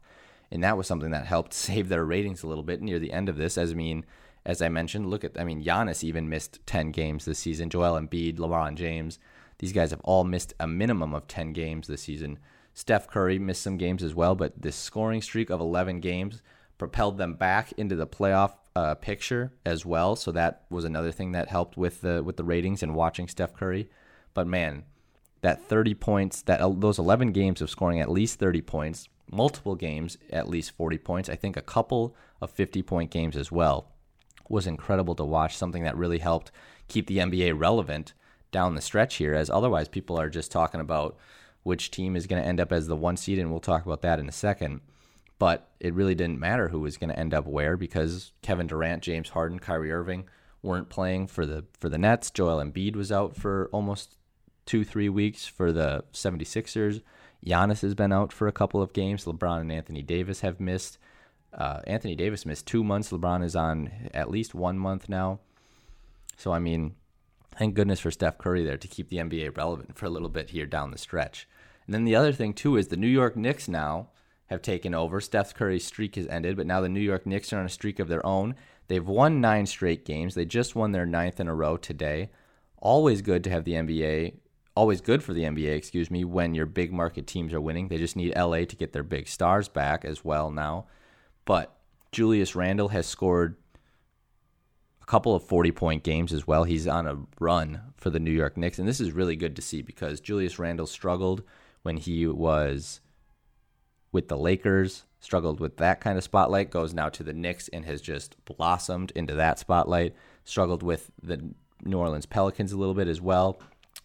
And 0.51 0.64
that 0.64 0.77
was 0.77 0.87
something 0.87 1.12
that 1.12 1.27
helped 1.27 1.55
save 1.55 1.88
their 1.88 2.05
ratings 2.05 2.43
a 2.43 2.49
little 2.49 2.64
bit 2.64 2.83
near 2.83 2.99
the 2.99 3.12
end 3.12 3.29
of 3.29 3.37
this. 3.37 3.57
As 3.57 3.73
I 3.73 3.75
mean, 3.75 4.05
as 4.51 4.61
I 4.61 4.69
mentioned, 4.69 5.09
look 5.09 5.23
at 5.23 5.39
I 5.39 5.45
mean, 5.45 5.63
Giannis 5.63 6.03
even 6.03 6.29
missed 6.29 6.59
10 6.67 6.91
games 6.91 7.25
this 7.25 7.39
season. 7.39 7.71
Joel 7.71 8.01
Embiid, 8.01 8.39
LeBron 8.39 8.75
James, 8.75 9.21
these 9.59 9.73
guys 9.73 9.93
have 9.93 10.01
all 10.03 10.25
missed 10.25 10.55
a 10.59 10.67
minimum 10.67 11.15
of 11.15 11.29
10 11.29 11.53
games 11.53 11.87
this 11.87 12.03
season. 12.03 12.41
Steph 12.75 13.07
Curry 13.07 13.39
missed 13.39 13.63
some 13.63 13.77
games 13.77 14.03
as 14.03 14.13
well, 14.13 14.35
but 14.35 14.61
this 14.61 14.75
scoring 14.75 15.23
streak 15.23 15.51
of 15.51 15.61
11 15.61 16.01
games 16.01 16.43
propelled 16.79 17.17
them 17.17 17.35
back 17.35 17.73
into 17.77 17.95
the 17.95 18.09
playoff 18.09 18.55
uh, 18.75 18.97
picture 18.97 19.53
as 19.65 19.87
well. 19.87 20.17
So 20.17 20.33
that 20.33 20.65
was 20.69 20.85
another 20.85 21.13
thing 21.13 21.31
that 21.33 21.49
helped 21.49 21.77
with 21.77 22.01
the 22.01 22.21
with 22.25 22.37
the 22.37 22.45
ratings 22.45 22.83
and 22.83 22.97
watching 22.97 23.29
Steph 23.29 23.55
Curry. 23.55 23.89
But 24.35 24.49
man, 24.49 24.83
that 25.43 25.63
30 25.69 25.95
points, 25.95 26.43
that 26.43 26.61
those 26.81 26.99
11 26.99 27.31
games 27.31 27.63
of 27.63 27.71
scoring 27.71 28.01
at 28.01 28.11
least 28.11 28.41
30 28.41 28.63
points, 28.63 29.09
multiple 29.31 29.77
games 29.77 30.19
at 30.31 30.49
least 30.49 30.73
40 30.73 30.99
points, 30.99 31.29
I 31.29 31.37
think 31.37 31.57
a 31.57 31.63
couple 31.63 32.17
of 32.41 32.51
50 32.51 32.83
point 32.83 33.13
games 33.13 33.37
as 33.37 33.53
well 33.53 33.93
was 34.51 34.67
incredible 34.67 35.15
to 35.15 35.25
watch, 35.25 35.57
something 35.57 35.85
that 35.85 35.97
really 35.97 36.19
helped 36.19 36.51
keep 36.89 37.07
the 37.07 37.19
NBA 37.19 37.59
relevant 37.59 38.13
down 38.51 38.75
the 38.75 38.81
stretch 38.81 39.17
here 39.17 39.35
as 39.35 39.49
otherwise 39.49 39.89
people 39.89 40.19
are 40.19 40.29
just 40.29 40.51
talking 40.51 40.81
about 40.81 41.17
which 41.63 41.91
team 41.91 42.17
is 42.17 42.27
going 42.27 42.43
to 42.43 42.49
end 42.49 42.61
up 42.61 42.73
as 42.73 42.89
the 42.89 42.97
one 42.97 43.17
seed 43.17 43.39
and 43.39 43.51
we'll 43.51 43.61
talk 43.61 43.87
about 43.87 44.03
that 44.03 44.19
in 44.19 44.29
a 44.29 44.33
second. 44.33 44.81
But 45.39 45.69
it 45.79 45.95
really 45.95 46.15
didn't 46.15 46.41
matter 46.41 46.69
who 46.69 46.81
was 46.81 46.97
going 46.97 47.11
to 47.11 47.19
end 47.19 47.33
up 47.33 47.47
where 47.47 47.77
because 47.77 48.33
Kevin 48.43 48.67
Durant, 48.67 49.03
James 49.03 49.31
Harden, 49.31 49.59
Kyrie 49.59 49.93
Irving 49.93 50.29
weren't 50.63 50.91
playing 50.91 51.29
for 51.29 51.47
the 51.47 51.65
for 51.79 51.89
the 51.89 51.97
Nets. 51.97 52.31
Joel 52.31 52.63
Embiid 52.63 52.95
was 52.95 53.11
out 53.11 53.35
for 53.35 53.71
almost 53.73 54.17
two, 54.67 54.85
three 54.85 55.09
weeks 55.09 55.47
for 55.47 55.73
the 55.73 56.05
76ers. 56.13 57.01
Giannis 57.45 57.81
has 57.81 57.95
been 57.95 58.13
out 58.13 58.33
for 58.33 58.49
a 58.49 58.53
couple 58.53 58.83
of 58.83 58.93
games. 58.93 59.25
LeBron 59.25 59.63
and 59.63 59.73
Anthony 59.73 60.03
Davis 60.03 60.41
have 60.41 60.61
missed. 60.61 60.99
Uh, 61.53 61.81
Anthony 61.87 62.15
Davis 62.15 62.47
missed 62.47 62.67
two 62.67 62.85
months. 62.85 63.11
LeBron 63.11 63.45
is 63.45 63.57
on 63.57 63.91
at 64.15 64.31
least 64.31 64.55
one 64.55 64.79
month 64.79 65.09
now. 65.09 65.41
So, 66.37 66.53
I 66.53 66.59
mean, 66.59 66.95
thank 67.57 67.75
goodness 67.75 68.01
for 68.01 68.11
Steph 68.11 68.39
Curry 68.39 68.65
there 68.65 68.79
to 68.79 68.89
keep 68.89 69.09
the 69.09 69.19
NBA 69.19 69.57
relevant 69.57 69.97
for 69.97 70.07
a 70.07 70.11
little 70.11 70.29
bit 70.29 70.51
here 70.51 70.67
down 70.67 70.91
the 70.91 70.99
stretch. 70.99 71.49
And 71.87 71.95
then 71.95 72.05
the 72.05 72.17
other 72.17 72.33
thing, 72.33 72.55
too, 72.55 72.77
is 72.77 72.89
the 72.89 72.97
New 72.97 73.09
York 73.09 73.37
Knicks 73.37 73.69
now 73.69 74.09
have 74.47 74.63
taken 74.63 74.95
over. 74.95 75.21
Steph 75.21 75.55
Curry's 75.55 75.85
streak 75.87 76.17
has 76.17 76.27
ended, 76.29 76.57
but 76.57 76.67
now 76.67 76.81
the 76.81 76.89
New 76.89 77.01
York 77.01 77.27
Knicks 77.27 77.53
are 77.53 77.59
on 77.59 77.67
a 77.67 77.71
streak 77.71 77.99
of 77.99 78.09
their 78.09 78.25
own. 78.25 78.55
They've 78.89 79.07
won 79.07 79.41
nine 79.41 79.67
straight 79.67 80.05
games. 80.05 80.35
They 80.35 80.45
just 80.45 80.75
won 80.75 80.93
their 80.93 81.07
ninth 81.07 81.41
in 81.41 81.49
a 81.49 81.55
row 81.55 81.77
today. 81.77 82.31
Always 82.79 83.23
good 83.23 83.45
to 83.45 83.51
have 83.51 83.65
the 83.65 83.75
NBA 83.75 84.35
always 84.81 85.01
good 85.01 85.23
for 85.23 85.33
the 85.33 85.43
NBA, 85.43 85.77
excuse 85.77 86.11
me, 86.11 86.25
when 86.25 86.55
your 86.55 86.67
big 86.67 86.93
market 86.93 87.27
teams 87.27 87.53
are 87.53 87.61
winning. 87.61 87.89
They 87.89 87.99
just 87.99 88.17
need 88.17 88.35
LA 88.37 88.65
to 88.65 88.77
get 88.77 88.93
their 88.93 89.03
big 89.03 89.29
stars 89.29 89.69
back 89.69 90.05
as 90.05 90.25
well 90.25 90.51
now. 90.51 90.87
But 91.51 91.75
Julius 92.13 92.55
Randle 92.55 92.91
has 92.91 93.09
scored 93.09 93.57
a 95.03 95.05
couple 95.05 95.35
of 95.35 95.43
40 95.43 95.73
point 95.73 96.05
games 96.05 96.33
as 96.33 96.47
well. 96.47 96.63
He's 96.63 96.87
on 96.87 97.09
a 97.09 97.19
run 97.41 97.81
for 97.97 98.09
the 98.09 98.21
New 98.21 98.31
York 98.31 98.57
Knicks. 98.57 98.79
And 98.79 98.87
this 98.87 99.01
is 99.01 99.11
really 99.11 99.35
good 99.35 99.57
to 99.57 99.63
see 99.63 99.83
because 99.83 100.21
Julius 100.21 100.61
Randle 100.61 100.87
struggled 100.87 101.43
when 101.83 101.97
he 101.97 102.25
was 102.25 103.01
with 104.13 104.29
the 104.29 104.37
Lakers, 104.37 105.07
struggled 105.19 105.59
with 105.59 105.79
that 105.79 106.01
kind 106.01 106.17
of 106.17 106.23
spotlight, 106.23 106.71
goes 106.71 106.95
now 106.95 107.09
to 107.09 107.25
the 107.25 107.33
Knicks 107.33 107.67
and 107.67 107.85
has 107.85 108.01
just 108.01 108.37
blossomed 108.45 109.11
into 109.17 109.35
that 109.35 109.59
spotlight. 109.59 110.15
Struggled 110.45 110.85
with 110.85 111.11
the 111.21 111.53
New 111.85 111.99
Orleans 111.99 112.27
Pelicans 112.27 112.71
a 112.71 112.79
little 112.79 112.95
bit 112.95 113.09
as 113.09 113.21
well 113.21 113.61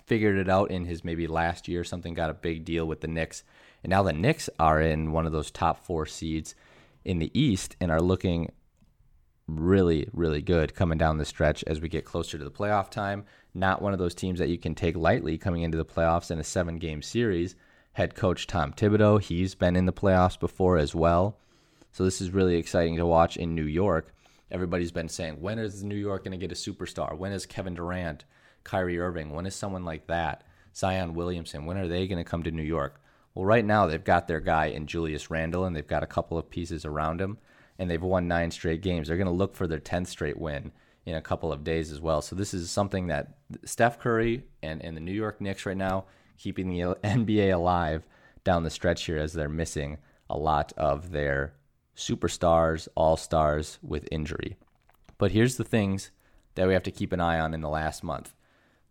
figured 0.06 0.38
it 0.38 0.50
out 0.50 0.72
in 0.72 0.86
his 0.86 1.04
maybe 1.04 1.28
last 1.28 1.68
year 1.68 1.84
something, 1.84 2.14
got 2.14 2.30
a 2.30 2.34
big 2.34 2.66
deal 2.66 2.86
with 2.86 3.02
the 3.02 3.08
Knicks. 3.08 3.44
And 3.84 3.90
now 3.90 4.04
the 4.04 4.14
Knicks 4.14 4.50
are 4.60 4.82
in 4.82 5.12
one 5.12 5.26
of 5.26 5.32
those 5.32 5.52
top 5.52 5.86
four 5.86 6.06
seeds 6.06 6.56
in 7.06 7.20
the 7.20 7.32
East 7.40 7.76
and 7.80 7.92
are 7.92 8.02
looking 8.02 8.52
really, 9.48 10.10
really 10.12 10.42
good 10.42 10.74
coming 10.74 10.98
down 10.98 11.18
the 11.18 11.26
stretch 11.26 11.64
as 11.68 11.80
we 11.80 11.88
get 11.88 12.04
closer 12.06 12.38
to 12.38 12.44
the 12.44 12.52
playoff 12.52 12.90
time. 12.90 13.26
Not 13.54 13.82
one 13.82 13.94
of 13.94 14.00
those 14.00 14.16
teams 14.16 14.40
that 14.40 14.50
you 14.50 14.58
can 14.58 14.76
take 14.76 14.98
lightly 14.98 15.38
coming 15.38 15.62
into 15.62 15.78
the 15.78 15.86
playoffs 15.86 16.32
in 16.32 16.40
a 16.40 16.44
seven 16.44 16.78
game 16.78 17.02
series. 17.02 17.56
Head 17.94 18.16
coach 18.16 18.48
Tom 18.48 18.74
Thibodeau, 18.74 19.22
he's 19.22 19.56
been 19.56 19.76
in 19.76 19.86
the 19.86 19.94
playoffs 19.94 20.38
before 20.38 20.78
as 20.78 20.94
well. 20.94 21.38
So 21.92 22.04
this 22.04 22.20
is 22.20 22.32
really 22.32 22.58
exciting 22.58 22.98
to 22.98 23.06
watch 23.06 23.38
in 23.38 23.56
New 23.56 23.64
York. 23.64 24.14
Everybody's 24.52 24.92
been 24.92 25.08
saying, 25.08 25.40
when 25.40 25.60
is 25.60 25.84
New 25.84 25.96
York 25.96 26.26
going 26.26 26.38
to 26.38 26.48
get 26.48 26.52
a 26.52 26.56
superstar? 26.56 27.18
When 27.18 27.32
is 27.32 27.46
Kevin 27.46 27.76
Durant? 27.76 28.26
Kyrie 28.64 29.00
Irving? 29.00 29.32
When 29.32 29.46
is 29.46 29.56
someone 29.56 29.86
like 29.86 30.08
that? 30.08 30.44
Zion 30.76 31.14
Williamson, 31.14 31.66
when 31.66 31.78
are 31.78 31.88
they 31.88 32.06
going 32.08 32.18
to 32.18 32.30
come 32.30 32.44
to 32.44 32.52
New 32.52 32.64
York? 32.64 33.02
Well, 33.36 33.46
right 33.46 33.66
now 33.66 33.86
they've 33.86 34.04
got 34.04 34.28
their 34.28 34.40
guy 34.40 34.68
in 34.68 34.88
Julius 34.88 35.30
Randle, 35.30 35.66
and 35.66 35.76
they've 35.76 35.86
got 35.86 36.04
a 36.04 36.08
couple 36.08 36.38
of 36.38 36.50
pieces 36.50 36.86
around 36.86 37.22
him, 37.22 37.38
and 37.78 37.90
they've 37.90 38.02
won 38.02 38.28
nine 38.28 38.50
straight 38.50 38.82
games. 38.82 39.08
They're 39.08 39.18
going 39.18 39.28
to 39.28 39.34
look 39.34 39.56
for 39.56 39.68
their 39.68 39.80
10th 39.80 40.08
straight 40.08 40.40
win 40.40 40.72
in 41.06 41.16
a 41.16 41.22
couple 41.22 41.52
of 41.52 41.64
days 41.64 41.92
as 41.92 42.02
well. 42.02 42.22
So 42.22 42.36
this 42.36 42.54
is 42.54 42.72
something 42.72 43.08
that 43.08 43.36
Steph 43.66 44.00
Curry 44.00 44.46
and, 44.64 44.84
and 44.84 44.96
the 44.96 45.02
New 45.02 45.12
York 45.12 45.40
Knicks 45.42 45.66
right 45.66 45.78
now 45.78 46.06
keeping 46.38 46.70
the 46.70 46.80
NBA 47.04 47.54
alive 47.54 48.08
down 48.44 48.64
the 48.64 48.70
stretch 48.70 49.04
here 49.06 49.18
as 49.18 49.34
they're 49.34 49.50
missing 49.50 49.98
a 50.30 50.38
lot 50.38 50.74
of 50.78 51.12
their 51.12 51.54
superstars, 51.96 52.88
all 52.96 53.18
stars 53.18 53.80
with 53.82 54.08
injury. 54.12 54.56
But 55.18 55.32
here's 55.32 55.58
the 55.58 55.64
things 55.64 56.12
that 56.56 56.68
we 56.68 56.74
have 56.74 56.84
to 56.84 56.92
keep 56.92 57.12
an 57.12 57.20
eye 57.22 57.40
on 57.40 57.54
in 57.54 57.62
the 57.62 57.70
last 57.70 58.04
month. 58.04 58.34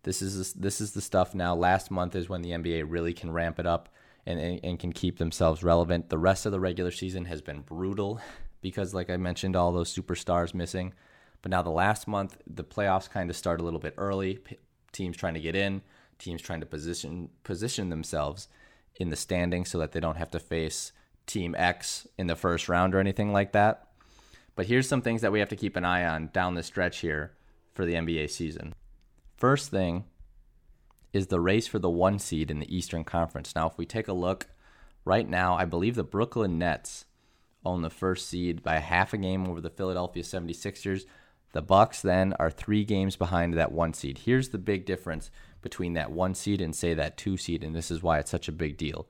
This 0.02 0.20
is 0.20 0.52
this 0.52 0.82
is 0.82 0.92
the 0.92 1.00
stuff 1.00 1.34
now. 1.34 1.54
Last 1.54 1.90
month 1.90 2.14
is 2.14 2.28
when 2.28 2.42
the 2.42 2.50
NBA 2.50 2.84
really 2.86 3.14
can 3.14 3.32
ramp 3.32 3.58
it 3.58 3.66
up 3.66 3.88
and, 4.26 4.38
and, 4.38 4.60
and 4.62 4.78
can 4.78 4.92
keep 4.92 5.18
themselves 5.18 5.62
relevant. 5.62 6.08
The 6.08 6.18
rest 6.18 6.46
of 6.46 6.52
the 6.52 6.60
regular 6.60 6.90
season 6.90 7.26
has 7.26 7.42
been 7.42 7.60
brutal 7.60 8.20
because, 8.60 8.94
like 8.94 9.10
I 9.10 9.16
mentioned, 9.16 9.56
all 9.56 9.72
those 9.72 9.94
superstars 9.94 10.54
missing. 10.54 10.94
But 11.42 11.50
now 11.50 11.62
the 11.62 11.70
last 11.70 12.08
month, 12.08 12.38
the 12.46 12.64
playoffs 12.64 13.10
kind 13.10 13.28
of 13.28 13.36
start 13.36 13.60
a 13.60 13.64
little 13.64 13.80
bit 13.80 13.94
early. 13.98 14.36
P- 14.36 14.56
teams 14.92 15.16
trying 15.16 15.34
to 15.34 15.40
get 15.40 15.54
in, 15.54 15.82
teams 16.18 16.40
trying 16.40 16.60
to 16.60 16.66
position 16.66 17.28
position 17.42 17.90
themselves 17.90 18.48
in 18.96 19.10
the 19.10 19.16
standings 19.16 19.68
so 19.68 19.78
that 19.78 19.92
they 19.92 20.00
don't 20.00 20.16
have 20.16 20.30
to 20.30 20.38
face 20.38 20.92
Team 21.26 21.54
X 21.58 22.06
in 22.16 22.28
the 22.28 22.36
first 22.36 22.68
round 22.68 22.94
or 22.94 23.00
anything 23.00 23.32
like 23.32 23.52
that. 23.52 23.88
But 24.56 24.66
here's 24.66 24.88
some 24.88 25.02
things 25.02 25.20
that 25.20 25.32
we 25.32 25.40
have 25.40 25.48
to 25.48 25.56
keep 25.56 25.76
an 25.76 25.84
eye 25.84 26.06
on 26.06 26.28
down 26.32 26.54
the 26.54 26.62
stretch 26.62 26.98
here 26.98 27.32
for 27.74 27.84
the 27.84 27.94
NBA 27.94 28.30
season. 28.30 28.74
First 29.36 29.70
thing 29.70 30.04
is 31.14 31.28
the 31.28 31.40
race 31.40 31.66
for 31.66 31.78
the 31.78 31.88
one 31.88 32.18
seed 32.18 32.50
in 32.50 32.58
the 32.58 32.76
Eastern 32.76 33.04
Conference. 33.04 33.54
Now, 33.54 33.68
if 33.68 33.78
we 33.78 33.86
take 33.86 34.08
a 34.08 34.12
look 34.12 34.48
right 35.04 35.28
now, 35.28 35.54
I 35.54 35.64
believe 35.64 35.94
the 35.94 36.04
Brooklyn 36.04 36.58
Nets 36.58 37.06
own 37.64 37.82
the 37.82 37.90
first 37.90 38.28
seed 38.28 38.62
by 38.62 38.78
half 38.78 39.14
a 39.14 39.16
game 39.16 39.46
over 39.46 39.60
the 39.60 39.70
Philadelphia 39.70 40.22
76ers. 40.22 41.04
The 41.52 41.62
Bucks 41.62 42.02
then 42.02 42.34
are 42.38 42.50
3 42.50 42.84
games 42.84 43.16
behind 43.16 43.54
that 43.54 43.72
one 43.72 43.94
seed. 43.94 44.18
Here's 44.18 44.48
the 44.50 44.58
big 44.58 44.84
difference 44.84 45.30
between 45.62 45.94
that 45.94 46.10
one 46.10 46.34
seed 46.34 46.60
and 46.60 46.74
say 46.74 46.92
that 46.92 47.16
two 47.16 47.38
seed 47.38 47.64
and 47.64 47.74
this 47.74 47.90
is 47.90 48.02
why 48.02 48.18
it's 48.18 48.30
such 48.30 48.48
a 48.48 48.52
big 48.52 48.76
deal. 48.76 49.08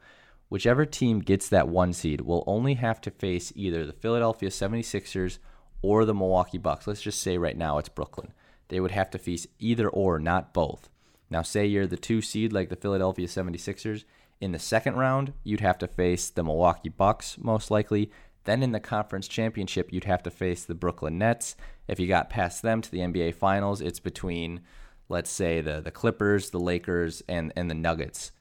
Whichever 0.49 0.85
team 0.85 1.19
gets 1.19 1.49
that 1.49 1.69
one 1.69 1.93
seed 1.93 2.21
will 2.21 2.45
only 2.47 2.75
have 2.75 3.01
to 3.01 3.11
face 3.11 3.53
either 3.57 3.85
the 3.85 3.93
Philadelphia 3.93 4.51
76ers 4.51 5.39
or 5.83 6.05
the 6.05 6.15
Milwaukee 6.15 6.59
Bucks. 6.59 6.87
Let's 6.87 7.03
just 7.03 7.21
say 7.21 7.39
right 7.39 7.57
now 7.57 7.79
it's 7.79 7.89
Brooklyn 7.89 8.33
they 8.69 8.81
would 8.81 8.91
have 8.91 9.11
to 9.11 9.19
face 9.19 9.47
either 9.59 9.89
or, 9.89 10.19
not 10.19 10.55
both. 10.55 10.89
Now, 11.31 11.43
say 11.43 11.67
you're 11.67 11.87
the 11.87 11.97
two 11.97 12.21
seed 12.21 12.53
like 12.53 12.69
the 12.69 12.77
Philadelphia 12.77 13.27
76ers. 13.27 14.05
In 14.41 14.53
the 14.53 14.59
second 14.59 14.97
round, 14.97 15.33
you'd 15.43 15.61
have 15.61 15.79
to 15.79 15.89
face 15.89 16.29
the 16.29 16.43
Milwaukee 16.43 16.89
Bucks, 16.89 17.37
most 17.39 17.71
likely. 17.71 18.11
Then 18.45 18.63
in 18.63 18.73
the 18.73 18.81
conference 18.81 19.27
championship, 19.27 19.93
you'd 19.93 20.05
have 20.05 20.23
to 20.25 20.31
face 20.31 20.65
the 20.65 20.75
Brooklyn 20.75 21.19
Nets. 21.19 21.57
If 21.89 21.99
you 21.99 22.07
got 22.07 22.31
past 22.31 22.63
them 22.63 22.83
to 22.83 22.91
the 22.91 22.99
NBA 22.99 23.35
Finals, 23.35 23.81
it's 23.81 24.01
between, 24.01 24.61
let's 25.09 25.31
say, 25.31 25.61
the, 25.61 25.81
the 25.81 25.91
Clippers, 25.91 26.51
the 26.51 26.61
Lakers, 26.61 27.23
and, 27.29 27.53
and 27.57 27.71
the 27.71 27.75
Nuggets. 27.75 28.33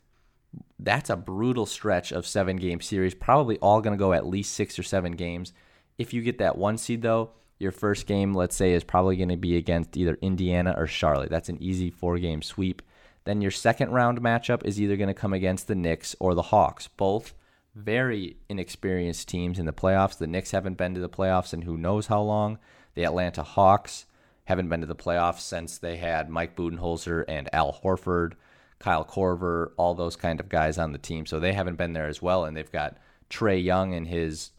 That's 0.77 1.09
a 1.09 1.15
brutal 1.15 1.65
stretch 1.65 2.11
of 2.11 2.27
seven 2.27 2.57
game 2.57 2.81
series, 2.81 3.15
probably 3.15 3.57
all 3.59 3.81
going 3.81 3.97
to 3.97 4.03
go 4.03 4.13
at 4.13 4.27
least 4.27 4.53
six 4.53 4.77
or 4.77 4.83
seven 4.83 5.13
games. 5.13 5.53
If 5.97 6.13
you 6.13 6.21
get 6.21 6.37
that 6.39 6.57
one 6.57 6.77
seed, 6.77 7.01
though, 7.01 7.31
your 7.59 7.71
first 7.71 8.07
game, 8.07 8.33
let's 8.33 8.55
say, 8.55 8.73
is 8.73 8.83
probably 8.83 9.15
going 9.15 9.29
to 9.29 9.37
be 9.37 9.55
against 9.57 9.95
either 9.95 10.17
Indiana 10.21 10.73
or 10.77 10.87
Charlotte. 10.87 11.29
That's 11.29 11.49
an 11.49 11.61
easy 11.61 11.89
four 11.89 12.17
game 12.19 12.41
sweep. 12.41 12.81
Then 13.25 13.41
your 13.41 13.51
second 13.51 13.91
round 13.91 14.21
matchup 14.21 14.65
is 14.65 14.81
either 14.81 14.97
going 14.97 15.07
to 15.07 15.13
come 15.13 15.33
against 15.33 15.67
the 15.67 15.75
Knicks 15.75 16.15
or 16.19 16.35
the 16.35 16.41
Hawks. 16.41 16.87
Both 16.87 17.33
very 17.75 18.37
inexperienced 18.49 19.27
teams 19.27 19.59
in 19.59 19.65
the 19.65 19.73
playoffs. 19.73 20.17
The 20.17 20.27
Knicks 20.27 20.51
haven't 20.51 20.77
been 20.77 20.93
to 20.95 21.01
the 21.01 21.09
playoffs 21.09 21.53
in 21.53 21.63
who 21.63 21.77
knows 21.77 22.07
how 22.07 22.21
long. 22.21 22.59
The 22.95 23.05
Atlanta 23.05 23.43
Hawks 23.43 24.05
haven't 24.45 24.69
been 24.69 24.81
to 24.81 24.87
the 24.87 24.95
playoffs 24.95 25.39
since 25.39 25.77
they 25.77 25.97
had 25.97 26.29
Mike 26.29 26.55
Budenholzer 26.55 27.23
and 27.27 27.49
Al 27.53 27.79
Horford, 27.83 28.33
Kyle 28.79 29.05
Korver, 29.05 29.71
all 29.77 29.95
those 29.95 30.15
kind 30.15 30.39
of 30.39 30.49
guys 30.49 30.77
on 30.77 30.91
the 30.91 30.97
team. 30.97 31.25
So 31.25 31.39
they 31.39 31.53
haven't 31.53 31.77
been 31.77 31.93
there 31.93 32.07
as 32.07 32.21
well. 32.21 32.45
And 32.45 32.55
they've 32.55 32.71
got 32.71 32.97
Trae 33.29 33.63
Young 33.63 33.93
and 33.93 34.07
his 34.07 34.51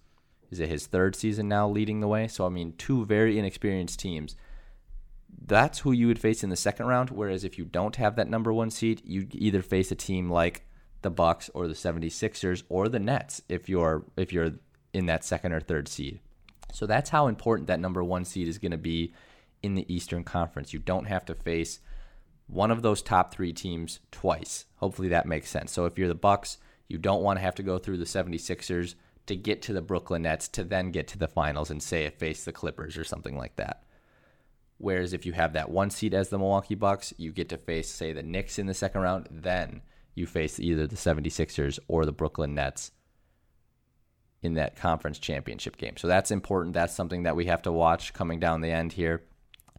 is 0.55 0.61
it 0.61 0.69
his 0.69 0.87
third 0.87 1.17
season 1.17 1.49
now 1.49 1.69
leading 1.69 1.99
the 1.99 2.07
way? 2.07 2.29
So 2.29 2.47
I 2.47 2.49
mean, 2.49 2.75
two 2.79 3.05
very 3.05 3.39
inexperienced 3.39 3.99
teams. 3.99 4.37
That's 5.47 5.81
who 5.81 5.91
you 5.91 6.07
would 6.07 6.21
face 6.21 6.45
in 6.45 6.51
the 6.51 6.57
second 6.57 6.87
round. 6.87 7.11
Whereas 7.11 7.43
if 7.43 7.59
you 7.59 7.65
don't 7.65 7.97
have 7.97 8.15
that 8.15 8.31
number 8.31 8.53
one 8.53 8.71
seed, 8.71 9.03
you 9.05 9.27
either 9.33 9.63
face 9.63 9.91
a 9.91 9.97
team 9.97 10.31
like 10.31 10.65
the 11.03 11.11
Bucks 11.11 11.51
or 11.55 11.67
the 11.67 11.75
76ers 11.75 12.63
or 12.69 12.89
the 12.89 13.01
Nets 13.01 13.43
if 13.49 13.69
you're 13.69 14.05
if 14.17 14.33
you're 14.33 14.53
in 14.93 15.07
that 15.07 15.25
second 15.25 15.53
or 15.53 15.61
third 15.61 15.89
seed. 15.89 16.21
So 16.73 16.87
that's 16.87 17.11
how 17.11 17.27
important 17.27 17.67
that 17.67 17.81
number 17.81 18.05
one 18.05 18.25
seed 18.25 18.47
is 18.47 18.59
going 18.59 18.73
to 18.73 18.79
be 18.79 19.13
in 19.61 19.75
the 19.75 19.93
Eastern 19.93 20.23
Conference. 20.23 20.73
You 20.73 20.79
don't 20.79 21.07
have 21.07 21.25
to 21.25 21.35
face 21.35 21.81
one 22.47 22.71
of 22.71 22.83
those 22.83 23.03
top 23.03 23.35
three 23.35 23.53
teams 23.53 23.99
twice. 24.13 24.67
Hopefully 24.77 25.09
that 25.09 25.27
makes 25.27 25.51
sense. 25.51 25.73
So 25.73 25.85
if 25.85 25.99
you're 25.99 26.09
the 26.09 26.15
Bucks, 26.15 26.59
you 26.87 26.97
don't 26.97 27.23
want 27.23 27.39
to 27.39 27.43
have 27.43 27.57
to 27.57 27.63
go 27.65 27.79
through 27.79 27.97
the 27.97 28.05
76ers 28.05 28.95
to 29.27 29.37
get 29.37 29.62
to 29.62 29.72
the 29.72 29.83
Brooklyn 29.83 30.22
Nets 30.22 30.49
to 30.49 30.64
then 30.64 30.91
get 30.91 31.09
to 31.09 31.18
the 31.18 31.29
finals 31.29 31.70
and 31.70 31.83
say 31.83 32.05
it 32.05 32.18
face 32.18 32.45
the 32.45 32.53
Clippers 32.53 32.97
or 32.97 33.05
something 33.05 33.37
like 33.37 33.57
that. 33.57 33.85
Whereas 34.79 35.12
if 35.12 35.25
you 35.25 35.33
have 35.33 35.53
that 35.53 35.70
one 35.70 35.91
seed 35.91 36.14
as 36.14 36.29
the 36.29 36.39
Milwaukee 36.39 36.75
Bucks, 36.75 37.14
you 37.16 37.33
get 37.33 37.49
to 37.51 37.57
face, 37.57 37.89
say, 37.89 38.12
the 38.12 38.22
Knicks 38.22 38.59
in 38.59 38.66
the 38.66 38.75
second 38.75 39.01
round, 39.01 39.29
then 39.31 39.83
you 40.14 40.27
face 40.27 40.61
either 40.61 40.87
the 40.87 40.97
76ers 40.97 41.79
or 41.89 42.05
the 42.05 42.12
Brooklyn 42.12 42.55
Nets 42.55 42.91
in 44.43 44.55
that 44.55 44.77
conference 44.77 45.18
championship 45.18 45.77
game. 45.77 45.97
So 45.97 46.07
that's 46.07 46.31
important. 46.31 46.75
That's 46.75 46.95
something 46.95 47.22
that 47.22 47.37
we 47.37 47.47
have 47.47 47.62
to 47.62 47.72
watch 47.72 48.12
coming 48.12 48.39
down 48.39 48.61
the 48.61 48.70
end 48.70 48.93
here. 48.93 49.22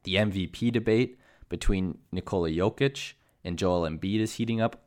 The 0.04 0.16
MVP 0.16 0.72
debate 0.72 1.20
between 1.50 2.00
Nikola 2.12 2.50
Jokic 2.50 3.14
and 3.44 3.60
Joel 3.60 3.88
Embiid 3.88 4.20
is 4.20 4.34
heating 4.34 4.62
up. 4.62 4.85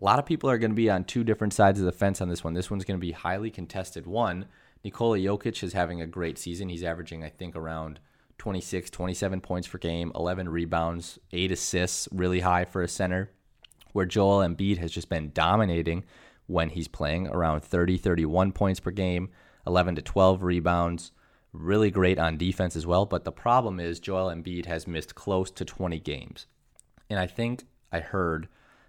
A 0.00 0.04
lot 0.04 0.18
of 0.18 0.26
people 0.26 0.50
are 0.50 0.58
going 0.58 0.72
to 0.72 0.76
be 0.76 0.90
on 0.90 1.04
two 1.04 1.24
different 1.24 1.54
sides 1.54 1.80
of 1.80 1.86
the 1.86 1.92
fence 1.92 2.20
on 2.20 2.28
this 2.28 2.44
one. 2.44 2.52
This 2.52 2.70
one's 2.70 2.84
going 2.84 3.00
to 3.00 3.06
be 3.06 3.12
highly 3.12 3.50
contested. 3.50 4.06
One, 4.06 4.46
Nikola 4.84 5.18
Jokic 5.18 5.62
is 5.62 5.72
having 5.72 6.02
a 6.02 6.06
great 6.06 6.38
season. 6.38 6.68
He's 6.68 6.84
averaging, 6.84 7.24
I 7.24 7.30
think, 7.30 7.56
around 7.56 7.98
26, 8.38 8.90
27 8.90 9.40
points 9.40 9.66
per 9.66 9.78
game, 9.78 10.12
11 10.14 10.50
rebounds, 10.50 11.18
8 11.32 11.50
assists, 11.50 12.08
really 12.12 12.40
high 12.40 12.66
for 12.66 12.82
a 12.82 12.88
center. 12.88 13.30
Where 13.92 14.04
Joel 14.04 14.46
Embiid 14.46 14.76
has 14.78 14.92
just 14.92 15.08
been 15.08 15.30
dominating 15.32 16.04
when 16.46 16.68
he's 16.68 16.88
playing 16.88 17.28
around 17.28 17.62
30, 17.62 17.96
31 17.96 18.52
points 18.52 18.80
per 18.80 18.90
game, 18.90 19.30
11 19.66 19.94
to 19.94 20.02
12 20.02 20.42
rebounds, 20.42 21.12
really 21.54 21.90
great 21.90 22.18
on 22.18 22.36
defense 22.36 22.76
as 22.76 22.86
well. 22.86 23.06
But 23.06 23.24
the 23.24 23.32
problem 23.32 23.80
is 23.80 23.98
Joel 23.98 24.28
Embiid 24.28 24.66
has 24.66 24.86
missed 24.86 25.14
close 25.14 25.50
to 25.52 25.64
20 25.64 25.98
games. 26.00 26.44
And 27.08 27.18
I 27.18 27.26
think 27.26 27.64
I 27.90 28.00
heard 28.00 28.48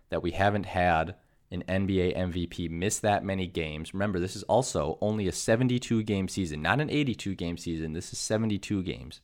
that 0.09 0.23
we 0.23 0.31
haven't 0.31 0.65
had 0.65 1.15
an 1.51 1.63
NBA 1.67 2.17
MVP 2.17 2.69
miss 2.69 2.99
that 2.99 3.23
many 3.23 3.47
games. 3.47 3.93
Remember, 3.93 4.19
this 4.19 4.35
is 4.35 4.43
also 4.43 4.97
only 5.01 5.27
a 5.27 5.31
72 5.31 6.03
game 6.03 6.27
season, 6.27 6.61
not 6.61 6.81
an 6.81 6.89
82 6.89 7.35
game 7.35 7.57
season. 7.57 7.93
This 7.93 8.11
is 8.11 8.19
72 8.19 8.83
games. 8.83 9.21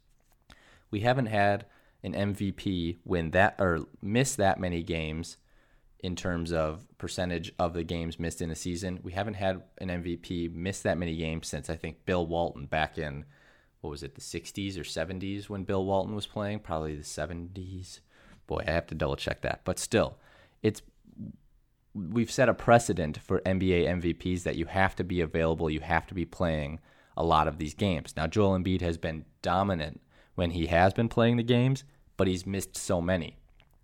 We 0.90 1.02
haven't 1.02 1.26
had 1.26 1.66
an 2.04 2.14
MVP 2.14 2.98
win 3.04 3.32
that 3.32 3.56
or 3.60 3.86
miss 4.02 4.36
that 4.36 4.60
many 4.60 4.84
games 4.84 5.38
in 6.00 6.16
terms 6.16 6.52
of 6.52 6.86
percentage 6.98 7.54
of 7.58 7.74
the 7.74 7.84
games 7.84 8.20
missed 8.20 8.42
in 8.42 8.52
a 8.52 8.56
season. 8.56 9.00
We 9.04 9.14
haven't 9.14 9.36
had 9.36 9.64
an 9.80 9.88
MVP 9.88 10.54
miss 10.54 10.82
that 10.82 10.98
many 10.98 11.16
games 11.16 11.48
since 11.48 11.70
I 11.70 11.76
think 11.76 12.06
Bill 12.06 12.26
Walton 12.26 12.66
back 12.66 12.98
in 12.98 13.26
what 13.84 13.90
was 13.90 14.04
it, 14.04 14.16
the 14.16 14.22
60s 14.22 14.78
or 14.78 14.84
70s 14.84 15.50
when 15.50 15.66
Bill 15.66 15.84
Walton 15.84 16.16
was 16.16 16.26
playing, 16.26 16.60
probably 16.60 16.96
the 16.96 17.04
70s. 17.04 18.00
Boy, 18.48 18.64
I 18.66 18.72
have 18.72 18.88
to 18.88 18.96
double 18.96 19.18
check 19.18 19.42
that. 19.42 19.62
But 19.66 19.78
still, 19.78 20.18
it's 20.64 20.82
we've 21.94 22.32
set 22.32 22.50
a 22.50 22.54
precedent 22.54 23.18
for 23.18 23.40
NBA 23.42 23.86
MVPs 24.02 24.44
that 24.44 24.56
you 24.56 24.66
have 24.66 24.96
to 24.96 25.04
be 25.04 25.22
available, 25.22 25.70
you 25.70 25.82
have 25.82 26.08
to 26.08 26.16
be 26.16 26.26
playing 26.26 26.80
a 27.16 27.24
lot 27.24 27.48
of 27.48 27.60
these 27.60 27.76
games. 27.76 28.16
Now 28.18 28.26
Joel 28.26 28.58
Embiid 28.58 28.82
has 28.82 28.98
been 28.98 29.26
dominant 29.44 30.02
when 30.34 30.52
he 30.52 30.66
has 30.68 30.94
been 30.94 31.10
playing 31.10 31.38
the 31.38 31.44
games, 31.44 31.84
but 32.18 32.28
he's 32.28 32.48
missed 32.48 32.76
so 32.76 33.00
many. 33.00 33.38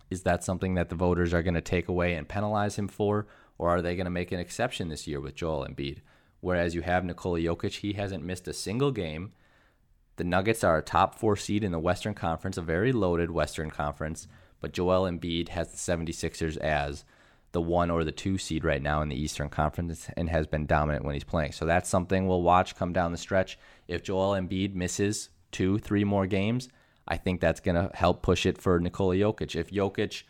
Is 0.09 0.23
that 0.23 0.43
something 0.43 0.73
that 0.73 0.89
the 0.89 0.95
voters 0.95 1.33
are 1.33 1.43
going 1.43 1.53
to 1.53 1.61
take 1.61 1.87
away 1.87 2.15
and 2.15 2.27
penalize 2.27 2.77
him 2.77 2.87
for? 2.87 3.27
Or 3.59 3.69
are 3.69 3.81
they 3.81 3.95
going 3.95 4.05
to 4.05 4.11
make 4.11 4.31
an 4.31 4.39
exception 4.39 4.87
this 4.87 5.07
year 5.07 5.19
with 5.19 5.35
Joel 5.35 5.67
Embiid? 5.67 5.99
Whereas 6.39 6.73
you 6.73 6.81
have 6.81 7.03
Nikola 7.03 7.39
Jokic, 7.39 7.79
he 7.79 7.93
hasn't 7.93 8.23
missed 8.23 8.47
a 8.47 8.53
single 8.53 8.91
game. 8.91 9.33
The 10.15 10.23
Nuggets 10.23 10.63
are 10.63 10.77
a 10.77 10.81
top 10.81 11.15
four 11.15 11.35
seed 11.35 11.63
in 11.63 11.71
the 11.71 11.79
Western 11.79 12.13
Conference, 12.13 12.57
a 12.57 12.61
very 12.61 12.91
loaded 12.91 13.29
Western 13.31 13.69
Conference, 13.69 14.27
but 14.61 14.73
Joel 14.73 15.09
Embiid 15.09 15.49
has 15.49 15.71
the 15.71 15.77
76ers 15.77 16.57
as 16.57 17.05
the 17.51 17.61
one 17.61 17.89
or 17.89 18.03
the 18.03 18.11
two 18.11 18.37
seed 18.37 18.63
right 18.63 18.81
now 18.81 19.01
in 19.01 19.09
the 19.09 19.19
Eastern 19.19 19.49
Conference 19.49 20.07
and 20.15 20.29
has 20.29 20.45
been 20.45 20.65
dominant 20.65 21.03
when 21.03 21.15
he's 21.15 21.23
playing. 21.23 21.51
So 21.51 21.65
that's 21.65 21.89
something 21.89 22.27
we'll 22.27 22.43
watch 22.43 22.75
come 22.75 22.93
down 22.93 23.11
the 23.11 23.17
stretch. 23.17 23.57
If 23.87 24.03
Joel 24.03 24.39
Embiid 24.39 24.75
misses 24.75 25.29
two, 25.51 25.79
three 25.79 26.03
more 26.03 26.27
games, 26.27 26.69
I 27.07 27.17
think 27.17 27.41
that's 27.41 27.59
going 27.59 27.75
to 27.75 27.89
help 27.95 28.21
push 28.21 28.45
it 28.45 28.59
for 28.59 28.79
Nikola 28.79 29.15
Jokic. 29.15 29.55
If 29.55 29.71
Jokic, 29.71 30.23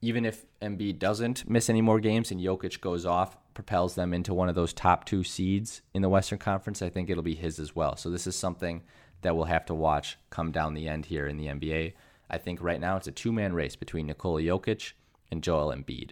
even 0.00 0.24
if 0.24 0.46
Embiid 0.62 1.00
doesn't 1.00 1.48
miss 1.50 1.68
any 1.68 1.82
more 1.82 1.98
games 1.98 2.30
and 2.30 2.40
Jokic 2.40 2.80
goes 2.80 3.04
off, 3.04 3.36
propels 3.54 3.96
them 3.96 4.14
into 4.14 4.32
one 4.32 4.48
of 4.48 4.54
those 4.54 4.72
top 4.72 5.04
two 5.04 5.24
seeds 5.24 5.82
in 5.92 6.02
the 6.02 6.08
Western 6.08 6.38
Conference, 6.38 6.80
I 6.80 6.90
think 6.90 7.10
it'll 7.10 7.24
be 7.24 7.34
his 7.34 7.58
as 7.58 7.74
well. 7.74 7.96
So 7.96 8.08
this 8.08 8.28
is 8.28 8.36
something 8.36 8.82
that 9.22 9.34
we'll 9.34 9.46
have 9.46 9.66
to 9.66 9.74
watch 9.74 10.16
come 10.30 10.52
down 10.52 10.74
the 10.74 10.86
end 10.86 11.06
here 11.06 11.26
in 11.26 11.36
the 11.36 11.46
NBA. 11.46 11.94
I 12.30 12.38
think 12.38 12.62
right 12.62 12.80
now 12.80 12.96
it's 12.96 13.06
a 13.06 13.12
two 13.12 13.32
man 13.32 13.52
race 13.52 13.76
between 13.76 14.06
Nikola 14.06 14.42
Jokic 14.42 14.92
and 15.30 15.42
Joel 15.42 15.74
Embiid. 15.74 16.10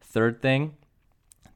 Third 0.00 0.40
thing, 0.40 0.76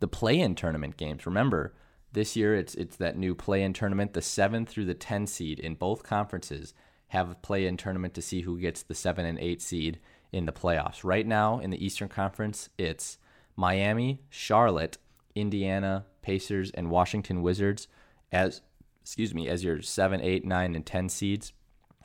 the 0.01 0.09
play 0.09 0.39
in 0.39 0.55
tournament 0.55 0.97
games. 0.97 1.27
Remember, 1.27 1.75
this 2.13 2.37
year 2.37 2.55
it's 2.55 2.75
it's 2.75 2.97
that 2.97 3.17
new 3.17 3.35
play 3.35 3.63
in 3.63 3.73
tournament. 3.73 4.13
The 4.13 4.23
seven 4.23 4.67
through 4.67 4.87
the 4.87 4.95
ten 4.95 5.27
seed 5.27 5.59
in 5.59 5.75
both 5.75 6.03
conferences 6.03 6.75
have 7.09 7.31
a 7.31 7.35
play 7.37 7.67
in 7.67 7.77
tournament 7.77 8.15
to 8.15 8.23
see 8.23 8.43
who 8.43 8.59
gets 8.59 8.83
the 8.83 8.95
7 8.95 9.25
and 9.25 9.39
8 9.39 9.63
seed 9.63 10.01
in 10.33 10.47
the 10.47 10.53
playoffs. 10.53 11.05
Right 11.05 11.27
now 11.27 11.61
in 11.61 11.71
the 11.71 11.85
Eastern 11.85 12.09
Conference, 12.09 12.69
it's 12.77 13.19
Miami, 13.55 14.23
Charlotte, 14.31 14.99
Indiana, 15.35 16.07
Pacers, 16.23 16.73
and 16.73 16.91
Washington 16.91 17.41
Wizards 17.41 17.87
as 18.33 18.63
excuse 19.01 19.35
me, 19.35 19.49
as 19.49 19.63
your 19.63 19.83
7, 19.83 20.21
8, 20.23 20.45
9, 20.47 20.75
and 20.75 20.87
10 20.87 21.09
seeds. 21.11 21.53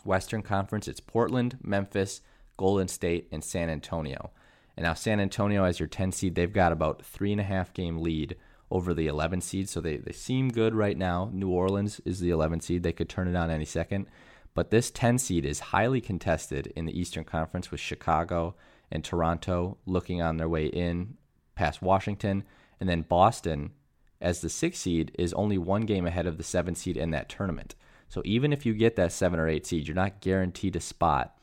Western 0.05 0.41
Conference, 0.41 0.87
it's 0.87 0.99
Portland, 0.99 1.57
Memphis, 1.63 2.21
Golden 2.57 2.87
State, 2.87 3.27
and 3.31 3.43
San 3.43 3.69
Antonio. 3.69 4.31
And 4.75 4.85
now 4.85 4.93
San 4.93 5.19
Antonio 5.19 5.63
as 5.63 5.79
your 5.79 5.87
10 5.87 6.11
seed, 6.11 6.35
they've 6.35 6.51
got 6.51 6.71
about 6.71 7.03
three 7.03 7.31
and 7.31 7.41
a 7.41 7.45
half 7.45 7.73
game 7.73 7.99
lead 7.99 8.35
over 8.71 8.93
the 8.93 9.07
11 9.07 9.41
seed, 9.41 9.67
so 9.67 9.81
they, 9.81 9.97
they 9.97 10.11
seem 10.11 10.49
good 10.49 10.75
right 10.75 10.97
now. 10.97 11.29
New 11.33 11.49
Orleans 11.49 11.99
is 12.05 12.19
the 12.19 12.29
11 12.29 12.61
seed; 12.61 12.83
they 12.83 12.93
could 12.93 13.09
turn 13.09 13.27
it 13.27 13.35
on 13.35 13.49
any 13.49 13.65
second. 13.65 14.05
But 14.53 14.69
this 14.69 14.91
10 14.91 15.17
seed 15.17 15.45
is 15.45 15.59
highly 15.59 16.01
contested 16.01 16.67
in 16.75 16.85
the 16.85 16.99
Eastern 16.99 17.23
Conference 17.23 17.71
with 17.71 17.79
Chicago 17.79 18.55
and 18.91 19.03
Toronto 19.03 19.77
looking 19.85 20.21
on 20.21 20.37
their 20.37 20.49
way 20.49 20.67
in 20.67 21.17
past 21.55 21.81
Washington. 21.81 22.43
And 22.79 22.89
then 22.89 23.01
Boston, 23.01 23.71
as 24.21 24.41
the 24.41 24.49
six 24.49 24.79
seed, 24.79 25.11
is 25.17 25.33
only 25.33 25.57
one 25.57 25.81
game 25.81 26.05
ahead 26.05 26.25
of 26.25 26.37
the 26.37 26.43
seven 26.43 26.75
seed 26.75 26.97
in 26.97 27.11
that 27.11 27.29
tournament. 27.29 27.75
So 28.09 28.21
even 28.25 28.51
if 28.51 28.65
you 28.65 28.73
get 28.73 28.95
that 28.97 29.11
seven 29.11 29.39
or 29.39 29.47
eight 29.47 29.65
seed, 29.65 29.87
you're 29.87 29.95
not 29.95 30.19
guaranteed 30.19 30.75
a 30.75 30.79
spot 30.79 31.37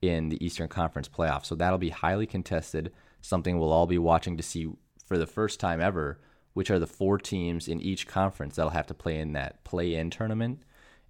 in 0.00 0.28
the 0.28 0.44
Eastern 0.44 0.68
Conference 0.68 1.08
playoffs. 1.08 1.46
So 1.46 1.54
that'll 1.54 1.78
be 1.78 1.90
highly 1.90 2.26
contested, 2.26 2.92
something 3.20 3.58
we'll 3.58 3.72
all 3.72 3.86
be 3.86 3.98
watching 3.98 4.36
to 4.36 4.42
see 4.42 4.68
for 5.04 5.16
the 5.16 5.26
first 5.26 5.58
time 5.58 5.80
ever, 5.80 6.20
which 6.52 6.70
are 6.70 6.78
the 6.78 6.86
four 6.86 7.18
teams 7.18 7.66
in 7.66 7.80
each 7.80 8.06
conference 8.06 8.56
that'll 8.56 8.70
have 8.70 8.86
to 8.88 8.94
play 8.94 9.18
in 9.18 9.32
that 9.32 9.64
play 9.64 9.94
in 9.94 10.10
tournament 10.10 10.62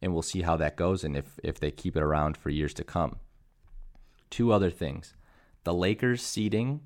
and 0.02 0.12
we'll 0.12 0.22
see 0.22 0.42
how 0.42 0.56
that 0.56 0.76
goes 0.76 1.04
and 1.04 1.16
if, 1.16 1.38
if 1.42 1.60
they 1.60 1.70
keep 1.70 1.96
it 1.96 2.02
around 2.02 2.36
for 2.36 2.50
years 2.50 2.74
to 2.74 2.84
come. 2.84 3.16
Two 4.28 4.52
other 4.52 4.70
things 4.70 5.14
the 5.64 5.72
Lakers 5.72 6.20
seeding 6.22 6.80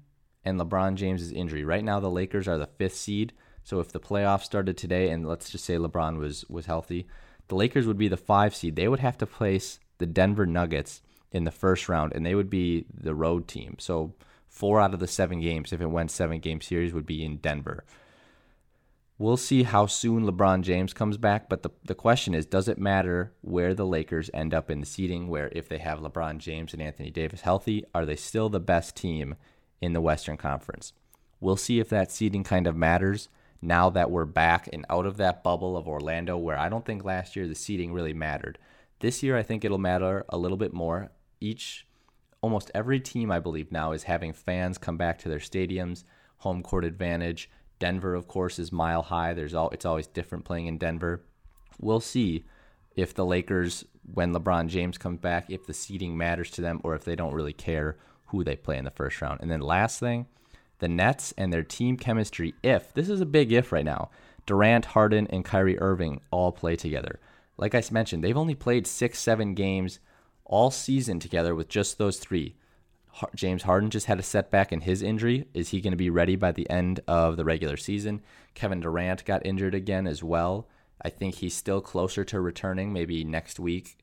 and 0.44 0.60
LeBron 0.60 0.94
James's 0.94 1.32
injury. 1.32 1.64
Right 1.64 1.82
now, 1.82 1.98
the 1.98 2.10
Lakers 2.10 2.46
are 2.46 2.58
the 2.58 2.66
fifth 2.66 2.94
seed. 2.94 3.32
So 3.64 3.80
if 3.80 3.90
the 3.90 3.98
playoffs 3.98 4.44
started 4.44 4.76
today, 4.76 5.08
and 5.10 5.26
let's 5.26 5.50
just 5.50 5.64
say 5.64 5.76
LeBron 5.76 6.18
was 6.18 6.44
was 6.48 6.66
healthy, 6.66 7.08
the 7.48 7.54
Lakers 7.54 7.86
would 7.86 7.98
be 7.98 8.08
the 8.08 8.16
five 8.16 8.54
seed. 8.54 8.76
They 8.76 8.88
would 8.88 9.00
have 9.00 9.18
to 9.18 9.26
place 9.26 9.78
the 9.98 10.06
Denver 10.06 10.46
Nuggets 10.46 11.02
in 11.32 11.44
the 11.44 11.50
first 11.50 11.88
round, 11.88 12.12
and 12.14 12.24
they 12.24 12.34
would 12.34 12.50
be 12.50 12.86
the 12.92 13.14
road 13.14 13.48
team. 13.48 13.76
So 13.78 14.14
four 14.48 14.80
out 14.80 14.94
of 14.94 15.00
the 15.00 15.06
seven 15.06 15.40
games, 15.40 15.72
if 15.72 15.80
it 15.80 15.86
went 15.86 16.10
seven 16.10 16.40
game 16.40 16.60
series, 16.60 16.92
would 16.92 17.06
be 17.06 17.24
in 17.24 17.36
Denver. 17.38 17.84
We'll 19.18 19.38
see 19.38 19.62
how 19.62 19.86
soon 19.86 20.26
LeBron 20.26 20.60
James 20.60 20.92
comes 20.92 21.16
back, 21.16 21.48
but 21.48 21.62
the, 21.62 21.70
the 21.84 21.94
question 21.94 22.34
is 22.34 22.44
does 22.44 22.68
it 22.68 22.78
matter 22.78 23.32
where 23.40 23.72
the 23.72 23.86
Lakers 23.86 24.28
end 24.34 24.52
up 24.52 24.70
in 24.70 24.80
the 24.80 24.86
seeding? 24.86 25.28
Where 25.28 25.50
if 25.52 25.68
they 25.68 25.78
have 25.78 26.00
LeBron 26.00 26.38
James 26.38 26.74
and 26.74 26.82
Anthony 26.82 27.10
Davis 27.10 27.40
healthy, 27.40 27.84
are 27.94 28.04
they 28.04 28.16
still 28.16 28.50
the 28.50 28.60
best 28.60 28.94
team 28.94 29.36
in 29.80 29.92
the 29.92 30.00
Western 30.00 30.36
Conference. 30.36 30.92
We'll 31.40 31.56
see 31.56 31.80
if 31.80 31.88
that 31.90 32.10
seeding 32.10 32.44
kind 32.44 32.66
of 32.66 32.76
matters 32.76 33.28
now 33.62 33.90
that 33.90 34.10
we're 34.10 34.24
back 34.24 34.68
and 34.72 34.84
out 34.90 35.06
of 35.06 35.16
that 35.16 35.42
bubble 35.42 35.76
of 35.76 35.88
Orlando, 35.88 36.36
where 36.36 36.58
I 36.58 36.68
don't 36.68 36.84
think 36.84 37.04
last 37.04 37.36
year 37.36 37.46
the 37.46 37.54
seeding 37.54 37.92
really 37.92 38.12
mattered. 38.12 38.58
This 39.00 39.22
year, 39.22 39.36
I 39.36 39.42
think 39.42 39.64
it'll 39.64 39.78
matter 39.78 40.24
a 40.28 40.38
little 40.38 40.56
bit 40.56 40.72
more. 40.72 41.10
Each, 41.40 41.86
almost 42.40 42.70
every 42.74 43.00
team, 43.00 43.30
I 43.30 43.40
believe, 43.40 43.70
now 43.70 43.92
is 43.92 44.04
having 44.04 44.32
fans 44.32 44.78
come 44.78 44.96
back 44.96 45.18
to 45.20 45.28
their 45.28 45.38
stadiums, 45.38 46.04
home 46.38 46.62
court 46.62 46.84
advantage. 46.84 47.50
Denver, 47.78 48.14
of 48.14 48.26
course, 48.26 48.58
is 48.58 48.72
mile 48.72 49.02
high. 49.02 49.34
There's 49.34 49.54
all 49.54 49.68
it's 49.70 49.84
always 49.84 50.06
different 50.06 50.44
playing 50.44 50.66
in 50.66 50.78
Denver. 50.78 51.22
We'll 51.78 52.00
see 52.00 52.46
if 52.94 53.12
the 53.12 53.26
Lakers, 53.26 53.84
when 54.14 54.32
LeBron 54.32 54.68
James 54.68 54.96
comes 54.96 55.20
back, 55.20 55.50
if 55.50 55.66
the 55.66 55.74
seeding 55.74 56.16
matters 56.16 56.50
to 56.52 56.62
them 56.62 56.80
or 56.82 56.94
if 56.94 57.04
they 57.04 57.16
don't 57.16 57.34
really 57.34 57.52
care 57.52 57.98
who 58.28 58.42
they 58.42 58.56
play 58.56 58.78
in 58.78 58.84
the 58.84 58.90
first 58.90 59.20
round. 59.20 59.40
And 59.42 59.50
then 59.50 59.60
last 59.60 60.00
thing, 60.00 60.26
the 60.78 60.88
Nets 60.88 61.32
and 61.36 61.52
their 61.52 61.62
team 61.62 61.96
chemistry. 61.96 62.54
If 62.62 62.92
this 62.94 63.08
is 63.08 63.20
a 63.20 63.26
big 63.26 63.52
if 63.52 63.72
right 63.72 63.84
now, 63.84 64.10
Durant, 64.46 64.86
Harden, 64.86 65.26
and 65.28 65.44
Kyrie 65.44 65.78
Irving 65.78 66.20
all 66.30 66.52
play 66.52 66.76
together. 66.76 67.18
Like 67.58 67.74
I 67.74 67.82
mentioned, 67.90 68.22
they've 68.22 68.36
only 68.36 68.54
played 68.54 68.86
six, 68.86 69.18
seven 69.18 69.54
games 69.54 69.98
all 70.44 70.70
season 70.70 71.18
together 71.18 71.54
with 71.54 71.68
just 71.68 71.98
those 71.98 72.18
three. 72.18 72.54
James 73.34 73.62
Harden 73.62 73.90
just 73.90 74.06
had 74.06 74.18
a 74.18 74.22
setback 74.22 74.72
in 74.72 74.82
his 74.82 75.02
injury. 75.02 75.48
Is 75.54 75.70
he 75.70 75.80
going 75.80 75.92
to 75.92 75.96
be 75.96 76.10
ready 76.10 76.36
by 76.36 76.52
the 76.52 76.68
end 76.68 77.00
of 77.08 77.36
the 77.36 77.44
regular 77.44 77.76
season? 77.76 78.22
Kevin 78.54 78.80
Durant 78.80 79.24
got 79.24 79.44
injured 79.44 79.74
again 79.74 80.06
as 80.06 80.22
well. 80.22 80.68
I 81.02 81.08
think 81.08 81.36
he's 81.36 81.54
still 81.54 81.80
closer 81.80 82.24
to 82.24 82.40
returning, 82.40 82.92
maybe 82.92 83.24
next 83.24 83.58
week, 83.58 83.98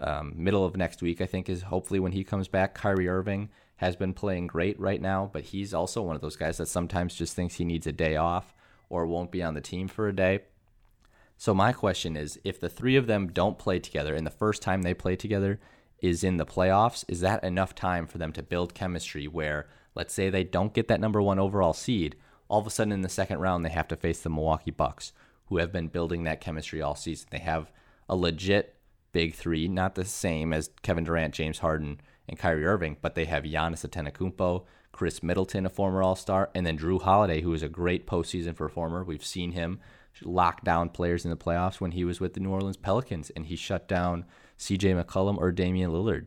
um, 0.00 0.32
middle 0.36 0.64
of 0.64 0.76
next 0.76 1.02
week. 1.02 1.20
I 1.20 1.26
think 1.26 1.48
is 1.48 1.62
hopefully 1.62 2.00
when 2.00 2.12
he 2.12 2.24
comes 2.24 2.48
back. 2.48 2.74
Kyrie 2.74 3.08
Irving 3.08 3.48
has 3.78 3.96
been 3.96 4.12
playing 4.12 4.46
great 4.46 4.78
right 4.78 5.00
now, 5.00 5.30
but 5.32 5.44
he's 5.44 5.72
also 5.72 6.02
one 6.02 6.16
of 6.16 6.22
those 6.22 6.36
guys 6.36 6.58
that 6.58 6.66
sometimes 6.66 7.14
just 7.14 7.34
thinks 7.34 7.54
he 7.54 7.64
needs 7.64 7.86
a 7.86 7.92
day 7.92 8.16
off 8.16 8.54
or 8.88 9.06
won't 9.06 9.30
be 9.30 9.42
on 9.42 9.54
the 9.54 9.60
team 9.60 9.88
for 9.88 10.08
a 10.08 10.14
day. 10.14 10.40
So 11.36 11.54
my 11.54 11.72
question 11.72 12.16
is, 12.16 12.40
if 12.42 12.58
the 12.58 12.68
three 12.68 12.96
of 12.96 13.06
them 13.06 13.28
don't 13.28 13.58
play 13.58 13.78
together, 13.78 14.14
and 14.14 14.26
the 14.26 14.30
first 14.30 14.62
time 14.62 14.82
they 14.82 14.94
play 14.94 15.14
together 15.14 15.60
is 16.00 16.24
in 16.24 16.36
the 16.36 16.46
playoffs, 16.46 17.04
is 17.06 17.20
that 17.20 17.44
enough 17.44 17.74
time 17.74 18.08
for 18.08 18.18
them 18.18 18.32
to 18.32 18.42
build 18.42 18.74
chemistry 18.74 19.28
where, 19.28 19.68
let's 19.94 20.12
say, 20.12 20.28
they 20.28 20.42
don't 20.42 20.74
get 20.74 20.88
that 20.88 21.00
number 21.00 21.22
one 21.22 21.38
overall 21.38 21.72
seed, 21.72 22.16
all 22.48 22.58
of 22.60 22.66
a 22.66 22.70
sudden 22.70 22.92
in 22.92 23.02
the 23.02 23.08
second 23.08 23.38
round 23.38 23.64
they 23.64 23.70
have 23.70 23.88
to 23.88 23.96
face 23.96 24.20
the 24.20 24.30
Milwaukee 24.30 24.72
Bucks, 24.72 25.12
who 25.46 25.58
have 25.58 25.70
been 25.70 25.86
building 25.86 26.24
that 26.24 26.40
chemistry 26.40 26.82
all 26.82 26.96
season. 26.96 27.28
They 27.30 27.38
have 27.38 27.70
a 28.08 28.16
legit 28.16 28.74
big 29.12 29.34
three, 29.34 29.68
not 29.68 29.94
the 29.94 30.04
same 30.04 30.52
as 30.52 30.70
Kevin 30.82 31.04
Durant, 31.04 31.34
James 31.34 31.60
Harden, 31.60 32.00
and 32.28 32.38
Kyrie 32.38 32.66
Irving, 32.66 32.96
but 33.00 33.14
they 33.14 33.24
have 33.24 33.44
Giannis 33.44 33.86
Antetokounmpo, 33.86 34.64
Khris 34.92 35.22
Middleton, 35.22 35.66
a 35.66 35.70
former 35.70 36.02
All 36.02 36.16
Star, 36.16 36.50
and 36.54 36.66
then 36.66 36.78
Jrue 36.78 37.02
Holiday, 37.02 37.40
who 37.40 37.52
is 37.54 37.62
a 37.62 37.68
great 37.68 38.06
postseason 38.06 38.54
performer. 38.54 39.04
We've 39.04 39.24
seen 39.24 39.52
him 39.52 39.80
lock 40.22 40.64
down 40.64 40.88
players 40.88 41.24
in 41.24 41.30
the 41.30 41.36
playoffs 41.36 41.80
when 41.80 41.92
he 41.92 42.04
was 42.04 42.20
with 42.20 42.34
the 42.34 42.40
New 42.40 42.50
Orleans 42.50 42.76
Pelicans, 42.76 43.30
and 43.30 43.46
he 43.46 43.56
shut 43.56 43.88
down 43.88 44.24
CJ 44.58 45.02
McCollum 45.02 45.38
or 45.38 45.52
Damian 45.52 45.92
Lillard. 45.92 46.26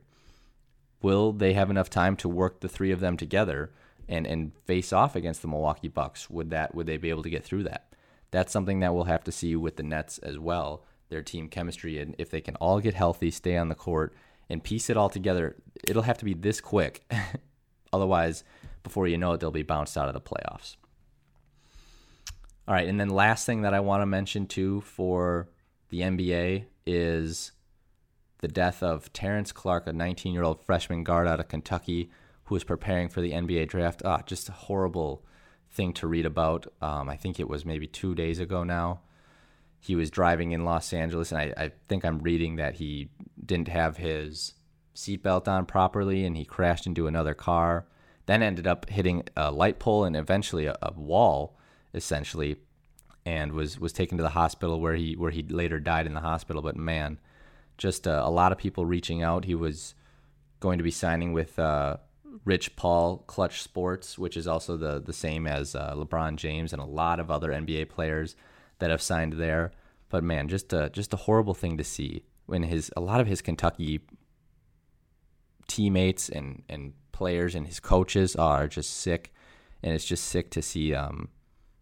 Will 1.02 1.34
they 1.34 1.54
have 1.54 1.70
enough 1.70 1.90
time 1.90 2.16
to 2.18 2.30
work 2.30 2.60
the 2.60 2.70
three 2.70 2.92
of 2.92 3.00
them 3.00 3.18
together 3.18 3.72
and, 4.08 4.28
and 4.28 4.52
face 4.66 4.94
off 4.94 5.16
against 5.16 5.42
the 5.42 5.48
Milwaukee 5.48 5.88
Bucks? 5.88 6.30
Would 6.30 6.52
that 6.52 6.76
would 6.76 6.86
they 6.86 6.98
be 6.98 7.10
able 7.10 7.24
to 7.24 7.30
get 7.30 7.44
through 7.44 7.64
that? 7.64 7.94
That's 8.30 8.54
something 8.54 8.80
that 8.80 8.94
we'll 8.94 9.06
have 9.06 9.24
to 9.26 9.32
see 9.32 9.56
with 9.56 9.76
the 9.76 9.84
Nets 9.84 10.18
as 10.20 10.40
well, 10.40 10.86
their 11.10 11.22
team 11.22 11.50
chemistry, 11.50 12.00
and 12.00 12.16
if 12.18 12.30
they 12.30 12.40
can 12.40 12.56
all 12.58 12.80
get 12.80 12.94
healthy, 12.94 13.32
stay 13.32 13.58
on 13.58 13.68
the 13.68 13.76
court, 13.76 14.14
and 14.52 14.64
piece 14.64 14.90
it 14.90 14.98
all 14.98 15.10
together. 15.10 15.56
It'll 15.88 16.02
have 16.04 16.18
to 16.20 16.26
be 16.26 16.34
this 16.34 16.62
quick. 16.62 17.10
Otherwise, 17.94 18.44
before 18.84 19.08
you 19.08 19.18
know 19.18 19.34
it, 19.34 19.40
they'll 19.40 19.52
be 19.52 19.64
bounced 19.64 19.98
out 19.98 20.08
of 20.08 20.14
the 20.14 20.22
playoffs. 20.22 20.76
All 22.68 22.76
right, 22.76 22.88
and 22.88 23.00
then 23.00 23.10
last 23.10 23.46
thing 23.46 23.62
that 23.62 23.74
I 23.74 23.80
want 23.80 24.02
to 24.02 24.06
mention 24.06 24.46
too 24.46 24.82
for 24.82 25.50
the 25.90 26.02
NBA 26.02 26.66
is 26.86 27.52
the 28.40 28.48
death 28.48 28.84
of 28.84 29.12
Terrence 29.14 29.52
Clarke, 29.52 29.88
a 29.88 29.94
19 29.94 30.34
year 30.34 30.44
old 30.44 30.64
freshman 30.64 31.04
guard 31.04 31.28
out 31.28 31.40
of 31.40 31.48
Kentucky 31.48 32.10
who 32.46 32.56
was 32.56 32.64
preparing 32.64 33.10
for 33.10 33.22
the 33.22 33.32
NBA 33.32 33.68
draft. 33.68 34.02
Ah, 34.06 34.22
just 34.26 34.50
a 34.50 34.54
horrible 34.54 35.24
thing 35.70 35.94
to 35.94 36.08
read 36.08 36.26
about. 36.26 36.68
Um, 36.82 37.10
I 37.10 37.16
think 37.16 37.40
it 37.40 37.48
was 37.48 37.66
maybe 37.66 37.88
two 37.88 38.14
days 38.14 38.40
ago 38.40 38.64
now. 38.64 39.02
He 39.84 39.96
was 39.96 40.12
driving 40.12 40.52
in 40.52 40.64
Los 40.64 40.94
Angeles, 40.94 41.32
and 41.32 41.42
I, 41.42 41.54
I 41.58 41.72
think 41.90 42.06
I'm 42.06 42.20
reading 42.20 42.58
that 42.58 42.76
he 42.76 43.10
didn't 43.44 43.68
have 43.68 43.98
his 43.98 44.54
seatbelt 44.96 45.48
on 45.48 45.66
properly 45.66 46.26
and 46.26 46.38
he 46.38 46.46
crashed 46.46 46.86
into 46.86 47.08
another 47.08 47.34
car. 47.34 47.88
Then 48.28 48.44
ended 48.44 48.68
up 48.68 48.90
hitting 48.90 49.24
a 49.36 49.52
light 49.52 49.80
pole 49.80 50.04
and 50.04 50.16
eventually 50.16 50.68
a, 50.68 50.78
a 50.82 50.94
wall, 50.94 51.58
essentially, 51.94 52.58
and 53.26 53.54
was 53.54 53.80
was 53.80 53.92
taken 53.92 54.18
to 54.18 54.24
the 54.24 54.30
hospital 54.30 54.80
where 54.80 54.96
he 54.96 55.16
where 55.16 55.32
he 55.32 55.42
later 55.44 55.80
died 55.80 56.06
in 56.06 56.14
the 56.14 56.22
hospital. 56.22 56.62
But 56.62 56.78
man, 56.78 57.20
just 57.78 58.08
uh, 58.08 58.22
a 58.24 58.30
lot 58.30 58.52
of 58.52 58.58
people 58.60 58.86
reaching 58.86 59.24
out. 59.24 59.46
He 59.46 59.56
was 59.56 59.96
going 60.60 60.78
to 60.78 60.84
be 60.84 60.92
signing 60.92 61.34
with 61.34 61.58
uh, 61.58 61.98
Rich 62.46 62.76
Paul 62.76 63.24
Klutch 63.26 63.64
Sports, 63.64 64.20
which 64.20 64.38
is 64.38 64.48
also 64.48 64.78
the 64.78 65.02
the 65.02 65.14
same 65.14 65.48
as 65.48 65.76
uh, 65.76 65.96
LeBron 65.96 66.36
James 66.36 66.72
and 66.72 66.82
a 66.82 66.86
lot 66.86 67.20
of 67.20 67.32
other 67.32 67.50
NBA 67.50 67.90
players 67.90 68.36
that 68.82 68.90
have 68.90 69.02
signed 69.02 69.34
there. 69.34 69.72
But 70.10 70.24
man, 70.24 70.50
just 70.50 70.74
a 70.74 70.90
just 70.90 71.14
a 71.14 71.18
horrible 71.18 71.54
thing 71.54 71.78
to 71.78 71.84
see 71.84 72.24
when 72.48 72.64
his 72.64 72.92
a 72.98 73.02
lot 73.02 73.22
of 73.22 73.28
his 73.28 73.42
Kentucky 73.42 74.02
teammates 75.68 76.28
and 76.28 76.64
and 76.68 76.94
players 77.14 77.56
and 77.56 77.68
his 77.68 77.80
coaches 77.80 78.36
are 78.36 78.68
just 78.68 78.92
sick, 78.98 79.34
and 79.82 79.94
it's 79.94 80.06
just 80.06 80.26
sick 80.26 80.50
to 80.52 80.62
see 80.62 80.94
um, 80.94 81.30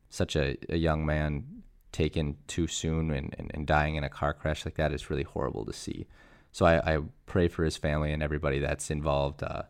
such 0.10 0.36
a, 0.36 0.58
a 0.70 0.76
young 0.78 1.06
man 1.06 1.64
taken 1.92 2.38
too 2.46 2.68
soon 2.68 3.10
and, 3.12 3.34
and, 3.40 3.50
and, 3.56 3.66
dying 3.66 3.96
in 3.96 4.04
a 4.04 4.10
car 4.10 4.32
crash 4.32 4.64
like 4.64 4.76
that 4.76 4.94
is 4.94 5.10
really 5.10 5.24
horrible 5.24 5.66
to 5.66 5.74
see. 5.74 6.06
So 6.52 6.64
I, 6.68 6.96
I 6.96 7.00
pray 7.26 7.48
for 7.48 7.64
his 7.64 7.78
family 7.78 8.14
and 8.14 8.22
everybody 8.22 8.60
that's 8.60 8.92
involved. 8.92 9.42
Uh, 9.42 9.64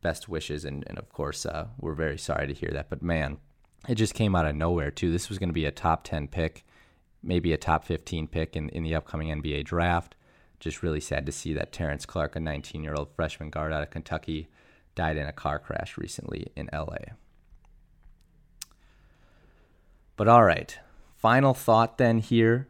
best 0.00 0.26
wishes, 0.26 0.64
and, 0.64 0.84
and 0.86 0.98
of 0.98 1.10
course, 1.10 1.44
uh, 1.44 1.66
we're 1.78 1.94
very 1.94 2.16
sorry 2.16 2.46
to 2.46 2.54
hear 2.54 2.70
that. 2.72 2.88
But 2.88 3.02
man, 3.02 3.38
it 3.88 3.94
just 3.94 4.14
came 4.14 4.34
out 4.34 4.46
of 4.46 4.56
nowhere, 4.56 4.90
too. 4.90 5.10
This 5.10 5.28
was 5.28 5.38
going 5.38 5.48
to 5.48 5.54
be 5.54 5.64
a 5.64 5.70
top 5.70 6.04
10 6.04 6.28
pick, 6.28 6.64
maybe 7.22 7.52
a 7.52 7.58
top 7.58 7.84
15 7.84 8.26
pick 8.28 8.56
in, 8.56 8.68
in 8.70 8.82
the 8.82 8.94
upcoming 8.94 9.28
NBA 9.28 9.64
draft. 9.64 10.14
Just 10.58 10.82
really 10.82 11.00
sad 11.00 11.24
to 11.26 11.32
see 11.32 11.54
that 11.54 11.72
Terrence 11.72 12.04
Clarke, 12.04 12.36
a 12.36 12.40
19 12.40 12.84
year 12.84 12.94
old 12.94 13.10
freshman 13.14 13.50
guard 13.50 13.72
out 13.72 13.82
of 13.82 13.90
Kentucky, 13.90 14.48
died 14.94 15.16
in 15.16 15.26
a 15.26 15.32
car 15.32 15.58
crash 15.58 15.96
recently 15.96 16.52
in 16.54 16.68
LA. 16.72 17.14
But 20.16 20.28
all 20.28 20.44
right, 20.44 20.78
final 21.16 21.54
thought 21.54 21.96
then 21.96 22.18
here 22.18 22.68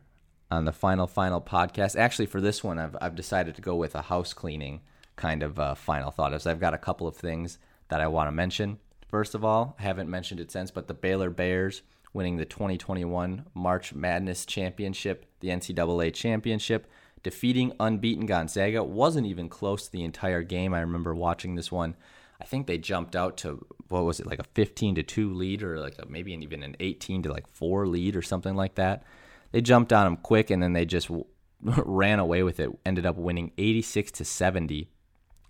on 0.51 0.65
the 0.65 0.73
final 0.73 1.09
final 1.09 1.41
podcast. 1.41 1.99
Actually, 1.99 2.27
for 2.27 2.41
this 2.41 2.63
one, 2.63 2.79
I've 2.79 2.97
I've 3.01 3.17
decided 3.17 3.57
to 3.57 3.63
go 3.63 3.75
with 3.75 3.97
a 3.97 4.03
house 4.03 4.33
cleaning 4.33 4.83
kind 5.17 5.43
of 5.43 5.59
uh, 5.59 5.75
final 5.75 6.13
thought. 6.13 6.33
As 6.33 6.47
I've 6.47 6.61
got 6.61 6.75
a 6.75 6.79
couple 6.79 7.09
of 7.09 7.17
things 7.17 7.59
that 7.89 8.01
I 8.01 8.07
want 8.07 8.29
to 8.29 8.33
mention. 8.33 8.79
First 9.11 9.35
of 9.35 9.45
all, 9.45 9.75
I 9.77 9.83
haven't 9.83 10.09
mentioned 10.09 10.39
it 10.39 10.53
since, 10.53 10.71
but 10.71 10.87
the 10.87 10.95
Baylor 10.95 11.31
Bears 11.31 11.83
winning 12.13 12.37
the 12.37 12.45
2021 12.45 13.45
March 13.55 13.93
Madness 13.93 14.47
Championship, 14.47 15.27
the 15.41 15.49
NCAA 15.49 16.15
Championship, 16.15 16.87
defeating 17.25 17.73
unbeaten 17.81 18.25
Gonzaga. 18.25 18.85
wasn't 18.85 19.27
even 19.27 19.49
close 19.49 19.89
the 19.89 20.05
entire 20.05 20.43
game. 20.45 20.73
I 20.73 20.81
remember 20.81 21.13
watching 21.13 21.57
this 21.57 21.73
one. 21.73 21.97
I 22.41 22.45
think 22.45 22.69
they 22.69 22.79
jumped 22.79 23.17
out 23.17 23.37
to 23.39 23.67
what 23.89 24.05
was 24.05 24.21
it 24.21 24.27
like 24.27 24.39
a 24.39 24.45
15 24.55 24.95
to 24.95 25.03
2 25.03 25.35
lead 25.35 25.65
or 25.65 25.81
like 25.81 25.97
a, 25.99 26.07
maybe 26.07 26.33
even 26.33 26.63
an 26.63 26.77
18 26.79 27.25
to 27.25 27.33
like 27.33 27.49
4 27.49 27.89
lead 27.89 28.15
or 28.15 28.23
something 28.23 28.55
like 28.55 28.77
that. 28.77 29.03
They 29.51 29.61
jumped 29.61 29.93
on 29.93 30.05
them 30.05 30.17
quick 30.19 30.51
and 30.51 30.63
then 30.63 30.73
they 30.73 30.85
just 30.85 31.11
ran 31.61 32.21
away 32.21 32.45
with 32.45 32.61
it. 32.61 32.71
Ended 32.87 33.07
up 33.07 33.17
winning 33.17 33.51
86 33.59 34.13
to 34.13 34.25
70. 34.25 34.89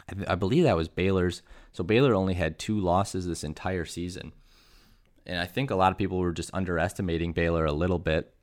I, 0.08 0.32
I 0.32 0.34
believe 0.34 0.64
that 0.64 0.78
was 0.78 0.88
Baylor's. 0.88 1.42
So 1.72 1.84
Baylor 1.84 2.14
only 2.14 2.34
had 2.34 2.58
two 2.58 2.78
losses 2.78 3.26
this 3.26 3.44
entire 3.44 3.84
season. 3.84 4.32
And 5.26 5.38
I 5.38 5.46
think 5.46 5.70
a 5.70 5.76
lot 5.76 5.92
of 5.92 5.98
people 5.98 6.18
were 6.18 6.32
just 6.32 6.52
underestimating 6.52 7.32
Baylor 7.32 7.64
a 7.64 7.72
little 7.72 7.98
bit 7.98 8.34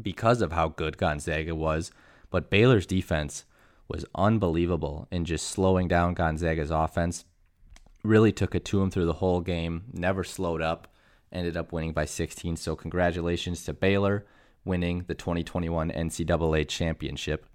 because 0.00 0.40
of 0.40 0.52
how 0.52 0.68
good 0.68 0.96
Gonzaga 0.96 1.54
was. 1.54 1.90
But 2.30 2.50
Baylor's 2.50 2.86
defense 2.86 3.44
was 3.88 4.06
unbelievable 4.14 5.06
in 5.10 5.24
just 5.24 5.48
slowing 5.48 5.88
down 5.88 6.14
Gonzaga's 6.14 6.70
offense 6.70 7.24
really 8.02 8.32
took 8.32 8.54
it 8.54 8.64
to 8.66 8.82
him 8.82 8.90
through 8.90 9.06
the 9.06 9.12
whole 9.14 9.40
game, 9.40 9.84
never 9.92 10.24
slowed 10.24 10.62
up, 10.62 10.88
ended 11.30 11.56
up 11.56 11.72
winning 11.72 11.92
by 11.92 12.04
16. 12.04 12.56
So, 12.56 12.74
congratulations 12.74 13.64
to 13.64 13.72
Baylor 13.72 14.26
winning 14.64 15.04
the 15.06 15.14
2021 15.14 15.90
NCAA 15.90 16.68
championship. 16.68 17.46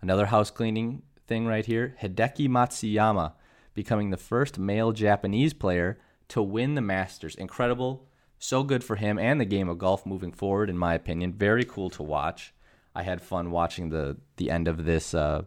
Another 0.00 0.26
house 0.26 0.50
cleaning 0.50 1.02
thing 1.26 1.46
right 1.46 1.66
here 1.66 1.94
Hideki 2.00 2.48
Matsuyama 2.48 3.32
becoming 3.78 4.10
the 4.10 4.16
first 4.16 4.58
male 4.58 4.90
Japanese 4.90 5.54
player 5.54 6.00
to 6.26 6.42
win 6.42 6.74
the 6.74 6.80
Masters. 6.80 7.36
Incredible. 7.36 8.08
So 8.36 8.64
good 8.64 8.82
for 8.82 8.96
him 8.96 9.20
and 9.20 9.40
the 9.40 9.44
game 9.44 9.68
of 9.68 9.78
golf 9.78 10.04
moving 10.04 10.32
forward, 10.32 10.68
in 10.68 10.76
my 10.76 10.94
opinion. 10.94 11.32
Very 11.32 11.64
cool 11.64 11.88
to 11.90 12.02
watch. 12.02 12.52
I 12.92 13.04
had 13.04 13.22
fun 13.22 13.52
watching 13.52 13.90
the 13.90 14.16
the 14.36 14.50
end 14.50 14.66
of 14.66 14.84
this 14.84 15.14
uh, 15.14 15.42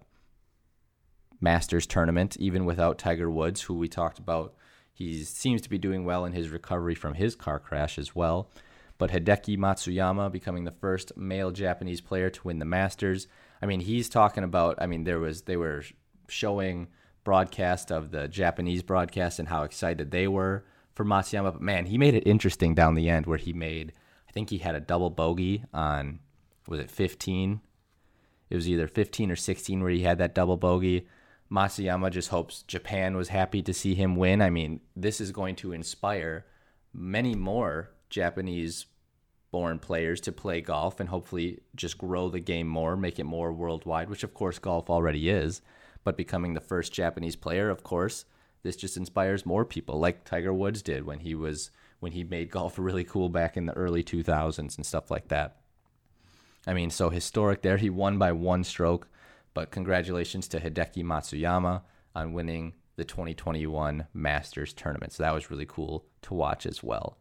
Masters 1.42 1.86
tournament, 1.86 2.38
even 2.38 2.64
without 2.64 2.98
Tiger 2.98 3.30
Woods, 3.30 3.64
who 3.64 3.74
we 3.74 3.90
talked 3.90 4.18
about. 4.18 4.54
He 4.94 5.26
seems 5.26 5.62
to 5.64 5.70
be 5.70 5.78
doing 5.78 6.06
well 6.06 6.24
in 6.24 6.32
his 6.32 6.48
recovery 6.48 6.96
from 6.96 7.16
his 7.16 7.36
car 7.36 7.60
crash 7.60 8.00
as 8.00 8.16
well. 8.16 8.50
But 8.98 9.12
Hideki 9.12 9.58
Matsuyama 9.58 10.32
becoming 10.32 10.64
the 10.64 10.72
first 10.72 11.18
male 11.18 11.52
Japanese 11.52 12.00
player 12.00 12.30
to 12.30 12.48
win 12.48 12.60
the 12.60 12.66
Masters. 12.80 13.28
I 13.62 13.66
mean, 13.66 13.82
he's 13.82 14.08
talking 14.08 14.46
about. 14.46 14.82
I 14.82 14.86
mean, 14.86 15.04
there 15.04 15.20
was 15.20 15.42
they 15.42 15.58
were 15.58 15.84
showing 16.30 16.88
broadcast 17.24 17.92
of 17.92 18.12
the 18.12 18.28
Japanese 18.28 18.84
broadcast 18.84 19.40
and 19.40 19.48
how 19.48 19.64
excited 19.64 20.12
they 20.12 20.28
were 20.28 20.66
for 20.94 21.06
Matsuyama. 21.06 21.54
But 21.54 21.62
man, 21.62 21.86
he 21.86 21.98
made 21.98 22.16
it 22.16 22.28
interesting 22.28 22.74
down 22.76 22.96
the 22.96 23.10
end 23.10 23.26
where 23.26 23.38
he 23.38 23.54
made. 23.54 23.94
I 24.28 24.32
think 24.32 24.50
he 24.50 24.60
had 24.60 24.76
a 24.76 24.80
double 24.80 25.10
bogey 25.10 25.64
on 25.74 26.20
was 26.68 26.80
it 26.80 26.92
15? 26.92 27.62
It 28.50 28.56
was 28.56 28.70
either 28.70 28.88
15 28.88 29.32
or 29.32 29.36
16 29.36 29.82
where 29.82 29.92
he 29.92 30.04
had 30.04 30.18
that 30.20 30.36
double 30.36 30.58
bogey. 30.58 31.08
Matsuyama 31.52 32.12
just 32.12 32.30
hopes 32.30 32.64
Japan 32.64 33.16
was 33.16 33.30
happy 33.30 33.62
to 33.62 33.74
see 33.74 33.94
him 33.94 34.16
win. 34.16 34.42
I 34.42 34.50
mean, 34.50 34.80
this 34.96 35.20
is 35.20 35.32
going 35.32 35.56
to 35.58 35.74
inspire 35.74 36.46
many 36.94 37.36
more 37.36 37.92
Japanese 38.10 38.86
born 39.52 39.80
players 39.80 40.22
to 40.22 40.32
play 40.32 40.62
golf 40.62 41.00
and 41.00 41.10
hopefully 41.10 41.60
just 41.76 41.98
grow 41.98 42.30
the 42.30 42.40
game 42.40 42.68
more, 42.68 42.96
make 42.96 43.20
it 43.20 43.26
more 43.26 43.52
worldwide, 43.52 44.10
which 44.10 44.24
of 44.24 44.34
course 44.34 44.60
golf 44.60 44.90
already 44.90 45.30
is. 45.30 45.62
But 46.04 46.18
becoming 46.18 46.54
the 46.54 46.60
first 46.60 46.94
Japanese 46.94 47.36
player, 47.36 47.70
of 47.70 47.84
course, 47.84 48.26
this 48.64 48.76
just 48.76 48.98
inspires 48.98 49.46
more 49.46 49.66
people, 49.66 50.00
like 50.00 50.24
Tiger 50.24 50.54
Woods 50.54 50.82
did 50.82 51.06
when 51.06 51.20
he 51.20 51.36
was 51.36 51.72
when 52.00 52.14
he 52.14 52.24
made 52.24 52.50
golf 52.50 52.80
really 52.80 53.04
cool 53.04 53.30
back 53.30 53.56
in 53.56 53.68
the 53.68 53.74
early 53.74 54.04
2000s 54.04 54.76
and 54.76 54.86
stuff 54.86 55.12
like 55.12 55.28
that. 55.28 55.58
I 56.66 56.74
mean, 56.74 56.90
so 56.90 57.10
historic 57.10 57.62
there. 57.62 57.78
He 57.78 57.92
won 57.92 58.18
by 58.18 58.32
one 58.32 58.64
stroke, 58.64 59.08
but 59.54 59.70
congratulations 59.70 60.48
to 60.50 60.60
Hideki 60.60 61.04
Matsuyama 61.04 61.82
on 62.16 62.34
winning 62.34 62.74
the 62.96 63.06
2021 63.06 64.08
Masters 64.14 64.74
tournament. 64.74 65.14
So 65.14 65.24
that 65.24 65.34
was 65.34 65.52
really 65.52 65.66
cool 65.66 66.06
to 66.24 66.34
watch 66.34 66.66
as 66.66 66.84
well. 66.84 67.18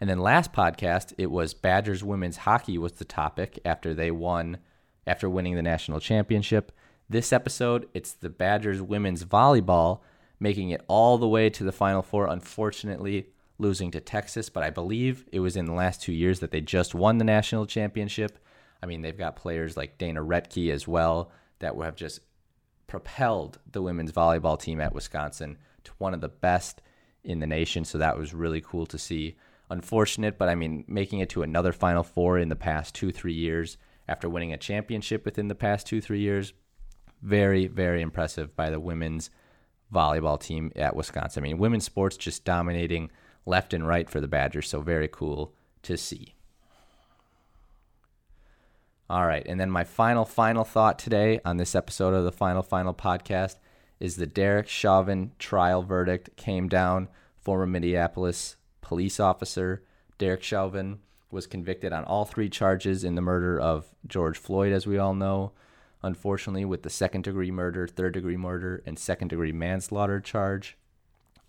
And 0.00 0.10
then 0.10 0.18
last 0.18 0.52
podcast, 0.52 1.12
it 1.16 1.30
was 1.30 1.54
Badgers 1.54 2.02
women's 2.02 2.38
hockey 2.38 2.76
was 2.76 2.92
the 2.92 3.04
topic 3.04 3.58
after 3.64 3.94
they 3.94 4.10
won, 4.10 4.58
after 5.06 5.30
winning 5.30 5.54
the 5.54 5.62
national 5.62 6.00
championship. 6.00 6.72
This 7.12 7.30
episode, 7.30 7.90
it's 7.92 8.14
the 8.14 8.30
Badgers 8.30 8.80
women's 8.80 9.22
volleyball 9.22 10.00
making 10.40 10.70
it 10.70 10.80
all 10.88 11.18
the 11.18 11.28
way 11.28 11.50
to 11.50 11.62
the 11.62 11.70
Final 11.70 12.00
Four. 12.00 12.26
Unfortunately, 12.26 13.26
losing 13.58 13.90
to 13.90 14.00
Texas, 14.00 14.48
but 14.48 14.62
I 14.62 14.70
believe 14.70 15.26
it 15.30 15.40
was 15.40 15.54
in 15.54 15.66
the 15.66 15.74
last 15.74 16.00
two 16.00 16.14
years 16.14 16.40
that 16.40 16.52
they 16.52 16.62
just 16.62 16.94
won 16.94 17.18
the 17.18 17.24
national 17.24 17.66
championship. 17.66 18.38
I 18.82 18.86
mean, 18.86 19.02
they've 19.02 19.14
got 19.14 19.36
players 19.36 19.76
like 19.76 19.98
Dana 19.98 20.22
Rettke 20.22 20.72
as 20.72 20.88
well 20.88 21.30
that 21.58 21.76
have 21.76 21.96
just 21.96 22.20
propelled 22.86 23.58
the 23.70 23.82
women's 23.82 24.12
volleyball 24.12 24.58
team 24.58 24.80
at 24.80 24.94
Wisconsin 24.94 25.58
to 25.84 25.92
one 25.98 26.14
of 26.14 26.22
the 26.22 26.30
best 26.30 26.80
in 27.24 27.40
the 27.40 27.46
nation. 27.46 27.84
So 27.84 27.98
that 27.98 28.16
was 28.16 28.32
really 28.32 28.62
cool 28.62 28.86
to 28.86 28.96
see 28.96 29.36
unfortunate, 29.68 30.38
but 30.38 30.48
I 30.48 30.54
mean, 30.54 30.86
making 30.88 31.18
it 31.18 31.28
to 31.28 31.42
another 31.42 31.72
Final 31.72 32.04
Four 32.04 32.38
in 32.38 32.48
the 32.48 32.56
past 32.56 32.94
two, 32.94 33.12
three 33.12 33.34
years 33.34 33.76
after 34.08 34.30
winning 34.30 34.54
a 34.54 34.56
championship 34.56 35.26
within 35.26 35.48
the 35.48 35.54
past 35.54 35.86
two, 35.86 36.00
three 36.00 36.20
years, 36.20 36.54
very, 37.22 37.66
very 37.66 38.02
impressive 38.02 38.54
by 38.56 38.70
the 38.70 38.80
women's 38.80 39.30
volleyball 39.92 40.40
team 40.40 40.72
at 40.76 40.96
Wisconsin. 40.96 41.42
I 41.42 41.44
mean, 41.44 41.58
women's 41.58 41.84
sports 41.84 42.16
just 42.16 42.44
dominating 42.44 43.10
left 43.46 43.74
and 43.74 43.86
right 43.86 44.08
for 44.08 44.20
the 44.20 44.28
Badgers, 44.28 44.68
so 44.68 44.80
very 44.80 45.08
cool 45.08 45.54
to 45.82 45.96
see. 45.96 46.34
All 49.10 49.26
right, 49.26 49.46
and 49.46 49.60
then 49.60 49.70
my 49.70 49.84
final, 49.84 50.24
final 50.24 50.64
thought 50.64 50.98
today 50.98 51.40
on 51.44 51.58
this 51.58 51.74
episode 51.74 52.14
of 52.14 52.24
the 52.24 52.32
Final 52.32 52.62
Final 52.62 52.94
podcast 52.94 53.56
is 54.00 54.16
the 54.16 54.26
Derek 54.26 54.68
Chauvin 54.68 55.32
trial 55.38 55.82
verdict 55.82 56.36
came 56.36 56.68
down. 56.68 57.08
Former 57.36 57.66
Minneapolis 57.66 58.56
police 58.80 59.20
officer 59.20 59.82
Derek 60.18 60.42
Chauvin 60.42 61.00
was 61.30 61.46
convicted 61.46 61.92
on 61.92 62.04
all 62.04 62.24
three 62.24 62.48
charges 62.48 63.04
in 63.04 63.14
the 63.16 63.20
murder 63.20 63.58
of 63.58 63.86
George 64.06 64.38
Floyd, 64.38 64.72
as 64.72 64.86
we 64.86 64.98
all 64.98 65.14
know. 65.14 65.52
Unfortunately, 66.02 66.64
with 66.64 66.82
the 66.82 66.90
second 66.90 67.22
degree 67.22 67.50
murder, 67.50 67.86
third 67.86 68.14
degree 68.14 68.36
murder, 68.36 68.82
and 68.84 68.98
second 68.98 69.28
degree 69.28 69.52
manslaughter 69.52 70.20
charge, 70.20 70.76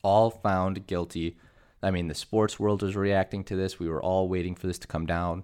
all 0.03 0.29
found 0.29 0.85
guilty. 0.85 1.37
I 1.81 1.91
mean, 1.91 2.07
the 2.07 2.15
sports 2.15 2.59
world 2.59 2.81
was 2.81 2.95
reacting 2.95 3.43
to 3.45 3.55
this. 3.55 3.79
We 3.79 3.89
were 3.89 4.01
all 4.01 4.29
waiting 4.29 4.55
for 4.55 4.67
this 4.67 4.79
to 4.79 4.87
come 4.87 5.05
down. 5.05 5.43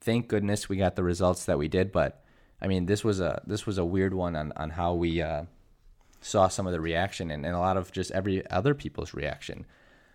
Thank 0.00 0.28
goodness 0.28 0.68
we 0.68 0.76
got 0.76 0.96
the 0.96 1.04
results 1.04 1.44
that 1.44 1.58
we 1.58 1.68
did. 1.68 1.92
But 1.92 2.24
I 2.60 2.66
mean, 2.66 2.86
this 2.86 3.04
was 3.04 3.20
a 3.20 3.42
this 3.46 3.64
was 3.66 3.78
a 3.78 3.84
weird 3.84 4.14
one 4.14 4.34
on 4.34 4.52
on 4.56 4.70
how 4.70 4.94
we 4.94 5.22
uh, 5.22 5.44
saw 6.20 6.48
some 6.48 6.66
of 6.66 6.72
the 6.72 6.80
reaction 6.80 7.30
and, 7.30 7.46
and 7.46 7.54
a 7.54 7.60
lot 7.60 7.76
of 7.76 7.92
just 7.92 8.10
every 8.10 8.48
other 8.50 8.74
people's 8.74 9.14
reaction. 9.14 9.66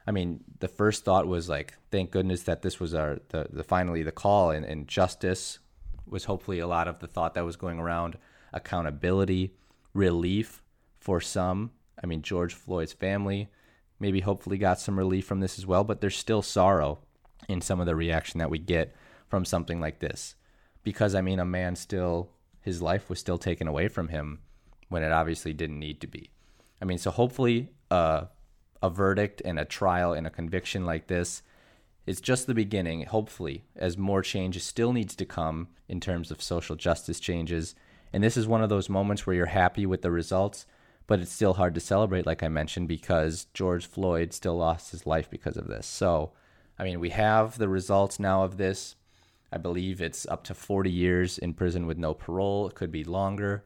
I 0.05 0.11
mean, 0.11 0.43
the 0.59 0.67
first 0.67 1.05
thought 1.05 1.27
was 1.27 1.47
like, 1.47 1.75
thank 1.89 2.11
goodness 2.11 2.43
that 2.43 2.61
this 2.61 2.79
was 2.79 2.93
our 2.93 3.19
the, 3.29 3.47
the 3.51 3.63
finally 3.63 4.03
the 4.03 4.11
call 4.11 4.51
and, 4.51 4.65
and 4.65 4.87
justice 4.87 5.59
was 6.05 6.25
hopefully 6.25 6.59
a 6.59 6.67
lot 6.67 6.87
of 6.87 6.99
the 6.99 7.07
thought 7.07 7.33
that 7.35 7.45
was 7.45 7.55
going 7.55 7.79
around. 7.79 8.17
Accountability, 8.53 9.53
relief 9.93 10.63
for 10.99 11.19
some. 11.19 11.71
I 12.01 12.07
mean, 12.07 12.21
George 12.21 12.53
Floyd's 12.53 12.93
family 12.93 13.49
maybe 13.99 14.19
hopefully 14.19 14.57
got 14.57 14.79
some 14.79 14.97
relief 14.97 15.25
from 15.25 15.39
this 15.39 15.57
as 15.57 15.65
well, 15.65 15.83
but 15.83 16.01
there's 16.01 16.17
still 16.17 16.41
sorrow 16.41 16.99
in 17.47 17.61
some 17.61 17.79
of 17.79 17.85
the 17.85 17.95
reaction 17.95 18.39
that 18.39 18.49
we 18.49 18.59
get 18.59 18.95
from 19.27 19.45
something 19.45 19.79
like 19.79 19.99
this. 19.99 20.35
Because 20.83 21.15
I 21.15 21.21
mean, 21.21 21.39
a 21.39 21.45
man 21.45 21.75
still 21.75 22.29
his 22.63 22.81
life 22.81 23.09
was 23.09 23.19
still 23.19 23.37
taken 23.37 23.67
away 23.67 23.89
from 23.89 24.07
him 24.07 24.39
when 24.87 25.03
it 25.03 25.11
obviously 25.11 25.53
didn't 25.53 25.79
need 25.79 25.99
to 26.01 26.07
be. 26.07 26.29
I 26.81 26.85
mean, 26.85 26.97
so 26.97 27.11
hopefully 27.11 27.69
uh, 27.91 28.25
a 28.81 28.89
verdict 28.89 29.41
and 29.43 29.59
a 29.59 29.65
trial 29.65 30.13
and 30.13 30.25
a 30.25 30.31
conviction 30.31 30.85
like 30.85 31.07
this 31.07 31.41
is 32.05 32.21
just 32.21 32.47
the 32.47 32.53
beginning, 32.53 33.05
hopefully, 33.05 33.63
as 33.75 33.97
more 33.97 34.21
change 34.21 34.61
still 34.61 34.93
needs 34.93 35.15
to 35.15 35.25
come 35.25 35.69
in 35.87 35.99
terms 35.99 36.31
of 36.31 36.41
social 36.41 36.75
justice 36.75 37.19
changes. 37.19 37.75
And 38.14 38.24
this 38.24 38.38
is 38.38 38.47
one 38.47 38.61
of 38.61 38.70
those 38.70 38.89
moments 38.89 39.26
where 39.26 39.36
you're 39.36 39.47
happy 39.47 39.86
with 39.86 40.03
the 40.03 40.11
results, 40.11 40.66
but 41.07 41.20
it's 41.20 41.32
still 41.32 41.55
hard 41.55 41.74
to 41.76 41.82
celebrate, 41.82 42.26
like 42.26 42.43
I 42.43 42.47
mentioned, 42.47 42.88
because 42.88 43.47
George 43.53 43.86
Floyd 43.86 44.32
still 44.32 44.55
lost 44.55 44.91
his 44.91 45.05
life 45.05 45.30
because 45.30 45.57
of 45.57 45.68
this. 45.68 45.88
So, 45.88 46.32
I 46.78 46.84
mean, 46.84 46.99
we 46.99 47.09
have 47.09 47.57
the 47.57 47.68
results 47.68 48.20
now 48.20 48.43
of 48.43 48.57
this. 48.57 48.95
I 49.51 49.57
believe 49.57 50.01
it's 50.01 50.28
up 50.28 50.43
to 50.45 50.53
40 50.53 50.91
years 50.91 51.38
in 51.38 51.53
prison 51.53 51.88
with 51.88 51.97
no 51.97 52.14
parole. 52.14 52.68
It 52.68 52.76
could 52.76 52.91
be 52.91 53.03
longer. 53.03 53.66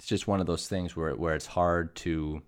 it's 0.00 0.08
just 0.08 0.26
one 0.26 0.40
of 0.40 0.46
those 0.46 0.66
things 0.66 0.96
where 0.96 1.14
where 1.14 1.34
it's 1.34 1.44
hard 1.44 1.94
to 1.94 2.40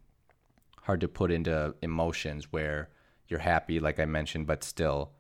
hard 0.85 1.03
to 1.03 1.07
put 1.07 1.31
into 1.31 1.75
emotions 1.83 2.51
where 2.51 2.89
you're 3.29 3.41
happy 3.41 3.79
like 3.79 4.01
I 4.01 4.07
mentioned 4.07 4.47
but 4.47 4.65
still 4.65 5.11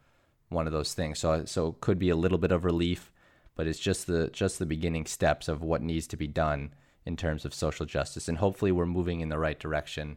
one 0.49 0.67
of 0.67 0.73
those 0.73 0.95
things 0.95 1.19
so 1.19 1.45
so 1.45 1.67
it 1.69 1.83
could 1.83 1.99
be 1.99 2.09
a 2.09 2.17
little 2.17 2.39
bit 2.39 2.51
of 2.51 2.65
relief 2.65 3.12
but 3.55 3.67
it's 3.67 3.79
just 3.79 4.07
the 4.07 4.29
just 4.29 4.59
the 4.59 4.67
beginning 4.67 5.07
steps 5.07 5.49
of 5.49 5.63
what 5.63 5.83
needs 5.83 6.07
to 6.07 6.17
be 6.17 6.27
done 6.27 6.75
in 7.05 7.17
terms 7.17 7.45
of 7.45 7.55
social 7.55 7.87
justice 7.87 8.29
and 8.29 8.39
hopefully 8.39 8.73
we're 8.73 8.87
moving 8.87 9.21
in 9.21 9.29
the 9.29 9.39
right 9.39 9.59
direction 9.59 10.17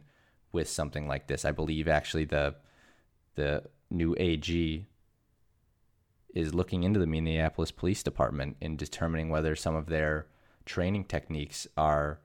with 0.52 0.68
something 0.68 1.08
like 1.08 1.26
this 1.26 1.44
I 1.44 1.52
believe 1.52 1.88
actually 1.88 2.24
the 2.24 2.54
the 3.34 3.64
new 3.90 4.14
AG 4.18 4.86
is 6.34 6.54
looking 6.54 6.82
into 6.82 7.00
the 7.00 7.06
Minneapolis 7.06 7.70
Police 7.70 8.02
Department 8.02 8.56
in 8.60 8.76
determining 8.76 9.30
whether 9.30 9.56
some 9.56 9.74
of 9.74 9.86
their 9.86 10.26
training 10.66 11.04
techniques 11.04 11.66
are 11.78 12.20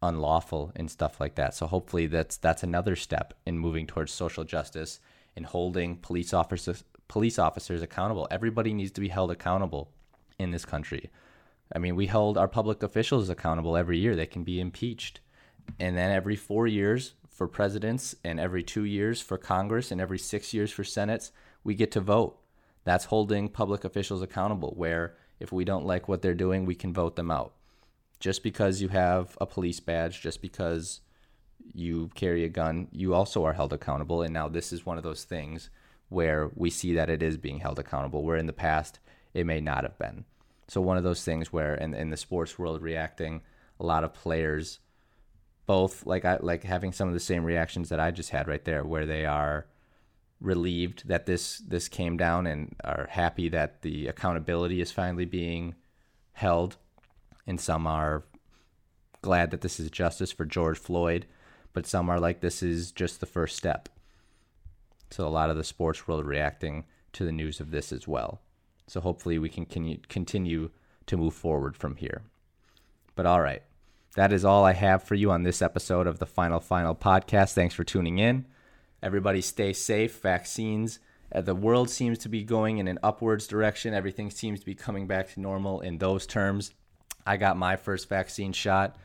unlawful 0.00 0.70
and 0.76 0.88
stuff 0.88 1.20
like 1.20 1.34
that. 1.34 1.54
So 1.54 1.66
hopefully 1.66 2.06
that's 2.06 2.36
that's 2.36 2.62
another 2.62 2.94
step 2.94 3.34
in 3.44 3.58
moving 3.58 3.86
towards 3.86 4.12
social 4.12 4.44
justice 4.44 5.00
and 5.34 5.46
holding 5.46 5.96
police 5.96 6.32
officers 6.32 6.84
police 7.08 7.38
officers 7.38 7.82
accountable. 7.82 8.28
Everybody 8.30 8.72
needs 8.72 8.92
to 8.92 9.00
be 9.00 9.08
held 9.08 9.30
accountable 9.30 9.90
in 10.38 10.50
this 10.50 10.64
country. 10.64 11.10
I 11.74 11.78
mean, 11.78 11.96
we 11.96 12.06
hold 12.06 12.38
our 12.38 12.48
public 12.48 12.82
officials 12.82 13.28
accountable 13.28 13.76
every 13.76 13.98
year. 13.98 14.16
They 14.16 14.26
can 14.26 14.44
be 14.44 14.60
impeached. 14.60 15.20
And 15.78 15.96
then 15.96 16.10
every 16.10 16.36
4 16.36 16.66
years 16.66 17.14
for 17.28 17.46
presidents 17.46 18.14
and 18.24 18.40
every 18.40 18.62
2 18.62 18.84
years 18.84 19.20
for 19.20 19.36
Congress 19.36 19.90
and 19.90 20.00
every 20.00 20.18
6 20.18 20.54
years 20.54 20.70
for 20.70 20.84
senates, 20.84 21.30
we 21.62 21.74
get 21.74 21.90
to 21.92 22.00
vote. 22.00 22.38
That's 22.84 23.06
holding 23.06 23.48
public 23.48 23.84
officials 23.84 24.22
accountable 24.22 24.72
where 24.76 25.16
if 25.40 25.52
we 25.52 25.64
don't 25.64 25.84
like 25.84 26.08
what 26.08 26.22
they're 26.22 26.34
doing, 26.34 26.64
we 26.64 26.74
can 26.74 26.94
vote 26.94 27.16
them 27.16 27.30
out. 27.30 27.52
Just 28.18 28.42
because 28.42 28.80
you 28.80 28.88
have 28.88 29.36
a 29.40 29.46
police 29.46 29.78
badge, 29.78 30.22
just 30.22 30.40
because 30.40 31.00
you 31.74 32.10
carry 32.14 32.44
a 32.44 32.48
gun, 32.48 32.88
you 32.92 33.12
also 33.12 33.44
are 33.44 33.52
held 33.52 33.72
accountable. 33.72 34.22
And 34.22 34.32
now 34.32 34.48
this 34.48 34.72
is 34.72 34.86
one 34.86 34.96
of 34.96 35.04
those 35.04 35.24
things 35.24 35.68
where 36.08 36.50
we 36.54 36.70
see 36.70 36.94
that 36.94 37.10
it 37.10 37.22
is 37.22 37.36
being 37.36 37.58
held 37.58 37.78
accountable, 37.78 38.24
where 38.24 38.38
in 38.38 38.46
the 38.46 38.52
past 38.52 38.98
it 39.34 39.46
may 39.46 39.60
not 39.60 39.84
have 39.84 39.98
been. 39.98 40.24
So 40.68 40.80
one 40.80 40.96
of 40.96 41.04
those 41.04 41.24
things 41.24 41.52
where 41.52 41.74
in, 41.74 41.94
in 41.94 42.10
the 42.10 42.16
sports 42.16 42.58
world 42.58 42.82
reacting, 42.82 43.42
a 43.80 43.86
lot 43.86 44.04
of 44.04 44.14
players 44.14 44.80
both 45.66 46.06
like 46.06 46.24
I 46.24 46.38
like 46.40 46.62
having 46.64 46.92
some 46.92 47.08
of 47.08 47.14
the 47.14 47.20
same 47.20 47.44
reactions 47.44 47.90
that 47.90 48.00
I 48.00 48.10
just 48.10 48.30
had 48.30 48.48
right 48.48 48.64
there, 48.64 48.84
where 48.84 49.06
they 49.06 49.26
are 49.26 49.66
relieved 50.40 51.08
that 51.08 51.26
this 51.26 51.58
this 51.58 51.88
came 51.88 52.16
down 52.16 52.46
and 52.46 52.74
are 52.84 53.06
happy 53.10 53.48
that 53.50 53.82
the 53.82 54.06
accountability 54.06 54.80
is 54.80 54.92
finally 54.92 55.24
being 55.24 55.74
held 56.32 56.76
and 57.46 57.60
some 57.60 57.86
are 57.86 58.24
glad 59.20 59.50
that 59.50 59.62
this 59.62 59.80
is 59.80 59.90
justice 59.90 60.30
for 60.30 60.44
George 60.44 60.78
Floyd 60.78 61.26
but 61.72 61.86
some 61.86 62.08
are 62.08 62.20
like 62.20 62.40
this 62.40 62.62
is 62.62 62.92
just 62.92 63.20
the 63.20 63.26
first 63.26 63.56
step. 63.56 63.88
So 65.10 65.26
a 65.26 65.28
lot 65.28 65.50
of 65.50 65.56
the 65.56 65.64
sports 65.64 66.06
world 66.06 66.26
reacting 66.26 66.84
to 67.12 67.24
the 67.24 67.32
news 67.32 67.60
of 67.60 67.70
this 67.70 67.92
as 67.92 68.06
well. 68.08 68.40
So 68.88 69.00
hopefully 69.00 69.38
we 69.38 69.48
can 69.48 69.66
continue 69.66 70.70
to 71.06 71.16
move 71.16 71.34
forward 71.34 71.76
from 71.76 71.96
here. 71.96 72.22
But 73.14 73.26
all 73.26 73.40
right, 73.40 73.62
that 74.16 74.32
is 74.32 74.44
all 74.44 74.64
I 74.64 74.72
have 74.72 75.02
for 75.02 75.14
you 75.14 75.30
on 75.30 75.42
this 75.42 75.62
episode 75.62 76.06
of 76.06 76.18
the 76.18 76.26
Final 76.26 76.58
Final 76.58 76.94
podcast. 76.94 77.52
Thanks 77.52 77.74
for 77.74 77.84
tuning 77.84 78.18
in. 78.18 78.46
Everybody 79.02 79.40
stay 79.40 79.72
safe. 79.72 80.20
Vaccines. 80.20 80.98
Uh, 81.32 81.42
the 81.42 81.54
world 81.54 81.90
seems 81.90 82.18
to 82.18 82.28
be 82.28 82.42
going 82.42 82.78
in 82.78 82.88
an 82.88 82.98
upwards 83.02 83.46
direction. 83.46 83.92
Everything 83.92 84.30
seems 84.30 84.60
to 84.60 84.66
be 84.66 84.74
coming 84.74 85.06
back 85.06 85.32
to 85.34 85.40
normal 85.40 85.80
in 85.80 85.98
those 85.98 86.26
terms. 86.26 86.72
I 87.26 87.36
got 87.36 87.58
my 87.58 87.76
first 87.76 88.08
vaccine 88.08 88.52
shot. 88.52 88.96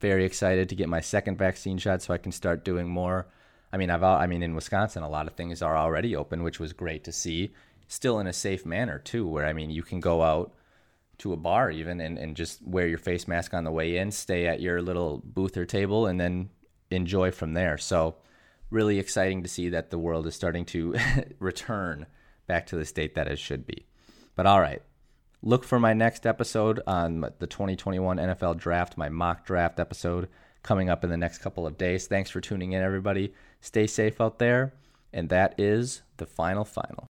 Very 0.00 0.24
excited 0.24 0.68
to 0.68 0.76
get 0.76 0.88
my 0.88 1.00
second 1.00 1.38
vaccine 1.38 1.78
shot 1.78 2.02
so 2.02 2.14
I 2.14 2.18
can 2.18 2.32
start 2.32 2.64
doing 2.64 2.88
more. 2.88 3.26
I 3.72 3.76
mean, 3.76 3.90
I've 3.90 4.02
I 4.02 4.26
mean 4.26 4.42
in 4.42 4.54
Wisconsin 4.54 5.02
a 5.02 5.08
lot 5.08 5.26
of 5.26 5.34
things 5.34 5.62
are 5.62 5.76
already 5.76 6.14
open, 6.14 6.42
which 6.42 6.60
was 6.60 6.72
great 6.72 7.04
to 7.04 7.12
see. 7.12 7.52
Still 7.92 8.18
in 8.20 8.26
a 8.26 8.32
safe 8.32 8.64
manner 8.64 8.98
too, 8.98 9.28
where 9.28 9.44
I 9.44 9.52
mean 9.52 9.68
you 9.68 9.82
can 9.82 10.00
go 10.00 10.22
out 10.22 10.54
to 11.18 11.34
a 11.34 11.36
bar 11.36 11.70
even 11.70 12.00
and, 12.00 12.16
and 12.16 12.34
just 12.34 12.66
wear 12.66 12.88
your 12.88 12.96
face 12.96 13.28
mask 13.28 13.52
on 13.52 13.64
the 13.64 13.70
way 13.70 13.98
in, 13.98 14.10
stay 14.10 14.46
at 14.46 14.62
your 14.62 14.80
little 14.80 15.20
booth 15.22 15.58
or 15.58 15.66
table, 15.66 16.06
and 16.06 16.18
then 16.18 16.48
enjoy 16.90 17.30
from 17.30 17.52
there. 17.52 17.76
So, 17.76 18.16
really 18.70 18.98
exciting 18.98 19.42
to 19.42 19.48
see 19.48 19.68
that 19.68 19.90
the 19.90 19.98
world 19.98 20.26
is 20.26 20.34
starting 20.34 20.64
to 20.64 20.96
return 21.38 22.06
back 22.46 22.64
to 22.68 22.76
the 22.76 22.86
state 22.86 23.14
that 23.14 23.28
it 23.28 23.38
should 23.38 23.66
be. 23.66 23.84
But 24.36 24.46
all 24.46 24.62
right, 24.62 24.80
look 25.42 25.62
for 25.62 25.78
my 25.78 25.92
next 25.92 26.26
episode 26.26 26.80
on 26.86 27.20
the 27.40 27.46
2021 27.46 28.16
NFL 28.16 28.56
draft, 28.56 28.96
my 28.96 29.10
mock 29.10 29.44
draft 29.44 29.78
episode 29.78 30.30
coming 30.62 30.88
up 30.88 31.04
in 31.04 31.10
the 31.10 31.18
next 31.18 31.38
couple 31.40 31.66
of 31.66 31.76
days. 31.76 32.06
Thanks 32.06 32.30
for 32.30 32.40
tuning 32.40 32.72
in, 32.72 32.82
everybody. 32.82 33.34
Stay 33.60 33.86
safe 33.86 34.18
out 34.18 34.38
there. 34.38 34.72
And 35.12 35.28
that 35.28 35.56
is 35.58 36.00
the 36.16 36.24
final 36.24 36.64
final. 36.64 37.00